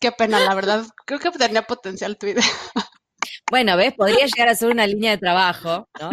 qué 0.00 0.12
pena, 0.12 0.40
la 0.40 0.54
verdad. 0.54 0.84
Creo 1.06 1.20
que 1.20 1.30
tenía 1.30 1.62
potencial 1.62 2.16
tu 2.16 2.26
idea. 2.26 2.44
Bueno, 3.50 3.76
¿ves? 3.76 3.94
Podría 3.94 4.26
llegar 4.26 4.48
a 4.48 4.54
ser 4.54 4.70
una 4.70 4.86
línea 4.86 5.12
de 5.12 5.18
trabajo, 5.18 5.88
¿no? 6.00 6.10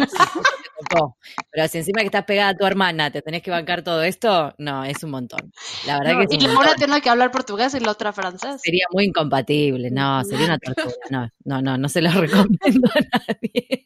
Tocó. 0.78 1.16
Pero 1.50 1.68
si 1.68 1.78
encima 1.78 2.00
que 2.00 2.06
estás 2.06 2.24
pegada 2.24 2.50
a 2.50 2.54
tu 2.54 2.64
hermana, 2.66 3.10
te 3.10 3.22
tenés 3.22 3.42
que 3.42 3.50
bancar 3.50 3.82
todo 3.82 4.02
esto, 4.02 4.54
no, 4.58 4.84
es 4.84 5.02
un 5.02 5.10
montón. 5.10 5.52
La 5.86 5.98
verdad 5.98 6.12
No, 6.12 6.18
que 6.20 6.24
es 6.36 6.42
y 6.42 6.46
un 6.46 6.54
la 6.54 6.60
una 6.60 6.74
tiene 6.74 7.00
que 7.00 7.10
hablar 7.10 7.30
portugués 7.30 7.74
y 7.74 7.80
la 7.80 7.90
otra 7.90 8.12
francés. 8.12 8.60
Sería 8.62 8.84
muy 8.92 9.04
incompatible, 9.06 9.90
no, 9.90 10.22
sería 10.24 10.46
una 10.46 10.58
tortura. 10.58 10.94
No, 11.10 11.28
no, 11.44 11.62
no, 11.62 11.78
no 11.78 11.88
se 11.88 12.00
lo 12.02 12.10
recomiendo 12.20 12.88
a 12.94 13.00
nadie. 13.00 13.84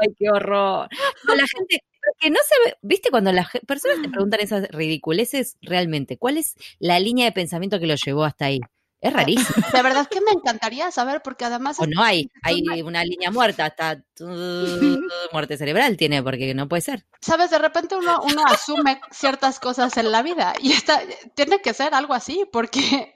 Ay, 0.00 0.14
qué 0.18 0.30
horror. 0.30 0.88
No, 1.26 1.34
la 1.34 1.44
gente, 1.46 1.84
porque 2.04 2.30
no 2.30 2.38
se 2.46 2.70
ve, 2.70 2.76
viste, 2.82 3.10
cuando 3.10 3.32
las 3.32 3.48
personas 3.66 4.00
te 4.02 4.08
preguntan 4.08 4.40
esas 4.40 4.68
ridiculeces, 4.70 5.56
realmente, 5.60 6.16
¿cuál 6.18 6.36
es 6.38 6.54
la 6.78 6.98
línea 7.00 7.26
de 7.26 7.32
pensamiento 7.32 7.78
que 7.80 7.86
lo 7.86 7.94
llevó 7.96 8.24
hasta 8.24 8.46
ahí? 8.46 8.60
Es 9.00 9.12
rarísimo. 9.12 9.66
De 9.72 9.82
verdad 9.82 10.06
que 10.08 10.20
me 10.20 10.32
encantaría 10.32 10.90
saber, 10.90 11.22
porque 11.22 11.44
además 11.46 11.78
O 11.80 11.86
no 11.86 12.02
hay, 12.02 12.30
hay 12.42 12.82
una 12.82 13.02
línea 13.04 13.30
muerta, 13.30 13.66
hasta 13.66 14.02
muerte 15.32 15.56
cerebral 15.56 15.96
tiene, 15.96 16.22
porque 16.22 16.54
no 16.54 16.68
puede 16.68 16.82
ser. 16.82 17.04
sabes, 17.20 17.50
de 17.50 17.58
repente 17.58 17.96
uno, 17.96 18.20
uno 18.22 18.42
asume 18.46 19.00
ciertas 19.10 19.58
cosas 19.60 19.96
en 19.96 20.12
la 20.12 20.22
vida 20.22 20.54
y 20.60 20.72
esta, 20.72 21.00
tiene 21.34 21.60
que 21.60 21.74
ser 21.74 21.94
algo 21.94 22.14
así, 22.14 22.44
porque 22.52 23.14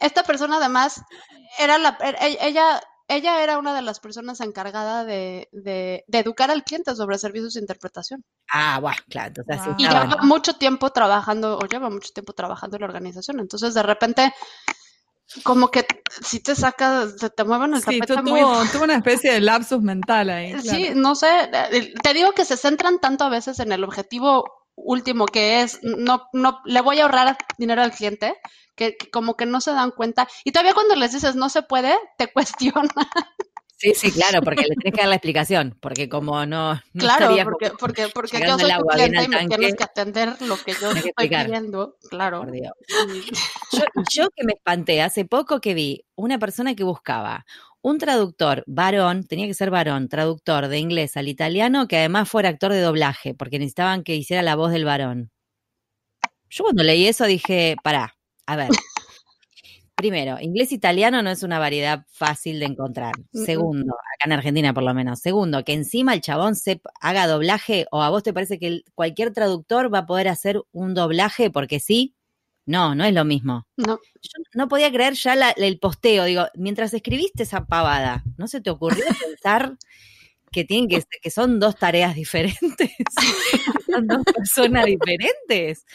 esta 0.00 0.22
persona 0.22 0.56
además 0.56 1.02
era 1.58 1.78
la, 1.78 1.98
er- 1.98 2.16
e- 2.20 2.38
ella, 2.40 2.80
ella 3.08 3.42
era 3.42 3.58
una 3.58 3.74
de 3.74 3.82
las 3.82 4.00
personas 4.00 4.40
encargada 4.40 5.04
de, 5.04 5.48
de, 5.52 6.04
de 6.06 6.18
educar 6.18 6.50
al 6.50 6.64
cliente 6.64 6.94
sobre 6.96 7.18
servicios 7.18 7.54
de 7.54 7.60
interpretación. 7.60 8.24
Ah, 8.50 8.78
bueno, 8.80 8.98
claro, 9.08 9.34
entonces. 9.36 9.74
Y 9.78 9.82
lleva 9.82 10.18
mucho 10.22 10.54
tiempo 10.54 10.90
trabajando, 10.90 11.58
o 11.58 11.66
lleva 11.66 11.90
mucho 11.90 12.10
tiempo 12.12 12.32
trabajando 12.32 12.76
en 12.76 12.80
la 12.82 12.86
organización. 12.86 13.40
Entonces, 13.40 13.74
de 13.74 13.82
repente, 13.82 14.32
como 15.42 15.70
que 15.70 15.86
si 16.22 16.40
te 16.40 16.54
saca, 16.54 17.08
se 17.08 17.30
te 17.30 17.44
mueven 17.44 17.74
el 17.74 17.80
Sí, 17.82 17.98
tapete 18.00 18.16
tú- 18.16 18.22
muy 18.30 18.40
tuvo, 18.40 18.64
tuvo 18.72 18.84
una 18.84 18.96
especie 18.96 19.32
de 19.32 19.40
lapsus 19.40 19.82
mental 19.82 20.30
ahí. 20.30 20.54
Sí, 20.60 20.68
claro. 20.86 20.94
no 20.96 21.14
sé, 21.14 21.28
eh, 21.72 21.94
te 22.02 22.14
digo 22.14 22.32
que 22.32 22.44
se 22.44 22.56
centran 22.56 23.00
tanto 23.00 23.24
a 23.24 23.28
veces 23.28 23.58
en 23.60 23.72
el 23.72 23.84
objetivo 23.84 24.44
último 24.76 25.26
que 25.26 25.62
es, 25.62 25.80
no, 25.82 26.28
no, 26.32 26.60
le 26.64 26.80
voy 26.80 27.00
a 27.00 27.04
ahorrar 27.04 27.36
dinero 27.58 27.82
al 27.82 27.92
cliente, 27.92 28.34
que, 28.74 28.96
que 28.96 29.10
como 29.10 29.34
que 29.36 29.46
no 29.46 29.60
se 29.60 29.72
dan 29.72 29.90
cuenta. 29.90 30.28
Y 30.44 30.52
todavía 30.52 30.74
cuando 30.74 30.94
les 30.96 31.12
dices 31.12 31.34
no 31.34 31.48
se 31.48 31.62
puede, 31.62 31.94
te 32.18 32.30
cuestionan. 32.32 32.90
Sí, 33.78 33.92
sí, 33.94 34.10
claro, 34.10 34.40
porque 34.40 34.62
le 34.62 34.74
tienes 34.74 34.94
que 34.94 35.00
dar 35.02 35.08
la 35.08 35.16
explicación, 35.16 35.76
porque 35.80 36.08
como 36.08 36.46
no, 36.46 36.74
no 36.74 36.80
Claro, 36.94 37.28
porque, 37.44 37.70
porque, 37.78 38.08
porque 38.12 38.40
yo 38.40 38.58
soy 38.58 38.72
tu 38.72 38.86
cliente 38.86 39.24
y 39.24 39.28
me 39.28 39.46
tienes 39.48 39.74
que 39.74 39.84
atender 39.84 40.40
lo 40.40 40.56
que 40.56 40.72
yo 40.72 40.92
estoy 40.92 41.10
explicar. 41.10 41.44
pidiendo, 41.46 41.98
claro. 42.08 42.40
Por 42.40 42.52
Dios. 42.52 42.72
Sí. 42.88 43.22
Yo, 43.72 43.84
yo 44.10 44.28
que 44.34 44.44
me 44.44 44.54
espanté, 44.54 45.02
hace 45.02 45.26
poco 45.26 45.60
que 45.60 45.74
vi 45.74 46.04
una 46.14 46.38
persona 46.38 46.74
que 46.74 46.84
buscaba 46.84 47.44
un 47.82 47.98
traductor 47.98 48.64
varón, 48.66 49.24
tenía 49.24 49.46
que 49.46 49.54
ser 49.54 49.70
varón, 49.70 50.08
traductor 50.08 50.68
de 50.68 50.78
inglés 50.78 51.16
al 51.16 51.28
italiano, 51.28 51.86
que 51.86 51.98
además 51.98 52.28
fuera 52.28 52.48
actor 52.48 52.72
de 52.72 52.80
doblaje, 52.80 53.34
porque 53.34 53.58
necesitaban 53.58 54.02
que 54.02 54.16
hiciera 54.16 54.42
la 54.42 54.56
voz 54.56 54.72
del 54.72 54.84
varón. 54.86 55.30
Yo 56.48 56.64
cuando 56.64 56.82
leí 56.82 57.06
eso 57.06 57.26
dije, 57.26 57.76
pará, 57.84 58.16
a 58.46 58.56
ver. 58.56 58.70
Primero, 59.96 60.38
inglés-italiano 60.38 61.22
no 61.22 61.30
es 61.30 61.42
una 61.42 61.58
variedad 61.58 62.04
fácil 62.10 62.60
de 62.60 62.66
encontrar. 62.66 63.14
Mm, 63.32 63.40
mm. 63.40 63.44
Segundo, 63.46 63.94
acá 63.94 64.26
en 64.26 64.32
Argentina 64.32 64.74
por 64.74 64.82
lo 64.82 64.92
menos. 64.92 65.20
Segundo, 65.20 65.64
que 65.64 65.72
encima 65.72 66.12
el 66.12 66.20
chabón 66.20 66.54
se 66.54 66.82
haga 67.00 67.26
doblaje 67.26 67.86
o 67.90 68.02
a 68.02 68.10
vos 68.10 68.22
te 68.22 68.34
parece 68.34 68.58
que 68.58 68.82
cualquier 68.94 69.32
traductor 69.32 69.92
va 69.92 70.00
a 70.00 70.06
poder 70.06 70.28
hacer 70.28 70.60
un 70.72 70.92
doblaje 70.92 71.50
porque 71.50 71.80
sí. 71.80 72.14
No, 72.66 72.94
no 72.94 73.04
es 73.04 73.14
lo 73.14 73.24
mismo. 73.24 73.66
No, 73.78 73.98
Yo 74.20 74.42
no 74.52 74.68
podía 74.68 74.92
creer 74.92 75.14
ya 75.14 75.34
la- 75.34 75.52
el 75.52 75.78
posteo. 75.78 76.24
Digo, 76.24 76.46
mientras 76.56 76.92
escribiste 76.92 77.44
esa 77.44 77.64
pavada, 77.64 78.22
¿no 78.36 78.48
se 78.48 78.60
te 78.60 78.68
ocurrió 78.70 79.02
pensar 79.40 79.76
que 80.52 80.64
tienen 80.64 80.88
que, 80.88 81.02
que 81.22 81.30
son 81.30 81.58
dos 81.58 81.76
tareas 81.76 82.14
diferentes? 82.16 82.90
son 83.86 84.06
dos 84.08 84.22
personas 84.24 84.84
diferentes. 84.84 85.86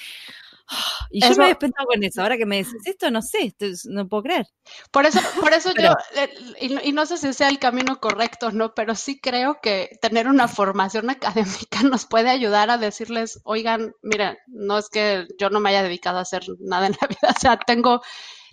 Y 1.10 1.20
yo 1.22 1.36
me 1.36 1.56
pensado 1.56 1.86
con 1.88 2.04
eso. 2.04 2.22
Ahora 2.22 2.38
que 2.38 2.46
me 2.46 2.58
decís 2.58 2.76
esto, 2.86 3.12
no 3.12 3.22
sé, 3.22 3.44
esto 3.48 3.66
es- 3.66 3.86
no 3.86 4.08
puedo 4.08 4.24
creer. 4.24 4.48
Por 4.92 5.06
eso, 5.06 5.20
por 5.40 5.54
eso 5.54 5.70
Pero- 5.76 5.90
yo, 6.16 6.22
eh, 6.22 6.30
y, 6.62 6.70
no- 6.70 6.82
y 6.84 6.92
no 6.94 7.06
sé 7.06 7.18
si 7.18 7.34
sea 7.34 7.50
el 7.50 7.60
camino 7.60 8.00
correcto, 8.00 8.52
¿no? 8.52 8.74
Pero 8.74 8.96
sí 8.96 9.20
creo 9.20 9.60
que 9.62 9.90
tener 10.02 10.28
una 10.28 10.48
formación 10.48 11.10
académica 11.10 11.82
nos 11.92 12.06
puede 12.06 12.30
ayudar 12.30 12.70
a 12.70 12.78
decirles, 12.78 13.40
oigan, 13.44 13.94
mira, 14.02 14.38
no 14.48 14.78
es 14.78 14.90
que 14.90 15.28
yo 15.40 15.50
no 15.50 15.60
me 15.60 15.70
haya 15.72 15.84
dedicado 15.84 16.18
a 16.18 16.22
hacer 16.22 16.44
nada 16.60 16.88
en 16.88 16.96
la 17.02 17.08
vida, 17.08 17.34
o 17.36 17.40
sea, 17.40 17.58
tengo, 17.58 18.02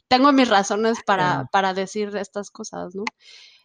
tengo 0.08 0.32
mis 0.32 0.48
razones 0.48 0.98
para, 1.06 1.24
Claro. 1.34 1.48
para 1.52 1.74
decir 1.74 2.16
estas 2.16 2.50
cosas, 2.50 2.94
¿no? 2.94 3.04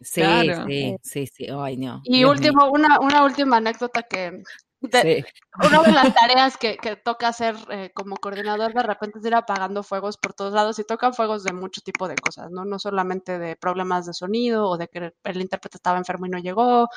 Sí, 0.00 0.20
Claro. 0.20 0.66
sí, 0.68 0.96
sí, 1.02 1.26
sí. 1.26 1.46
Ay, 1.50 1.76
no. 1.78 2.00
Y 2.04 2.18
Dios 2.18 2.30
último, 2.30 2.70
una, 2.70 3.00
una 3.00 3.24
última 3.24 3.56
anécdota 3.56 4.02
que 4.02 4.42
de-. 4.90 5.02
Sí. 5.02 5.24
una 5.62 5.82
de 5.82 5.92
las 5.92 6.14
tareas 6.14 6.56
que, 6.56 6.76
que 6.78 6.96
toca 6.96 7.28
hacer 7.28 7.56
eh, 7.70 7.90
como 7.94 8.16
coordinador 8.16 8.72
de 8.74 8.82
repente 8.82 9.18
es 9.18 9.24
ir 9.26 9.34
apagando 9.34 9.82
fuegos 9.82 10.16
por 10.18 10.34
todos 10.34 10.52
lados 10.54 10.78
y 10.78 10.84
tocan 10.84 11.14
fuegos 11.14 11.44
de 11.44 11.52
mucho 11.52 11.80
tipo 11.82 12.08
de 12.08 12.16
cosas, 12.16 12.50
¿no? 12.50 12.64
No 12.64 12.78
solamente 12.78 13.38
de 13.38 13.56
problemas 13.56 14.06
de 14.06 14.14
sonido 14.14 14.68
o 14.68 14.78
de 14.78 14.88
que 14.88 15.12
el 15.24 15.40
intérprete 15.42 15.78
estaba 15.78 15.98
enfermo 15.98 16.26
y 16.26 16.30
no 16.30 16.38
llegó 16.38 16.88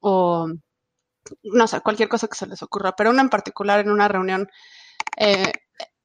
o 0.00 0.48
no 1.42 1.66
sé, 1.66 1.80
cualquier 1.80 2.08
cosa 2.08 2.28
que 2.28 2.36
se 2.36 2.46
les 2.46 2.62
ocurra, 2.62 2.94
pero 2.96 3.10
una 3.10 3.22
en 3.22 3.28
particular 3.30 3.80
en 3.80 3.90
una 3.90 4.08
reunión. 4.08 4.48
eh, 5.18 5.52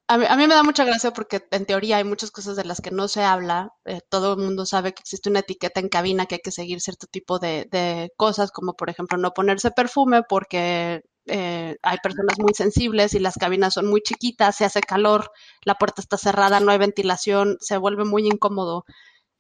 a, 0.08 0.18
mí, 0.18 0.26
a 0.30 0.36
mí 0.38 0.48
me 0.48 0.56
da 0.56 0.64
mucha 0.64 0.86
gracia 0.86 1.12
porque 1.14 1.42
en 1.52 1.66
teoría 1.66 1.98
hay 1.98 2.04
muchas 2.06 2.32
cosas 2.32 2.56
de 2.58 2.66
las 2.66 2.82
que 2.82 2.92
no 2.92 3.08
se 3.08 3.24
habla. 3.24 3.72
eh, 3.86 4.02
todo 4.10 4.34
el 4.36 4.40
mundo 4.40 4.66
sabe 4.66 4.94
que 4.94 5.02
existe 5.02 5.30
una 5.30 5.40
etiqueta 5.40 5.80
en 5.80 5.90
cabina 5.90 6.26
que 6.28 6.36
hay 6.36 6.42
que 6.44 6.52
seguir 6.52 6.82
cierto 6.82 7.08
tipo 7.08 7.40
de, 7.40 7.68
de 7.72 8.12
cosas, 8.18 8.52
como 8.52 8.74
por 8.76 8.90
ejemplo 8.90 9.18
no 9.18 9.32
ponerse 9.34 9.72
perfume 9.72 10.24
porque 10.30 11.04
eh, 11.28 11.78
hay 11.82 11.98
personas 12.04 12.38
muy 12.40 12.54
sensibles 12.54 13.14
y 13.14 13.20
las 13.20 13.36
cabinas 13.36 13.74
son 13.74 13.88
muy 13.88 14.02
chiquitas, 14.02 14.56
se 14.56 14.66
hace 14.66 14.82
calor, 14.82 15.32
la 15.64 15.76
puerta 15.76 16.02
está 16.02 16.18
cerrada, 16.18 16.60
no 16.60 16.72
hay 16.72 16.78
ventilación, 16.78 17.58
se 17.60 17.78
vuelve 17.78 18.06
muy 18.06 18.28
incómodo. 18.28 18.86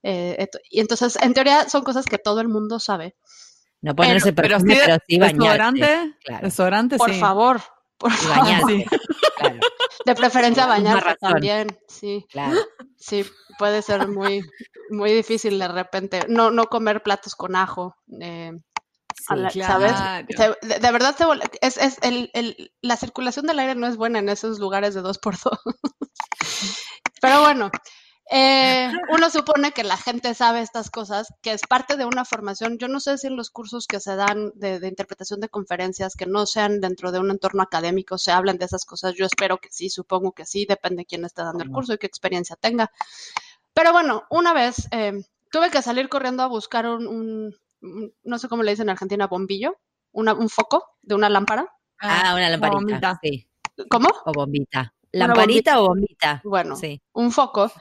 eh, 0.03 0.47
y 0.69 0.79
entonces, 0.81 1.17
en 1.21 1.33
teoría, 1.33 1.67
son 1.69 1.83
cosas 1.83 2.05
que 2.05 2.17
todo 2.19 2.39
el 2.41 2.47
mundo 2.47 2.79
sabe. 2.79 3.15
No 3.81 3.95
ponerse 3.95 4.33
Pero 4.33 4.49
perfume, 4.49 4.73
sí, 4.75 4.81
pero 4.83 4.97
sí 5.07 5.19
bañarse. 5.19 5.37
desodorante, 5.37 6.13
Claro. 6.23 6.45
desodorante 6.47 6.97
Por 6.97 7.13
sí. 7.13 7.19
favor, 7.19 7.61
por 7.97 8.11
Y 8.11 8.15
favor. 8.15 8.37
bañarse, 8.39 8.65
Sí. 8.67 8.85
claro, 9.37 9.59
De 10.05 10.15
preferencia 10.15 10.65
bañarse 10.67 11.15
también, 11.19 11.77
sí. 11.87 12.25
claro. 12.31 12.55
Sí, 12.97 13.25
puede 13.59 13.81
ser 13.81 14.07
muy, 14.07 14.41
muy 14.89 15.11
difícil 15.11 15.59
de 15.59 15.67
repente. 15.67 16.21
No, 16.27 16.49
no 16.51 16.65
comer 16.65 17.03
platos 17.03 17.35
con 17.35 17.55
ajo. 17.55 17.95
eh, 18.21 18.51
Sí, 19.17 19.35
la- 19.35 19.49
claro. 19.49 19.73
¿Sabes? 19.73 20.25
Se- 20.61 20.67
de, 20.67 20.79
de 20.79 20.91
verdad, 20.91 21.15
es, 21.61 21.77
es 21.77 21.97
el, 22.01 22.29
el- 22.33 22.71
la 22.81 22.97
circulación 22.97 23.45
del 23.47 23.59
aire 23.59 23.75
no 23.75 23.87
es 23.87 23.97
buena 23.97 24.19
en 24.19 24.29
esos 24.29 24.59
lugares 24.59 24.93
de 24.93 25.01
dos 25.01 25.17
por 25.17 25.35
dos. 25.41 25.59
Pero 27.21 27.41
bueno, 27.41 27.71
eh, 28.29 28.91
uno 29.09 29.29
supone 29.29 29.71
que 29.71 29.83
la 29.83 29.97
gente 29.97 30.33
sabe 30.33 30.61
estas 30.61 30.89
cosas, 30.89 31.27
que 31.41 31.51
es 31.53 31.61
parte 31.67 31.95
de 31.95 32.05
una 32.05 32.25
formación. 32.25 32.77
Yo 32.77 32.87
no 32.87 32.99
sé 32.99 33.17
si 33.17 33.27
en 33.27 33.35
los 33.35 33.49
cursos 33.49 33.87
que 33.87 33.99
se 33.99 34.15
dan 34.15 34.51
de, 34.55 34.79
de 34.79 34.87
interpretación 34.87 35.39
de 35.39 35.49
conferencias, 35.49 36.15
que 36.15 36.25
no 36.25 36.45
sean 36.45 36.81
dentro 36.81 37.11
de 37.11 37.19
un 37.19 37.31
entorno 37.31 37.63
académico, 37.63 38.17
se 38.17 38.31
hablan 38.31 38.57
de 38.57 38.65
esas 38.65 38.85
cosas. 38.85 39.13
Yo 39.15 39.25
espero 39.25 39.57
que 39.59 39.69
sí, 39.71 39.89
supongo 39.89 40.33
que 40.33 40.45
sí, 40.45 40.65
depende 40.67 41.01
de 41.01 41.05
quién 41.05 41.25
esté 41.25 41.41
dando 41.43 41.63
el 41.63 41.71
curso 41.71 41.93
y 41.93 41.97
qué 41.97 42.07
experiencia 42.07 42.55
tenga. 42.55 42.91
Pero 43.73 43.91
bueno, 43.91 44.23
una 44.29 44.53
vez 44.53 44.87
eh, 44.91 45.13
tuve 45.51 45.69
que 45.71 45.81
salir 45.81 46.09
corriendo 46.09 46.43
a 46.43 46.47
buscar 46.47 46.85
un- 46.87 47.55
no 48.23 48.39
sé 48.39 48.47
cómo 48.47 48.63
le 48.63 48.71
dicen 48.71 48.85
en 48.87 48.91
Argentina, 48.91 49.27
bombillo, 49.27 49.75
una- 50.11 50.33
un 50.33 50.49
foco 50.49 50.83
de 51.01 51.15
una 51.15 51.29
lámpara. 51.29 51.67
Ah, 51.99 52.33
una 52.35 52.49
lamparita, 52.49 52.77
bombita. 52.77 53.19
sí. 53.21 53.47
¿Cómo? 53.89 54.09
O 54.25 54.31
bombita. 54.31 54.93
¿Lamparita 55.11 55.79
o 55.79 55.87
bombita? 55.89 56.41
Bueno, 56.43 56.75
Sí. 56.75 57.01
un 57.13 57.31
foco. 57.31 57.71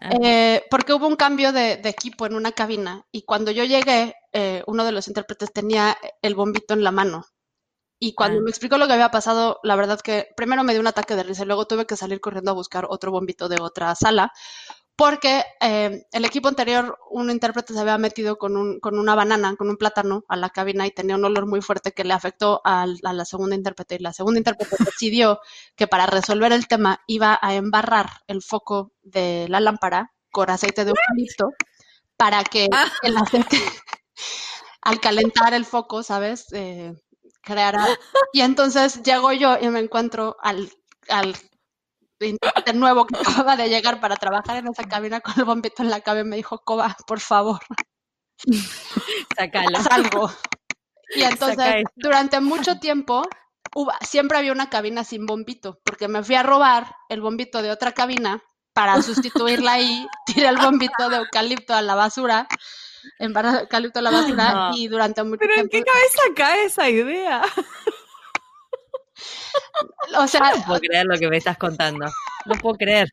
Ah. 0.00 0.10
Eh, 0.22 0.64
porque 0.70 0.92
hubo 0.92 1.06
un 1.08 1.16
cambio 1.16 1.52
de, 1.52 1.76
de 1.76 1.88
equipo 1.88 2.26
en 2.26 2.34
una 2.34 2.52
cabina 2.52 3.04
y 3.10 3.22
cuando 3.22 3.50
yo 3.50 3.64
llegué, 3.64 4.14
eh, 4.32 4.62
uno 4.66 4.84
de 4.84 4.92
los 4.92 5.08
intérpretes 5.08 5.52
tenía 5.52 5.96
el 6.22 6.34
bombito 6.34 6.74
en 6.74 6.84
la 6.84 6.90
mano. 6.92 7.24
Y 8.00 8.14
cuando 8.14 8.38
Ah. 8.38 8.42
me 8.44 8.50
explicó 8.50 8.78
lo 8.78 8.86
que 8.86 8.92
había 8.92 9.10
pasado, 9.10 9.58
la 9.64 9.74
verdad 9.76 10.00
que 10.00 10.28
primero 10.36 10.62
me 10.62 10.72
dio 10.72 10.80
un 10.80 10.86
ataque 10.86 11.16
de 11.16 11.24
risa 11.24 11.42
y 11.42 11.46
luego 11.46 11.66
tuve 11.66 11.84
que 11.86 11.96
salir 11.96 12.20
corriendo 12.20 12.52
a 12.52 12.54
buscar 12.54 12.86
otro 12.88 13.10
bombito 13.10 13.48
de 13.48 13.60
otra 13.60 13.92
sala 13.96 14.30
porque 14.98 15.44
eh, 15.60 16.02
el 16.10 16.24
equipo 16.24 16.48
anterior, 16.48 16.98
un 17.10 17.30
intérprete 17.30 17.72
se 17.72 17.78
había 17.78 17.98
metido 17.98 18.36
con, 18.36 18.56
un, 18.56 18.80
con 18.80 18.98
una 18.98 19.14
banana, 19.14 19.54
con 19.56 19.70
un 19.70 19.76
plátano 19.76 20.24
a 20.28 20.34
la 20.36 20.50
cabina 20.50 20.88
y 20.88 20.90
tenía 20.90 21.14
un 21.14 21.24
olor 21.24 21.46
muy 21.46 21.62
fuerte 21.62 21.92
que 21.92 22.02
le 22.02 22.14
afectó 22.14 22.60
al- 22.64 22.98
a 23.04 23.12
la 23.12 23.24
segunda 23.24 23.54
intérprete. 23.54 23.94
Y 23.94 23.98
la 24.00 24.12
segunda 24.12 24.40
intérprete 24.40 24.74
decidió 24.92 25.38
que 25.76 25.86
para 25.86 26.06
resolver 26.06 26.50
el 26.52 26.66
tema 26.66 27.00
iba 27.06 27.38
a 27.40 27.54
embarrar 27.54 28.08
el 28.26 28.42
foco 28.42 28.90
de 29.02 29.46
la 29.48 29.60
lámpara 29.60 30.12
con 30.32 30.50
aceite 30.50 30.84
de 30.84 30.90
eucalipto 30.90 31.50
para 32.16 32.42
que 32.42 32.68
Ah. 32.72 32.90
el 33.02 33.16
aceite, 33.18 33.56
al 34.82 34.98
calentar 35.00 35.54
el 35.54 35.64
foco, 35.64 36.02
¿sabes? 36.02 36.46
Eh, 36.52 36.92
creara. 37.40 37.86
Y 38.32 38.40
entonces 38.40 39.00
llego 39.04 39.30
yo 39.32 39.56
y 39.60 39.68
me 39.68 39.78
encuentro 39.78 40.36
al, 40.42 40.68
al 41.08 41.36
nuevo 42.74 43.06
que 43.06 43.16
acaba 43.18 43.56
de 43.56 43.68
llegar 43.68 44.00
para 44.00 44.16
trabajar 44.16 44.56
en 44.58 44.68
esa 44.68 44.84
cabina 44.84 45.20
con 45.20 45.34
el 45.36 45.44
bombito 45.44 45.82
en 45.82 45.90
la 45.90 46.00
cabeza 46.00 46.24
me 46.24 46.36
dijo, 46.36 46.58
Coba, 46.64 46.96
por 47.06 47.20
favor, 47.20 47.60
Sácalo. 49.36 49.78
algo. 49.90 50.32
Y 51.14 51.22
entonces, 51.22 51.56
Saca 51.56 51.82
durante 51.96 52.40
mucho 52.40 52.78
tiempo, 52.78 53.26
hubo- 53.74 53.92
siempre 54.02 54.38
había 54.38 54.52
una 54.52 54.68
cabina 54.68 55.04
sin 55.04 55.26
bombito, 55.26 55.80
porque 55.84 56.08
me 56.08 56.22
fui 56.22 56.34
a 56.34 56.42
robar 56.42 56.94
el 57.08 57.20
bombito 57.20 57.62
de 57.62 57.70
otra 57.70 57.92
cabina 57.92 58.42
para 58.74 59.00
sustituirla 59.02 59.72
ahí, 59.72 60.06
tiré 60.26 60.48
el 60.48 60.58
bombito 60.58 61.08
de 61.08 61.16
eucalipto 61.16 61.74
a 61.74 61.82
la 61.82 61.94
basura, 61.94 62.46
el 63.18 63.34
eucalipto 63.34 63.98
a 64.00 64.02
la 64.02 64.10
basura 64.10 64.52
no. 64.52 64.76
y 64.76 64.86
durante 64.88 65.24
mucho 65.24 65.38
Pero 65.40 65.54
¿en 65.60 65.68
tiempo, 65.68 65.90
qué 65.90 65.92
cabeza 65.92 66.22
cae 66.36 66.64
esa 66.66 66.88
idea? 66.88 67.42
O 70.18 70.26
sea, 70.26 70.40
No 70.56 70.62
puedo 70.64 70.80
creer 70.80 71.06
lo 71.06 71.18
que 71.18 71.28
me 71.28 71.36
estás 71.38 71.58
contando. 71.58 72.06
No 72.46 72.54
puedo 72.60 72.76
creer. 72.76 73.08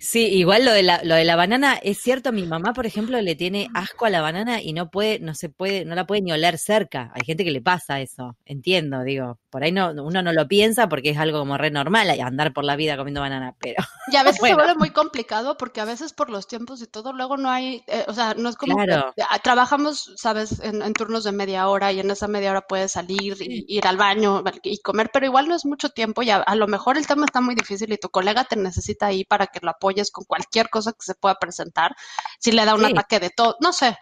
Sí, 0.00 0.26
igual 0.28 0.64
lo 0.64 0.72
de 0.72 0.82
la, 0.82 1.02
lo 1.04 1.14
de 1.14 1.24
la 1.24 1.36
banana 1.36 1.74
es 1.82 1.98
cierto. 1.98 2.32
Mi 2.32 2.46
mamá, 2.46 2.72
por 2.72 2.86
ejemplo, 2.86 3.20
le 3.20 3.34
tiene 3.36 3.68
asco 3.74 4.06
a 4.06 4.10
la 4.10 4.20
banana 4.22 4.62
y 4.62 4.72
no 4.72 4.90
puede, 4.90 5.18
no 5.20 5.34
se 5.34 5.48
puede, 5.48 5.84
no 5.84 5.94
la 5.94 6.06
puede 6.06 6.22
ni 6.22 6.32
oler 6.32 6.58
cerca. 6.58 7.10
Hay 7.14 7.24
gente 7.24 7.44
que 7.44 7.50
le 7.50 7.60
pasa 7.62 8.00
eso. 8.00 8.36
Entiendo, 8.46 9.02
digo. 9.04 9.38
Por 9.52 9.62
ahí 9.62 9.70
no, 9.70 9.90
uno 9.92 10.22
no 10.22 10.32
lo 10.32 10.48
piensa 10.48 10.88
porque 10.88 11.10
es 11.10 11.18
algo 11.18 11.38
como 11.40 11.58
re 11.58 11.70
normal 11.70 12.08
andar 12.20 12.54
por 12.54 12.64
la 12.64 12.74
vida 12.74 12.96
comiendo 12.96 13.20
banana, 13.20 13.54
pero 13.60 13.82
Y 14.12 14.16
a 14.16 14.24
veces 14.24 14.40
Bueno. 14.40 14.56
se 14.56 14.62
vuelve 14.64 14.74
muy 14.78 14.90
complicado 14.90 15.56
porque 15.56 15.80
a 15.80 15.84
veces 15.84 16.12
por 16.12 16.28
los 16.30 16.48
tiempos 16.48 16.82
y 16.82 16.86
todo, 16.86 17.12
luego 17.12 17.36
no 17.36 17.50
hay, 17.50 17.84
eh, 17.86 18.04
o 18.08 18.14
sea, 18.14 18.34
no 18.34 18.48
es 18.48 18.56
como 18.56 18.76
Claro. 18.76 19.14
ah, 19.30 19.38
trabajamos, 19.40 20.12
sabes, 20.16 20.58
en, 20.60 20.82
en 20.82 20.94
turnos 20.94 21.22
de 21.24 21.32
media 21.32 21.68
hora 21.68 21.92
y 21.92 22.00
en 22.00 22.10
esa 22.10 22.26
media 22.28 22.50
hora 22.50 22.62
puedes 22.62 22.92
salir 22.92 23.36
y 23.40 23.64
ir 23.68 23.86
al 23.86 23.96
baño 23.98 24.42
y 24.64 24.78
comer, 24.78 25.10
pero 25.12 25.26
igual 25.26 25.46
no 25.48 25.54
es 25.54 25.64
mucho 25.66 25.90
tiempo 25.90 26.22
y 26.22 26.30
a, 26.30 26.36
a 26.38 26.56
lo 26.56 26.66
mejor 26.66 26.96
el 26.98 27.06
tema 27.06 27.26
está 27.26 27.40
muy 27.40 27.54
difícil 27.54 27.92
y 27.92 27.98
tu 27.98 28.08
colega 28.08 28.44
te 28.44 28.56
necesita 28.56 29.06
ahí 29.06 29.24
para 29.24 29.46
que 29.46 29.60
lo 29.62 29.70
apoyes 29.70 30.10
con 30.10 30.24
cualquier 30.24 30.68
cosa 30.70 30.92
que 30.92 31.02
se 31.04 31.14
pueda 31.14 31.36
presentar, 31.36 31.94
si 32.40 32.50
le 32.52 32.64
da 32.64 32.74
un 32.74 32.84
Sí. 32.84 32.86
ataque 32.86 33.20
de 33.20 33.30
todo, 33.30 33.56
no 33.60 33.72
sé. 33.72 33.96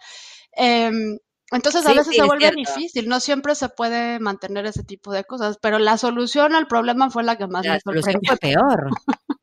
Em, 0.53 1.17
Entonces 1.51 1.85
a 1.85 1.89
Sí, 1.91 1.97
veces 1.97 2.13
sí, 2.13 2.19
se 2.19 2.23
vuelve 2.25 2.49
cierto. 2.51 2.75
difícil, 2.75 3.07
no 3.09 3.19
siempre 3.19 3.55
se 3.55 3.69
puede 3.69 4.19
mantener 4.19 4.65
ese 4.65 4.83
tipo 4.83 5.11
de 5.11 5.23
cosas, 5.25 5.57
pero 5.61 5.79
la 5.79 5.97
solución 5.97 6.55
al 6.55 6.67
problema 6.67 7.09
fue 7.09 7.23
la 7.23 7.37
que 7.37 7.47
más 7.47 7.65
La 7.65 7.73
me 7.73 7.79
sorprendió. 7.81 8.19
fue 8.29 8.37
peor. 8.37 8.89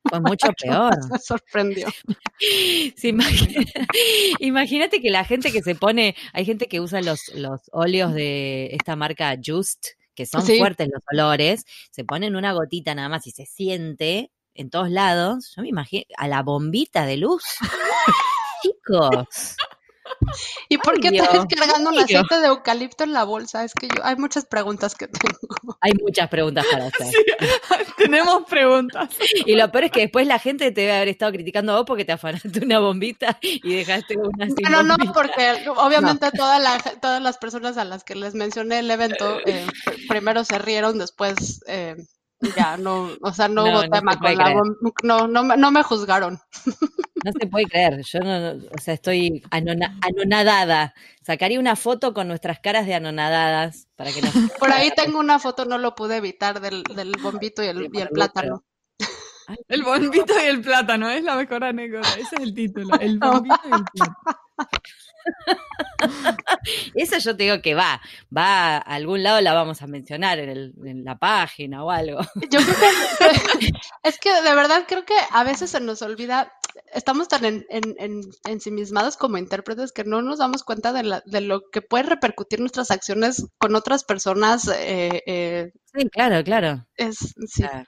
Fue 0.08 0.20
mucho 0.20 0.48
peor. 0.60 0.94
me 1.10 1.18
sorprendió. 1.18 1.88
Sí, 2.96 3.12
Imagínate 4.40 5.00
que 5.00 5.10
la 5.10 5.24
gente 5.24 5.52
que 5.52 5.62
se 5.62 5.74
pone, 5.74 6.14
hay 6.32 6.44
gente 6.44 6.66
que 6.66 6.80
usa 6.80 7.02
los, 7.02 7.28
los 7.34 7.60
óleos 7.72 8.14
de 8.14 8.68
esta 8.74 8.96
marca 8.96 9.36
Just, 9.44 9.88
que 10.14 10.24
son 10.26 10.42
fuertes 10.46 10.88
los 10.92 11.02
olores, 11.12 11.64
se 11.90 12.04
ponen 12.04 12.36
una 12.36 12.52
gotita 12.52 12.94
nada 12.94 13.08
más 13.08 13.26
y 13.26 13.30
se 13.32 13.44
siente 13.46 14.30
en 14.54 14.70
todos 14.70 14.90
lados. 14.90 15.52
Yo 15.56 15.62
me 15.62 15.68
imagino 15.68 16.04
a 16.16 16.28
la 16.28 16.42
bombita 16.42 17.06
de 17.06 17.16
luz. 17.18 17.42
Chicos, 18.62 19.56
¿Y 20.68 20.78
por 20.78 21.00
qué 21.00 21.10
Dios 21.10 21.28
traes 21.28 21.44
cargando 21.54 21.90
aceite 21.90 22.40
de 22.40 22.46
eucalipto 22.48 23.04
en 23.04 23.12
la 23.12 23.24
bolsa? 23.24 23.64
Es 23.64 23.72
que 23.74 23.88
yo, 23.88 24.04
hay 24.04 24.16
muchas 24.16 24.44
preguntas 24.46 24.94
que 24.94 25.08
tengo. 25.08 25.76
hay 25.80 25.92
muchas 26.02 26.28
preguntas 26.28 26.66
para 26.70 26.86
hacer. 26.88 27.06
Sí, 27.06 27.16
tenemos 27.96 28.44
preguntas. 28.48 29.08
Y 29.46 29.54
lo 29.54 29.70
peor 29.70 29.84
es 29.84 29.90
que 29.92 30.00
después 30.00 30.26
la 30.26 30.38
gente 30.38 30.70
te 30.72 30.80
debe 30.82 30.96
haber 30.96 31.08
estado 31.08 31.32
criticando 31.32 31.72
a 31.72 31.76
vos 31.76 31.84
porque 31.86 32.04
te 32.04 32.12
afanaste 32.12 32.60
una 32.64 32.78
bombita 32.80 33.38
y 33.42 33.74
dejaste 33.76 34.16
una 34.18 34.46
sin 34.46 34.56
Bueno, 34.56 34.82
no, 34.82 34.94
bombita. 34.96 35.12
porque 35.12 35.68
obviamente 35.76 36.30
toda 36.32 36.58
la, 36.58 36.78
todas 37.00 37.22
las 37.22 37.38
personas 37.38 37.76
a 37.78 37.84
las 37.84 38.04
que 38.04 38.14
les 38.14 38.34
mencioné 38.34 38.80
el 38.80 38.90
evento, 38.90 39.38
eh, 39.46 39.66
pr- 39.84 40.08
primero 40.08 40.44
se 40.44 40.58
rieron, 40.58 40.98
después 40.98 41.62
eh, 41.66 41.96
ya 42.56 42.76
no, 42.76 43.10
o 43.20 43.32
sea, 43.32 43.48
no, 43.48 43.64
No, 43.64 43.70
hubo 43.72 43.82
no 43.84 43.90
tema 43.90 44.16
con 44.16 44.36
la 44.36 44.44
creer. 44.44 44.56
bom- 44.58 44.92
no, 45.02 45.26
no, 45.26 45.42
me- 45.42 45.56
no 45.56 45.70
me 45.70 45.82
juzgaron. 45.82 46.38
No 47.24 47.32
se 47.38 47.46
puede 47.46 47.66
creer, 47.66 48.02
yo 48.02 48.20
no, 48.20 48.50
o 48.74 48.78
sea, 48.80 48.94
estoy 48.94 49.42
anona- 49.50 49.98
anonadada. 50.02 50.94
Sacaría 51.26 51.58
una 51.60 51.76
foto 51.76 52.14
con 52.14 52.28
nuestras 52.28 52.60
caras 52.60 52.86
de 52.86 52.94
anonadadas 52.94 53.88
para 53.96 54.12
que 54.12 54.22
nos... 54.22 54.32
Por 54.58 54.70
ahí 54.72 54.90
tengo 54.96 55.18
una 55.18 55.38
foto, 55.38 55.64
no 55.64 55.78
lo 55.78 55.94
pude 55.94 56.16
evitar, 56.16 56.60
del, 56.60 56.82
del 56.84 57.12
bombito 57.20 57.62
y 57.62 57.66
el, 57.66 57.88
y 57.92 58.00
el 58.00 58.08
plátano. 58.10 58.64
El 59.68 59.82
bombito 59.82 60.34
y 60.44 60.44
el 60.46 60.60
plátano 60.60 61.08
es 61.08 61.24
la 61.24 61.34
mejor 61.34 61.64
anécdota. 61.64 62.06
Ese 62.18 62.36
es 62.36 62.42
el 62.42 62.52
título. 62.52 63.00
El 63.00 63.18
bombito 63.18 63.58
y 63.64 63.72
el 63.72 63.84
plátano. 63.94 64.38
Esa 66.94 67.16
yo 67.18 67.34
te 67.34 67.44
digo 67.44 67.62
que 67.62 67.74
va, 67.74 68.00
va 68.34 68.76
a 68.76 68.78
algún 68.78 69.22
lado 69.22 69.40
la 69.40 69.54
vamos 69.54 69.80
a 69.80 69.86
mencionar 69.86 70.38
en, 70.38 70.50
el- 70.50 70.74
en 70.84 71.02
la 71.04 71.16
página 71.18 71.82
o 71.82 71.90
algo. 71.90 72.20
Yo 72.50 72.60
creo 72.60 72.76
que 72.78 73.70
es 74.02 74.18
que 74.18 74.30
de 74.42 74.54
verdad 74.54 74.84
creo 74.86 75.04
que 75.06 75.14
a 75.30 75.44
veces 75.44 75.70
se 75.70 75.80
nos 75.80 76.02
olvida, 76.02 76.52
estamos 76.94 77.28
tan 77.28 77.44
en, 77.44 77.66
en- 77.70 77.94
en- 77.98 78.20
ensimismados 78.44 79.16
como 79.16 79.38
intérpretes 79.38 79.92
que 79.92 80.04
no 80.04 80.22
nos 80.22 80.38
damos 80.38 80.64
cuenta 80.64 80.92
de, 80.92 81.02
la- 81.04 81.22
de 81.26 81.40
lo 81.40 81.62
que 81.70 81.82
puede 81.82 82.04
repercutir 82.04 82.60
nuestras 82.60 82.90
acciones 82.90 83.46
con 83.58 83.74
otras 83.74 84.04
personas. 84.04 84.68
eh, 84.68 85.22
eh, 85.26 85.72
Sí, 85.92 86.08
claro, 86.10 86.42
claro. 86.44 86.86
es, 86.96 87.18
sí. 87.46 87.64
Ah, 87.64 87.84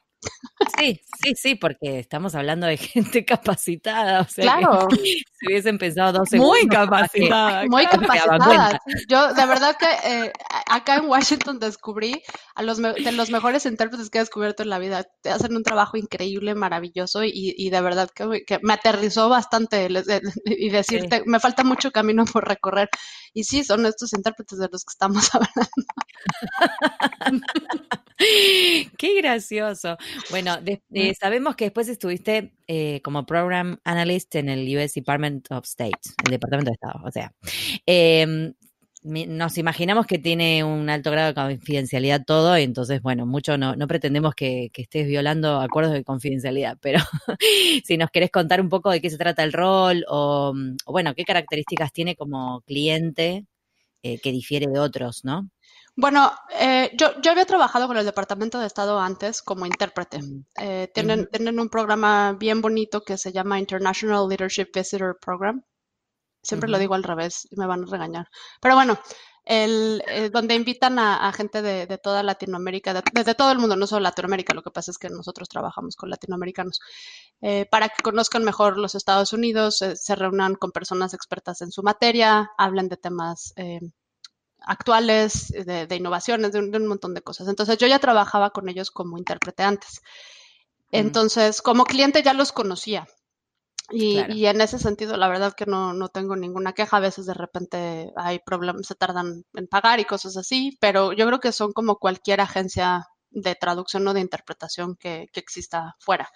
Sí, 0.79 1.01
sí, 1.23 1.33
sí, 1.35 1.55
porque 1.55 1.99
estamos 1.99 2.35
hablando 2.35 2.67
de 2.67 2.77
gente 2.77 3.25
capacitada, 3.25 4.21
o 4.21 4.29
sea, 4.29 4.45
Claro, 4.45 4.89
si 5.39 5.47
hubiesen 5.47 5.79
pensado 5.79 6.13
dos 6.19 6.29
Muy 6.33 6.59
segundos, 6.61 6.63
que- 6.63 6.69
capacitada. 6.91 7.65
muy 7.67 7.87
claro, 7.87 8.01
capacitadas. 8.03 8.79
Yo 9.09 9.33
de 9.35 9.47
verdad 9.47 9.77
que 9.79 9.87
eh, 10.27 10.33
acá 10.71 10.97
en 10.97 11.07
Washington 11.07 11.59
descubrí 11.59 12.23
a 12.55 12.63
los 12.63 12.77
de 12.79 13.13
los 13.13 13.31
mejores 13.31 13.65
intérpretes 13.67 14.11
que 14.11 14.19
he 14.19 14.21
descubierto 14.23 14.63
en 14.63 14.69
la 14.69 14.79
vida. 14.79 15.05
Te 15.23 15.31
hacen 15.31 15.57
un 15.57 15.63
trabajo 15.63 15.97
increíble, 15.97 16.55
maravilloso 16.55 17.25
y, 17.25 17.55
y 17.57 17.71
de 17.71 17.81
verdad 17.81 18.11
que, 18.15 18.27
me- 18.27 18.45
que 18.45 18.59
me 18.63 18.75
aterrizó 18.75 19.29
bastante 19.31 19.89
y 20.45 20.69
decirte, 20.71 21.23
me 21.25 21.41
falta 21.41 21.65
mucho 21.65 21.91
camino 21.91 22.25
por 22.27 22.47
recorrer. 22.47 22.89
Y 23.33 23.45
sí, 23.45 23.65
son 23.65 23.87
estos 23.87 24.13
intérpretes 24.13 24.59
de 24.59 24.69
los 24.71 24.85
que 24.85 24.91
estamos 24.93 25.29
hablando. 25.35 25.71
Qué 28.99 29.15
gracioso. 29.21 29.97
Bueno, 30.31 30.59
de- 30.61 30.83
eh, 30.93 31.15
sabemos 31.15 31.57
que 31.57 31.65
después 31.67 31.89
estuviste 31.89 32.53
eh, 32.67 33.01
como 33.03 33.25
Program 33.27 33.79
Analyst 33.85 34.35
en 34.37 34.49
el 34.49 34.77
US 34.77 34.95
Department 34.95 35.51
of 35.51 35.65
State, 35.65 35.99
el 36.27 36.33
Departamento 36.33 36.71
de 36.71 36.75
Estado. 36.75 37.01
O 37.05 37.11
sea, 37.11 37.33
em, 37.87 38.53
nos 39.03 39.57
imaginamos 39.57 40.07
que 40.07 40.19
tiene 40.19 40.63
un 40.65 40.91
alto 40.91 41.11
grado 41.11 41.29
de 41.29 41.35
confidencialidad 41.59 42.23
todo, 42.27 42.59
y 42.59 42.63
entonces, 42.63 43.01
bueno, 43.01 43.25
mucho 43.27 43.57
no, 43.57 43.75
no 43.75 43.87
pretendemos 43.89 44.35
que, 44.35 44.69
que 44.75 44.83
estés 44.83 45.07
violando 45.07 45.59
acuerdos 45.61 45.95
de 45.95 46.05
confidencialidad, 46.05 46.77
pero 46.83 46.99
si 47.85 47.97
nos 47.97 48.11
querés 48.11 48.31
contar 48.31 48.61
un 48.61 48.69
poco 48.69 48.91
de 48.91 49.01
qué 49.01 49.09
se 49.11 49.17
trata 49.19 49.43
el 49.45 49.53
rol 49.55 50.05
o, 50.09 50.53
mm, 50.55 50.77
o 50.85 50.93
bueno, 50.93 51.15
qué 51.15 51.25
características 51.25 51.93
tiene 51.93 52.15
como 52.17 52.61
cliente 52.67 53.47
eh, 54.05 54.19
que 54.21 54.33
difiere 54.33 54.67
de 54.73 54.79
otros, 54.81 55.25
¿no? 55.25 55.51
Bueno, 55.97 56.33
eh, 56.59 56.91
yo, 56.97 57.21
yo 57.21 57.33
había 57.33 57.45
trabajado 57.45 57.87
con 57.87 57.97
el 57.97 58.05
Departamento 58.07 58.59
de 58.59 58.67
Estado 58.67 58.99
antes 58.99 59.43
como 59.43 59.67
intérprete. 59.67 60.21
Eh, 60.59 60.91
tienen, 60.95 61.29
tienen 61.31 61.61
un 61.61 61.69
programa 61.69 62.33
bien 62.33 62.61
bonito 62.63 63.03
que 63.03 63.19
se 63.19 63.33
llama 63.33 63.59
International 63.59 64.29
Leadership 64.29 64.69
Visitor 64.75 65.19
Program. 65.21 65.63
Siempre 66.43 66.71
lo 66.71 66.79
digo 66.79 66.95
al 66.95 67.05
revés 67.05 67.47
y 67.51 67.57
me 67.57 67.67
van 67.67 67.83
a 67.85 67.87
regañar. 67.87 68.27
Pero 68.63 68.75
bueno, 68.75 68.99
el, 69.45 70.03
eh, 70.07 70.31
donde 70.31 70.55
invitan 70.55 70.99
a, 70.99 71.29
a 71.29 71.33
gente 71.33 71.61
de, 71.61 71.87
de 71.87 71.99
toda 71.99 72.23
Latinoamérica, 72.23 72.95
de, 72.95 73.03
de 73.25 73.35
todo 73.35 73.53
el 73.53 73.59
mundo, 73.59 73.77
no 73.77 73.87
solo 73.87 74.01
Latinoamérica, 74.03 74.55
lo 74.55 74.63
que 74.63 74.71
pasa 74.71 74.91
es 74.91 74.99
que 74.99 75.11
nosotros 75.11 75.49
trabajamos 75.49 75.97
con 75.97 76.09
latinoamericanos, 76.09 76.81
eh, 77.43 77.67
para 77.71 77.89
que 77.89 78.03
conozcan 78.03 78.45
mejor 78.45 78.79
los 78.79 78.95
Estados 78.95 79.33
Unidos, 79.33 79.83
eh, 79.83 79.97
se 79.97 80.15
reúnan 80.15 80.55
con 80.55 80.73
personas 80.73 81.15
expertas 81.15 81.61
en 81.63 81.73
su 81.73 81.83
materia, 81.83 82.51
hablen 82.57 82.89
de 82.89 82.97
temas 82.97 83.53
actuales, 84.67 85.49
de, 85.49 85.87
de 85.87 85.97
innovaciones, 85.97 86.53
de 86.53 86.59
un, 86.61 86.71
de 86.71 86.79
un 86.79 86.87
montón 86.87 87.15
de 87.15 87.23
cosas. 87.23 87.49
Entonces 87.49 87.79
yo 87.79 87.87
ya 87.87 87.99
trabajaba 87.99 88.51
con 88.51 88.69
ellos 88.69 88.91
como 88.91 89.19
intérprete 89.19 89.63
antes. 89.63 90.03
Entonces, 90.93 91.63
como 91.63 91.85
cliente 91.85 92.23
ya 92.23 92.33
los 92.35 92.53
conocía. 92.53 93.07
Y, 93.93 94.15
Claro. 94.15 94.35
y 94.35 94.47
en 94.47 94.61
ese 94.61 94.79
sentido, 94.79 95.17
la 95.17 95.29
verdad 95.29 95.55
que 95.55 95.67
no, 95.67 95.93
no 95.95 96.09
tengo 96.09 96.37
ninguna 96.37 96.73
queja. 96.75 96.99
A 96.99 97.01
veces 97.01 97.27
de 97.27 97.35
repente 97.35 98.13
hay 98.17 98.39
problemas, 98.41 98.87
se 98.87 98.95
tardan 98.95 99.45
en 99.55 99.67
pagar 99.67 100.01
y 100.01 100.05
cosas 100.05 100.37
así, 100.37 100.77
pero 100.81 101.13
yo 101.13 101.27
creo 101.27 101.41
que 101.41 101.53
son 101.53 101.73
como 101.73 101.97
cualquier 101.97 102.41
agencia 102.41 103.07
de 103.31 103.55
traducción 103.57 104.07
o 104.09 104.15
de 104.15 104.21
interpretación 104.21 104.97
que, 104.97 105.29
que 105.33 105.41
exista 105.41 105.97
fuera. 105.99 106.29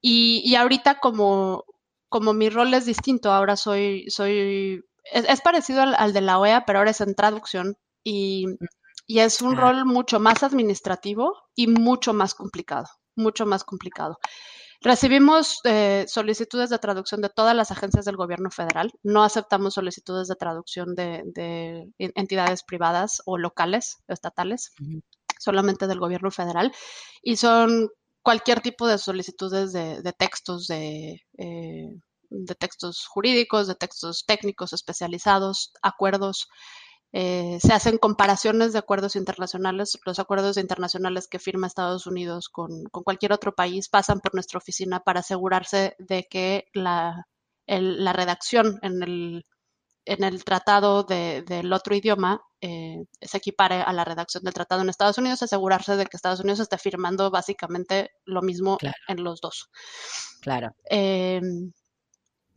Y, 0.00 0.42
y 0.44 0.56
ahorita 0.56 1.00
como, 1.00 1.64
como 2.08 2.34
mi 2.34 2.50
rol 2.50 2.74
es 2.74 2.86
distinto, 2.86 3.32
ahora 3.32 3.56
soy, 3.56 4.06
soy, 4.10 4.82
es, 5.12 5.24
es 5.28 5.40
parecido 5.40 5.82
al, 5.82 5.94
al 5.96 6.12
de 6.12 6.20
la 6.20 6.38
OEA, 6.38 6.64
pero 6.66 6.78
ahora 6.78 6.90
es 6.92 7.00
en 7.00 7.14
traducción 7.14 7.76
y, 8.04 8.46
y 9.06 9.20
es 9.20 9.42
un 9.42 9.56
Ah. 9.56 9.60
rol 9.60 9.84
mucho 9.84 10.20
más 10.20 10.42
administrativo 10.42 11.34
y 11.54 11.66
mucho 11.68 12.12
más 12.14 12.34
complicado, 12.34 12.86
mucho 13.16 13.46
más 13.46 13.64
complicado. 13.64 14.18
Recibimos 14.80 15.60
eh, 15.64 16.04
solicitudes 16.08 16.68
de 16.68 16.78
traducción 16.78 17.22
de 17.22 17.30
todas 17.30 17.56
las 17.56 17.70
agencias 17.70 18.04
del 18.04 18.16
gobierno 18.16 18.50
federal. 18.50 18.92
No 19.02 19.24
aceptamos 19.24 19.74
solicitudes 19.74 20.28
de 20.28 20.36
traducción 20.36 20.94
de, 20.94 21.22
de 21.34 21.88
en- 21.98 22.12
entidades 22.14 22.62
privadas 22.62 23.22
o 23.24 23.38
locales, 23.38 23.96
estatales, 24.08 24.72
solamente 25.38 25.86
del 25.86 26.00
gobierno 26.00 26.30
federal. 26.30 26.70
Y 27.22 27.36
son 27.36 27.88
cualquier 28.22 28.60
tipo 28.60 28.86
de 28.86 28.98
solicitudes 28.98 29.72
de, 29.72 30.02
de 30.02 30.12
textos, 30.12 30.66
de, 30.66 31.22
eh, 31.38 31.88
de 32.44 32.54
textos 32.54 33.06
jurídicos, 33.06 33.66
de 33.68 33.74
textos 33.74 34.24
técnicos 34.26 34.72
especializados, 34.72 35.72
acuerdos. 35.82 36.48
Eh, 37.16 37.58
se 37.62 37.72
hacen 37.72 37.98
comparaciones 37.98 38.72
de 38.72 38.80
acuerdos 38.80 39.14
internacionales. 39.14 39.98
Los 40.04 40.18
acuerdos 40.18 40.56
internacionales 40.56 41.28
que 41.28 41.38
firma 41.38 41.68
Estados 41.68 42.06
Unidos 42.08 42.48
con, 42.48 42.84
con 42.90 43.04
cualquier 43.04 43.32
otro 43.32 43.54
país 43.54 43.88
pasan 43.88 44.18
por 44.20 44.34
nuestra 44.34 44.58
oficina 44.58 44.98
para 45.00 45.20
asegurarse 45.20 45.94
de 45.98 46.26
que 46.28 46.64
la, 46.74 47.26
el- 47.66 48.02
la 48.04 48.12
redacción 48.12 48.80
en 48.82 49.02
el, 49.04 49.46
en 50.06 50.24
el 50.24 50.42
tratado 50.44 51.04
de- 51.04 51.42
del 51.42 51.72
otro 51.72 51.94
idioma 51.94 52.42
eh, 52.60 53.04
se 53.20 53.36
equipare 53.36 53.82
a 53.82 53.92
la 53.92 54.04
redacción 54.04 54.42
del 54.42 54.54
tratado 54.54 54.82
en 54.82 54.88
Estados 54.88 55.16
Unidos, 55.18 55.42
asegurarse 55.42 55.96
de 55.96 56.06
que 56.06 56.16
Estados 56.16 56.40
Unidos 56.40 56.60
esté 56.60 56.78
firmando 56.78 57.30
básicamente 57.30 58.10
lo 58.24 58.42
mismo 58.42 58.76
Claro. 58.78 58.96
en 59.06 59.22
los 59.22 59.40
dos. 59.40 59.70
Claro. 60.40 60.74
Eh, 60.90 61.40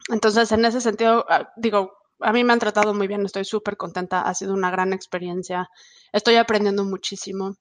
entonces, 0.09 0.51
en 0.51 0.65
ese 0.65 0.81
sentido, 0.81 1.25
ah, 1.29 1.49
digo, 1.57 1.91
a 2.19 2.33
mí 2.33 2.43
me 2.43 2.53
han 2.53 2.59
tratado 2.59 2.93
muy 2.93 3.07
bien, 3.07 3.25
estoy 3.25 3.45
súper 3.45 3.77
contenta, 3.77 4.21
ha 4.21 4.33
sido 4.33 4.53
una 4.53 4.71
gran 4.71 4.93
experiencia, 4.93 5.69
estoy 6.11 6.35
aprendiendo 6.35 6.83
muchísimo, 6.83 7.55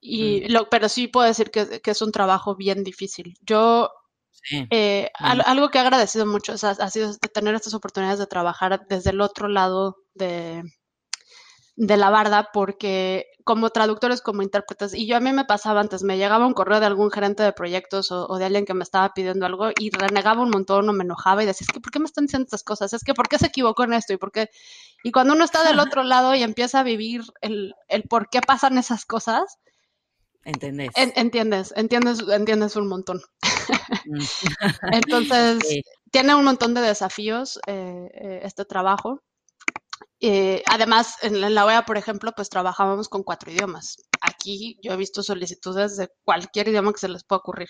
y 0.00 0.48
lo, 0.48 0.68
pero 0.68 0.88
sí 0.88 1.08
puedo 1.08 1.26
decir 1.28 1.50
que, 1.50 1.80
que 1.80 1.90
es 1.92 2.02
un 2.02 2.12
trabajo 2.12 2.56
bien 2.56 2.82
difícil. 2.84 3.34
Yo, 3.42 3.90
Sí. 4.32 4.66
eh, 4.70 5.10
al- 5.18 5.38
Mm. 5.38 5.42
algo 5.46 5.68
que 5.70 5.78
he 5.78 5.80
agradecido 5.82 6.26
mucho 6.26 6.54
ha, 6.54 6.70
ha 6.70 6.90
sido 6.90 7.14
tener 7.34 7.54
estas 7.54 7.74
oportunidades 7.74 8.18
de 8.18 8.26
trabajar 8.26 8.86
desde 8.88 9.10
el 9.10 9.20
otro 9.20 9.46
lado 9.48 9.96
de, 10.14 10.62
de 11.74 11.96
la 11.96 12.10
barda 12.10 12.50
porque 12.52 13.26
como 13.44 13.70
traductores, 13.70 14.20
como 14.20 14.42
intérpretes, 14.42 14.94
y 14.94 15.06
yo 15.06 15.16
a 15.16 15.20
mí 15.20 15.32
me 15.32 15.44
pasaba 15.44 15.80
antes, 15.80 16.02
me 16.02 16.16
llegaba 16.16 16.46
un 16.46 16.52
correo 16.52 16.78
de 16.78 16.86
algún 16.86 17.10
gerente 17.10 17.42
de 17.42 17.52
proyectos 17.52 18.12
o, 18.12 18.36
de 18.36 18.44
alguien 18.44 18.64
que 18.64 18.74
me 18.74 18.84
estaba 18.84 19.12
pidiendo 19.14 19.46
algo 19.46 19.70
y 19.78 19.90
renegaba 19.90 20.42
un 20.42 20.50
montón 20.50 20.88
o 20.88 20.92
me 20.92 21.02
enojaba 21.02 21.42
y 21.42 21.46
decía, 21.46 21.66
es 21.68 21.72
que 21.72 21.80
¿por 21.80 21.90
qué 21.90 21.98
me 21.98 22.04
están 22.04 22.26
diciendo 22.26 22.44
estas 22.44 22.62
cosas? 22.62 22.92
Es 22.92 23.02
que 23.02 23.14
¿por 23.14 23.28
qué 23.28 23.38
se 23.38 23.46
equivocó 23.46 23.84
en 23.84 23.94
esto? 23.94 24.12
Y 24.12 24.16
por 24.16 24.30
qué... 24.30 24.48
Y 25.02 25.10
cuando 25.10 25.34
uno 25.34 25.44
está 25.44 25.64
del 25.64 25.78
otro 25.96 26.04
lado 26.04 26.34
y 26.34 26.42
empieza 26.42 26.80
a 26.80 26.84
vivir 26.84 27.22
el, 27.40 27.74
el 27.88 28.04
por 28.04 28.28
qué 28.28 28.40
pasan 28.40 28.78
esas 28.78 29.04
cosas, 29.04 29.58
¿Entendés? 30.44 30.90
entiendes, 30.96 31.72
entiendes, 31.76 32.20
entiendes 32.28 32.76
un 32.76 32.88
montón. 32.88 33.22
Mm. 34.06 34.18
Entonces, 34.92 35.58
tiene 36.10 36.34
un 36.34 36.44
montón 36.44 36.74
de 36.74 36.80
desafíos 36.80 37.60
eh, 37.66 38.10
eh, 38.14 38.40
este 38.42 38.64
trabajo. 38.64 39.22
Eh, 40.24 40.62
además, 40.66 41.16
en 41.22 41.40
la 41.40 41.66
OEA, 41.66 41.84
por 41.84 41.98
ejemplo, 41.98 42.30
pues 42.36 42.48
trabajábamos 42.48 43.08
con 43.08 43.24
cuatro 43.24 43.50
idiomas. 43.50 43.96
Aquí 44.20 44.78
yo 44.80 44.92
he 44.92 44.96
visto 44.96 45.20
solicitudes 45.24 45.96
de 45.96 46.10
cualquier 46.22 46.68
idioma 46.68 46.92
que 46.92 47.00
se 47.00 47.08
les 47.08 47.24
pueda 47.24 47.40
ocurrir. 47.40 47.68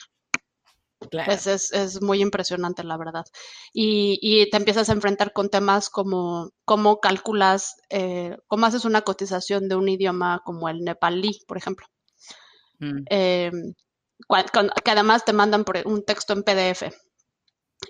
Claro. 1.11 1.33
Es, 1.33 1.47
es, 1.47 2.03
muy 2.03 2.21
impresionante, 2.21 2.85
la 2.85 2.99
verdad. 2.99 3.25
Y, 3.73 4.19
y, 4.21 4.49
te 4.51 4.59
empiezas 4.59 4.91
a 4.91 4.93
enfrentar 4.93 5.33
con 5.33 5.49
temas 5.49 5.89
como 5.89 6.51
cómo 6.67 7.01
calculas, 7.01 7.75
eh, 7.89 8.37
cómo 8.47 8.67
haces 8.67 8.85
una 8.85 9.01
cotización 9.01 9.69
de 9.69 9.77
un 9.77 9.89
idioma 9.89 10.43
como 10.45 10.69
el 10.69 10.85
nepalí, 10.85 11.41
por 11.49 11.57
ejemplo. 11.57 11.87
Mm. 12.79 13.05
Em, 13.07 13.75
que 14.85 14.91
además 14.91 15.25
te 15.25 15.33
mandan 15.33 15.65
por 15.65 15.79
un 15.87 16.05
texto 16.05 16.35
en 16.35 16.43
PDF 16.43 16.93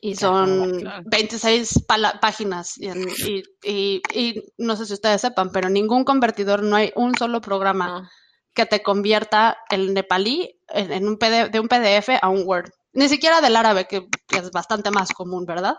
y 0.01 0.17
son 0.17 0.83
26 1.05 1.85
páginas 2.21 2.79
y, 2.79 3.43
y, 3.65 4.43
no 4.59 4.77
sé 4.77 4.87
si 4.87 4.95
ustedes 4.95 5.21
sepan, 5.21 5.51
pero 5.53 5.69
ningún 5.69 6.05
convertidor, 6.05 6.63
no 6.63 6.77
hay 6.77 6.93
un 6.97 7.17
solo 7.17 7.41
programa 7.41 8.11
que 8.55 8.67
te 8.67 8.83
convierta 8.83 9.59
el 9.71 9.95
nepalí 9.95 10.59
en, 10.69 11.07
un 11.07 11.19
PDF, 11.19 11.51
de 11.51 11.61
un 11.61 11.69
PDF 11.69 12.19
a 12.21 12.29
un 12.29 12.43
Word. 12.45 12.71
Ni 12.93 13.09
siquiera 13.09 13.41
del 13.41 13.57
árabe, 13.57 13.87
que, 13.87 14.07
es 14.37 14.51
bastante 14.51 14.91
más 14.91 15.13
común, 15.13 15.47
¿verdad? 15.47 15.77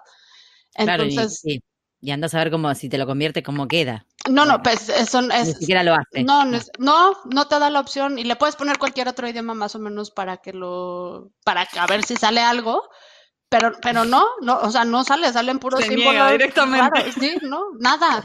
Entonces, 0.73 1.41
claro, 1.41 1.55
y, 1.55 1.63
y, 2.01 2.11
andas 2.11 2.33
a 2.33 2.39
ver 2.39 2.49
cómo, 2.49 2.73
si 2.73 2.89
te 2.89 2.97
lo 2.97 3.05
convierte, 3.05 3.43
cómo 3.43 3.67
queda. 3.67 4.05
No, 4.29 4.45
no, 4.45 4.63
pues 4.63 4.91
son, 5.09 5.31
es, 5.31 5.47
Ni 5.47 5.53
siquiera 5.55 5.83
lo 5.83 5.93
hace. 5.93 6.23
No, 6.23 6.45
no, 6.45 7.11
no 7.25 7.47
te 7.47 7.59
da 7.59 7.69
la 7.69 7.79
opción 7.79 8.17
y 8.17 8.23
le 8.23 8.35
puedes 8.35 8.55
poner 8.55 8.79
cualquier 8.79 9.07
otro 9.07 9.27
idioma 9.27 9.53
más 9.53 9.75
o 9.75 9.79
menos 9.79 10.11
para 10.11 10.37
que 10.37 10.53
lo, 10.53 11.31
para 11.43 11.67
a 11.77 11.87
ver 11.87 12.03
si 12.03 12.15
sale 12.15 12.41
algo, 12.41 12.89
pero, 13.53 13.71
pero 13.81 14.03
no, 14.03 14.25
no, 14.41 14.59
o 14.61 14.71
sea, 14.71 14.83
no 14.83 15.03
sale, 15.03 15.31
salen 15.31 15.59
puros 15.59 15.83
símbolos. 15.83 16.31
directamente. 16.31 17.11
sí, 17.11 17.37
no, 17.43 17.65
nada. 17.79 18.23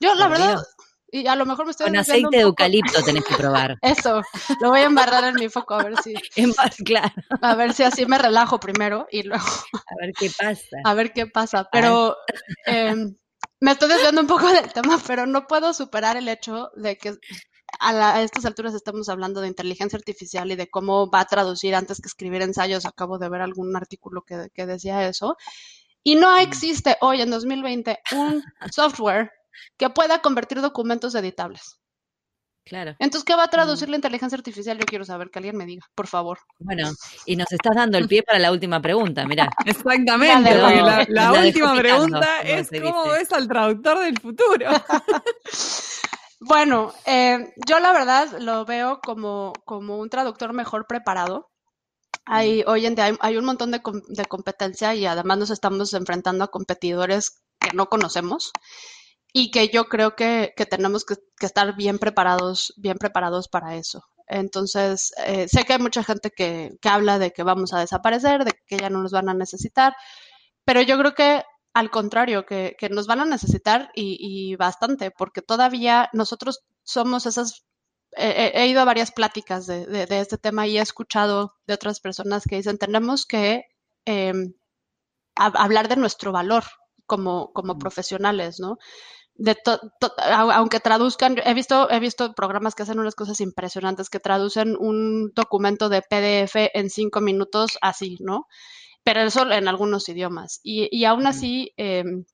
Yo, 0.00 0.14
la 0.14 0.28
verdad, 0.28 0.62
y 1.10 1.26
a 1.26 1.34
lo 1.34 1.46
mejor 1.46 1.64
me 1.64 1.70
estoy 1.70 1.86
Con 1.86 1.96
aceite 1.96 2.36
de 2.36 2.42
eucalipto 2.42 3.02
tenés 3.02 3.24
que 3.24 3.36
probar. 3.36 3.78
Eso, 3.82 4.20
lo 4.60 4.68
voy 4.68 4.80
a 4.80 4.84
embarrar 4.84 5.24
en 5.24 5.36
mi 5.36 5.48
foco 5.48 5.74
a 5.74 5.84
ver 5.84 5.94
si. 6.02 6.12
claro. 6.84 7.14
A 7.40 7.54
ver 7.54 7.72
si 7.72 7.84
así 7.84 8.04
me 8.04 8.18
relajo 8.18 8.60
primero 8.60 9.06
y 9.10 9.22
luego. 9.22 9.46
A 9.46 9.94
ver 10.02 10.12
qué 10.12 10.30
pasa. 10.36 10.76
A 10.84 10.92
ver 10.92 11.12
qué 11.14 11.26
pasa. 11.26 11.68
Pero 11.72 12.16
eh, 12.66 12.96
me 13.60 13.70
estoy 13.70 13.88
desviando 13.88 14.20
un 14.20 14.26
poco 14.26 14.48
del 14.48 14.70
tema, 14.74 15.00
pero 15.06 15.24
no 15.24 15.46
puedo 15.46 15.72
superar 15.72 16.18
el 16.18 16.28
hecho 16.28 16.70
de 16.74 16.98
que 16.98 17.14
a, 17.84 18.22
estas 18.22 18.44
alturas 18.44 18.74
estamos 18.74 19.08
hablando 19.08 19.40
de 19.40 19.48
inteligencia 19.48 19.96
artificial 19.96 20.50
y 20.50 20.56
de 20.56 20.68
cómo 20.68 21.10
va 21.10 21.20
a 21.20 21.26
traducir 21.26 21.74
antes 21.74 22.00
que 22.00 22.08
escribir 22.08 22.42
ensayos. 22.42 22.86
Acabo 22.86 23.18
de 23.18 23.28
ver 23.28 23.42
algún 23.42 23.76
artículo 23.76 24.22
que, 24.22 24.48
que 24.54 24.66
decía 24.66 25.06
eso. 25.06 25.36
Y 26.02 26.16
no 26.16 26.36
existe 26.36 26.96
hoy, 27.00 27.22
en 27.22 27.30
2020, 27.30 27.98
un 28.12 28.42
software 28.72 29.32
que 29.76 29.90
pueda 29.90 30.20
convertir 30.20 30.60
documentos 30.60 31.14
editables. 31.14 31.78
Claro. 32.66 32.96
Entonces, 32.98 33.24
¿qué 33.24 33.34
va 33.36 33.44
a 33.44 33.48
traducir 33.48 33.90
la 33.90 33.96
inteligencia 33.96 34.36
artificial? 34.36 34.78
Yo 34.78 34.86
quiero 34.86 35.04
saber, 35.04 35.30
que 35.30 35.38
alguien 35.38 35.56
me 35.56 35.66
diga, 35.66 35.86
por 35.94 36.06
favor. 36.06 36.38
Bueno, 36.58 36.90
y 37.26 37.36
nos 37.36 37.52
estás 37.52 37.76
dando 37.76 37.98
el 37.98 38.08
pie 38.08 38.22
para 38.22 38.38
la 38.38 38.50
última 38.50 38.80
pregunta, 38.80 39.26
mira. 39.26 39.50
Exactamente, 39.66 40.54
la, 41.08 41.32
última 41.32 41.76
pregunta 41.76 42.40
es 42.42 42.70
cómo 42.82 43.10
ves 43.10 43.30
al 43.32 43.46
traductor 43.48 43.98
del 43.98 44.18
futuro. 44.18 44.70
bueno, 46.46 46.92
eh, 47.06 47.52
yo 47.66 47.80
la 47.80 47.92
verdad 47.92 48.38
lo 48.40 48.64
veo 48.64 49.00
como, 49.00 49.52
como 49.64 49.98
un 49.98 50.10
traductor 50.10 50.52
mejor 50.52 50.86
preparado. 50.86 51.50
Hay, 52.26 52.62
hoy 52.66 52.86
en 52.86 52.94
día 52.94 53.16
hay, 53.20 53.36
un 53.36 53.44
montón 53.44 53.70
de, 53.70 53.80
de 54.08 54.24
competencia 54.26 54.94
y 54.94 55.04
además 55.06 55.38
nos 55.38 55.50
estamos 55.50 55.92
enfrentando 55.94 56.44
a 56.44 56.48
competidores 56.48 57.42
que 57.60 57.74
no 57.74 57.86
conocemos 57.86 58.52
y 59.36 59.50
que 59.50 59.68
yo 59.68 59.86
creo 59.86 60.14
que, 60.14 60.54
tenemos 60.70 61.04
que, 61.04 61.16
estar 61.40 61.74
bien 61.76 61.98
preparados, 61.98 62.72
bien 62.76 62.96
preparados 62.98 63.48
para 63.48 63.74
eso. 63.74 64.04
Entonces, 64.28 65.12
eh, 65.26 65.48
sé 65.48 65.64
que 65.64 65.72
hay 65.74 65.80
mucha 65.80 66.04
gente 66.04 66.30
que, 66.30 66.78
habla 66.84 67.18
de 67.18 67.32
que 67.32 67.42
vamos 67.42 67.72
a 67.72 67.80
desaparecer, 67.80 68.44
de 68.44 68.52
que 68.66 68.76
ya 68.76 68.90
no 68.90 69.02
nos 69.02 69.10
van 69.10 69.28
a 69.28 69.34
necesitar, 69.34 69.94
pero 70.64 70.82
yo 70.82 70.96
creo 70.98 71.14
que 71.14 71.42
al 71.74 71.90
contrario, 71.90 72.46
que, 72.46 72.76
nos 72.90 73.06
van 73.06 73.20
a 73.20 73.24
necesitar 73.24 73.90
y, 73.94 74.56
bastante, 74.56 75.10
porque 75.10 75.42
todavía 75.42 76.08
nosotros 76.12 76.60
somos 76.84 77.26
esas... 77.26 77.64
he 78.16 78.66
ido 78.68 78.80
a 78.80 78.84
varias 78.84 79.10
pláticas 79.10 79.66
de, 79.66 80.06
este 80.08 80.38
tema 80.38 80.66
y 80.66 80.78
he 80.78 80.80
escuchado 80.80 81.56
de 81.66 81.74
otras 81.74 82.00
personas 82.00 82.44
que 82.44 82.56
dicen, 82.56 82.78
tenemos 82.78 83.26
que 83.26 83.64
em, 84.04 84.54
hablar 85.34 85.88
de 85.88 85.96
nuestro 85.96 86.30
valor 86.32 86.64
como, 87.06 87.52
como 87.52 87.76
profesionales, 87.76 88.60
¿no? 88.60 88.78
de 89.36 89.56
aunque 90.52 90.80
traduzcan, 90.80 91.36
he 91.44 91.54
visto, 91.54 91.90
he 91.90 91.98
visto 91.98 92.34
programas 92.34 92.74
que 92.74 92.84
hacen 92.84 93.00
unas 93.00 93.16
cosas 93.16 93.40
impresionantes, 93.40 94.08
que 94.08 94.20
traducen 94.20 94.76
un 94.78 95.32
documento 95.34 95.88
de 95.88 96.02
PDF 96.02 96.70
en 96.72 96.88
cinco 96.88 97.20
minutos 97.20 97.78
así, 97.80 98.16
¿no? 98.20 98.46
Pero 99.04 99.20
eso 99.20 99.50
en 99.50 99.68
algunos 99.68 100.08
idiomas. 100.08 100.60
Y, 100.62 100.88
y 100.90 101.04
aún 101.04 101.26
así 101.26 101.72
em, 101.76 102.24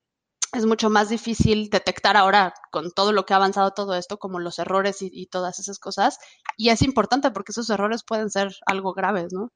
es 0.53 0.66
mucho 0.66 0.91
más 0.91 1.09
difícil 1.09 1.71
detectar 1.71 2.16
ahora 2.16 2.55
con 2.73 2.91
todo 2.91 3.12
lo 3.12 3.25
que 3.25 3.35
ha 3.35 3.37
avanzado 3.37 3.71
todo 3.73 3.95
esto, 3.95 4.18
como 4.18 4.41
los 4.41 4.59
errores 4.59 4.99
y, 5.01 5.27
todas 5.27 5.59
esas 5.59 5.79
cosas. 5.79 6.18
Y 6.57 6.71
es 6.71 6.83
importante 6.83 7.31
porque 7.31 7.53
esos 7.53 7.71
errores 7.71 8.03
pueden 8.05 8.31
ser 8.31 8.57
algo 8.66 8.93
graves, 8.93 9.33
¿no? 9.33 9.53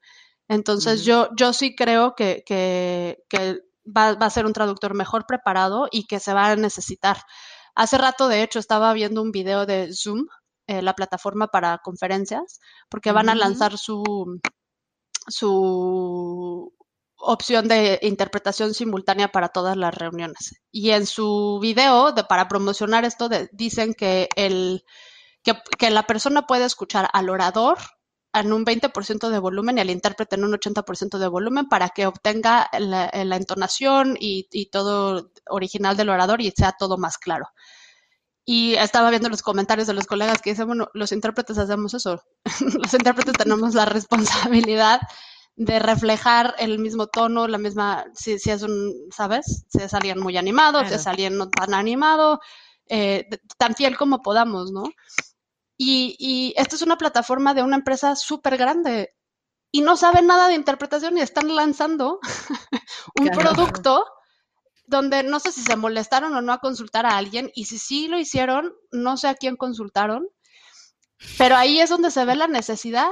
Entonces 0.47 1.03
yo, 1.03 1.29
yo 1.35 1.53
sí 1.53 1.75
creo 1.75 2.15
que, 2.15 2.43
que, 2.45 3.23
que 3.29 3.61
va, 3.85 4.09
a 4.09 4.29
ser 4.29 4.45
un 4.45 4.53
traductor 4.53 4.93
mejor 4.93 5.25
preparado 5.25 5.87
y 5.91 6.07
que 6.07 6.19
se 6.19 6.33
va 6.33 6.51
a 6.51 6.55
necesitar. 6.55 7.17
Hace 7.75 7.97
rato, 7.97 8.27
de 8.27 8.43
hecho, 8.43 8.59
estaba 8.59 8.93
viendo 8.93 9.21
un 9.21 9.31
video 9.31 9.65
de 9.65 9.93
Zoom, 9.93 10.27
eh, 10.67 10.81
la 10.81 10.93
plataforma 10.93 11.47
para 11.47 11.79
conferencias, 11.79 12.59
porque 12.89 13.11
van 13.11 13.27
a 13.27 13.35
lanzar 13.35 13.77
su, 13.77 14.39
su 15.27 16.73
opción 17.25 17.67
de 17.67 17.99
interpretación 18.01 18.73
simultánea 18.73 19.29
para 19.29 19.49
todas 19.49 19.75
las 19.75 19.93
reuniones. 19.93 20.61
Y 20.71 20.91
en 20.91 21.05
su 21.05 21.59
video, 21.61 22.11
de, 22.11 22.23
para 22.23 22.47
promocionar 22.47 23.05
esto, 23.05 23.29
dicen 23.51 23.93
que, 23.93 24.29
el, 24.35 24.83
que, 25.43 25.89
la 25.89 26.03
persona 26.03 26.45
puede 26.45 26.65
escuchar 26.65 27.09
al 27.13 27.29
orador 27.29 27.77
en 28.33 28.51
un 28.53 28.65
20% 28.65 29.29
de 29.29 29.39
volumen 29.39 29.77
y 29.77 29.81
al 29.81 29.89
intérprete 29.89 30.35
en 30.35 30.43
un 30.43 30.53
80% 30.53 31.17
de 31.17 31.27
volumen 31.27 31.67
para 31.67 31.89
que 31.89 32.05
obtenga 32.05 32.69
la, 32.79 33.09
entonación 33.13 34.17
y, 34.19 34.69
todo 34.71 35.31
original 35.49 35.97
del 35.97 36.09
orador 36.09 36.41
y 36.41 36.51
sea 36.51 36.73
todo 36.77 36.97
más 36.97 37.17
claro. 37.17 37.47
Y 38.47 38.75
estaba 38.75 39.09
viendo 39.09 39.29
los 39.29 39.41
comentarios 39.41 39.87
de 39.87 39.93
los 39.93 40.05
colegas 40.05 40.41
que 40.41 40.51
dicen, 40.51 40.67
bueno, 40.67 40.89
los 40.93 41.11
intérpretes 41.11 41.57
hacemos 41.57 41.95
eso. 41.95 42.21
los 42.83 42.93
intérpretes 42.93 43.33
tenemos 43.33 43.73
la 43.73 43.85
responsabilidad 43.85 45.01
de 45.55 45.79
reflejar 45.79 46.53
el 46.59 46.79
mismo 46.79 47.07
tono, 47.07 47.47
la 47.47 47.57
misma, 47.57 48.05
si, 48.13 48.33
es 48.33 48.61
un, 48.61 48.93
¿sabes? 49.11 49.65
Si 49.69 49.79
es 49.81 49.93
alguien 49.93 50.19
muy 50.19 50.37
animado, 50.37 50.85
si 50.85 50.93
es 50.93 51.07
alguien 51.07 51.37
no 51.37 51.49
tan 51.49 51.73
animado, 51.73 52.41
eh, 52.87 53.27
tan 53.57 53.73
fiel 53.73 53.97
como 53.97 54.21
podamos, 54.21 54.71
¿no? 54.71 54.83
Y, 55.77 56.15
y 56.19 56.53
esta 56.57 56.75
es 56.75 56.81
una 56.81 56.97
plataforma 56.97 57.53
de 57.53 57.63
una 57.63 57.77
empresa 57.77 58.15
súper 58.15 58.57
grande 58.57 59.15
y 59.71 59.81
no 59.81 59.97
saben 59.97 60.27
nada 60.27 60.47
de 60.47 60.55
interpretación 60.55 61.17
y 61.17 61.21
están 61.21 61.53
lanzando 61.53 62.19
un 63.19 63.27
producto 63.29 64.05
donde 64.87 65.23
no 65.23 65.39
sé 65.39 65.51
si 65.51 65.61
se 65.61 65.75
molestaron 65.75 66.33
o 66.35 66.41
no 66.41 66.53
a 66.53 66.59
consultar 66.59 67.05
a 67.05 67.17
alguien 67.17 67.51
y 67.55 67.65
si 67.65 67.77
sí 67.77 68.07
lo 68.07 68.17
hicieron, 68.17 68.73
no 68.91 69.17
sé 69.17 69.27
a 69.27 69.35
quién 69.35 69.57
consultaron, 69.57 70.27
pero 71.37 71.55
ahí 71.55 71.79
es 71.79 71.89
donde 71.89 72.11
se 72.11 72.25
ve 72.25 72.35
la 72.35 72.47
necesidad. 72.47 73.09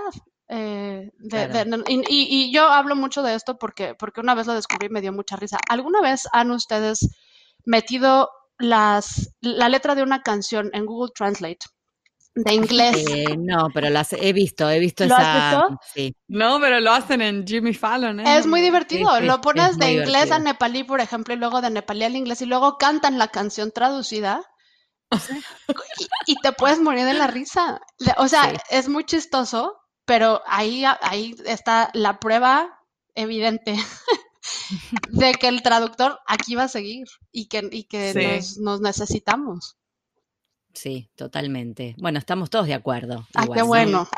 Eh, 0.50 1.10
de, 1.18 1.84
y, 1.88 2.04
y, 2.10 2.54
yo 2.54 2.66
hablo 2.66 2.96
mucho 2.96 3.24
de 3.24 3.34
esto 3.34 3.58
porque, 3.58 3.96
porque 3.96 4.20
una 4.20 4.36
vez 4.36 4.46
lo 4.46 4.54
descubrí 4.54 4.88
y 4.88 4.90
me 4.90 5.02
dio 5.02 5.14
mucha 5.14 5.36
risa. 5.36 5.58
¿Alguna 5.70 6.02
vez 6.02 6.28
han 6.32 6.52
ustedes 6.52 7.10
metido 7.66 8.30
las, 8.60 9.34
la 9.42 9.70
letra 9.70 9.96
de 9.96 10.04
una 10.04 10.22
canción 10.22 10.70
en 10.74 10.86
Google 10.86 11.12
Translate? 11.16 11.66
de 12.36 12.54
inglés. 12.54 13.06
Eh, 13.10 13.38
no, 13.38 13.68
pero 13.74 13.90
las 13.90 14.14
he 14.14 14.34
visto, 14.34 14.70
he 14.70 14.80
visto 14.80 15.06
¿Lo 15.06 15.16
esa. 15.16 15.50
Has 15.50 15.70
visto? 15.70 15.80
Sí. 15.94 16.16
No, 16.28 16.60
pero 16.60 16.80
lo 16.80 16.92
hacen 16.92 17.22
en 17.22 17.46
Jimmy 17.46 17.74
Fallon. 17.74 18.20
¿eh? 18.20 18.38
Es 18.38 18.48
muy 18.48 18.62
divertido. 18.62 19.20
lo 19.22 19.42
pones 19.42 19.78
de 19.78 19.94
inglés 19.94 20.32
a 20.32 20.40
nepalí, 20.40 20.84
por 20.84 21.00
ejemplo, 21.00 21.34
y 21.34 21.38
luego 21.38 21.62
de 21.62 21.70
nepalí 21.70 22.04
al 22.04 22.16
inglés, 22.16 22.42
y 22.42 22.46
luego 22.46 22.78
cantan 22.78 23.18
la 23.18 23.28
canción 23.28 23.72
traducida 23.72 24.42
y, 26.28 26.36
te 26.38 26.52
puedes 26.54 26.80
morir 26.80 27.06
de 27.06 27.14
la 27.14 27.28
risa. 27.28 27.82
O 28.18 28.28
sea, 28.28 28.50
Sí. 28.50 28.58
es 28.72 28.90
muy 28.90 29.04
chistoso, 29.04 29.80
pero 30.06 30.42
ahí, 30.48 30.84
ahí 31.02 31.36
está 31.46 31.90
la 31.94 32.20
prueba 32.20 32.80
evidente 33.16 33.76
de 35.10 35.34
que 35.36 35.48
el 35.48 35.62
traductor 35.62 36.20
aquí 36.28 36.56
va 36.56 36.64
a 36.64 36.68
seguir 36.68 37.06
y 37.32 37.48
que, 37.48 37.68
y 37.72 37.84
que 37.86 38.14
Sí. 38.14 38.20
nos, 38.26 38.58
nos 38.58 38.82
necesitamos. 38.82 39.78
Sí, 40.76 41.08
totalmente. 41.16 41.94
Bueno, 42.00 42.18
estamos 42.18 42.50
todos 42.50 42.66
de 42.66 42.74
acuerdo. 42.74 43.28
Ah, 43.36 43.44
igual, 43.44 43.56
qué 43.56 43.62
¿no? 43.62 43.68
bueno. 43.68 44.10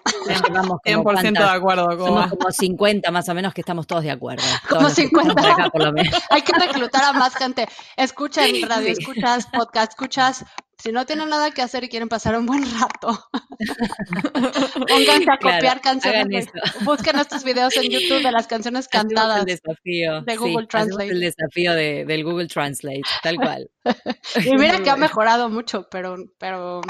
Como 0.54 0.80
100% 0.80 1.34
de 1.34 1.44
acuerdo, 1.44 1.84
Somos 1.92 1.98
Coba. 2.08 2.30
como 2.30 2.50
50 2.50 3.12
más 3.12 3.28
o 3.28 3.34
menos 3.34 3.54
que 3.54 3.60
estamos 3.60 3.86
todos 3.86 4.04
de 4.04 4.12
acuerdo. 4.12 4.42
Como 4.70 4.84
los 4.84 4.96
que 4.96 5.02
estamos 5.04 5.26
50. 5.34 5.42
por 5.42 5.52
acá, 5.52 5.70
por 5.70 5.84
lo 5.84 5.92
menos. 5.92 6.14
Hay 6.30 6.42
que 6.44 6.54
reclutar 6.58 7.04
a 7.04 7.12
más 7.12 7.36
gente. 7.36 7.68
Escuchen 7.98 8.56
radio, 8.70 8.96
Sí. 8.96 9.02
escuchas 9.02 9.48
podcast, 9.48 9.92
escuchas. 9.92 10.46
Si 10.78 10.92
no 10.92 11.06
tienen 11.06 11.30
nada 11.30 11.52
que 11.52 11.62
hacer 11.62 11.84
y 11.84 11.90
quieren 11.90 12.10
pasar 12.10 12.38
un 12.38 12.46
buen 12.46 12.64
rato, 12.80 13.18
pónganse 14.88 15.32
a 15.32 15.38
Claro, 15.38 15.58
copiar 15.58 15.82
canciones. 15.82 16.48
busquen 16.84 17.18
estos 17.18 17.44
videos 17.44 17.76
en 17.78 17.90
YouTube 17.90 18.22
de 18.24 18.32
las 18.32 18.48
canciones 18.48 18.88
cantadas. 18.88 19.40
el 19.40 19.46
desafío 19.46 20.22
de 20.22 20.32
sí, 20.34 20.38
Google 20.38 20.52
hacemos 20.54 20.68
Translate. 20.68 21.12
el 21.12 21.20
desafío 21.22 21.74
de- 21.74 22.06
del 22.06 22.24
Google 22.24 22.48
Translate, 22.48 23.02
tal 23.24 23.36
cual. 23.38 23.70
Y 24.46 24.52
mira 24.58 24.82
que 24.84 24.90
ha 24.90 24.96
mejorado 24.98 25.50
mucho, 25.50 25.88
pero, 25.90 26.18
pero 26.38 26.82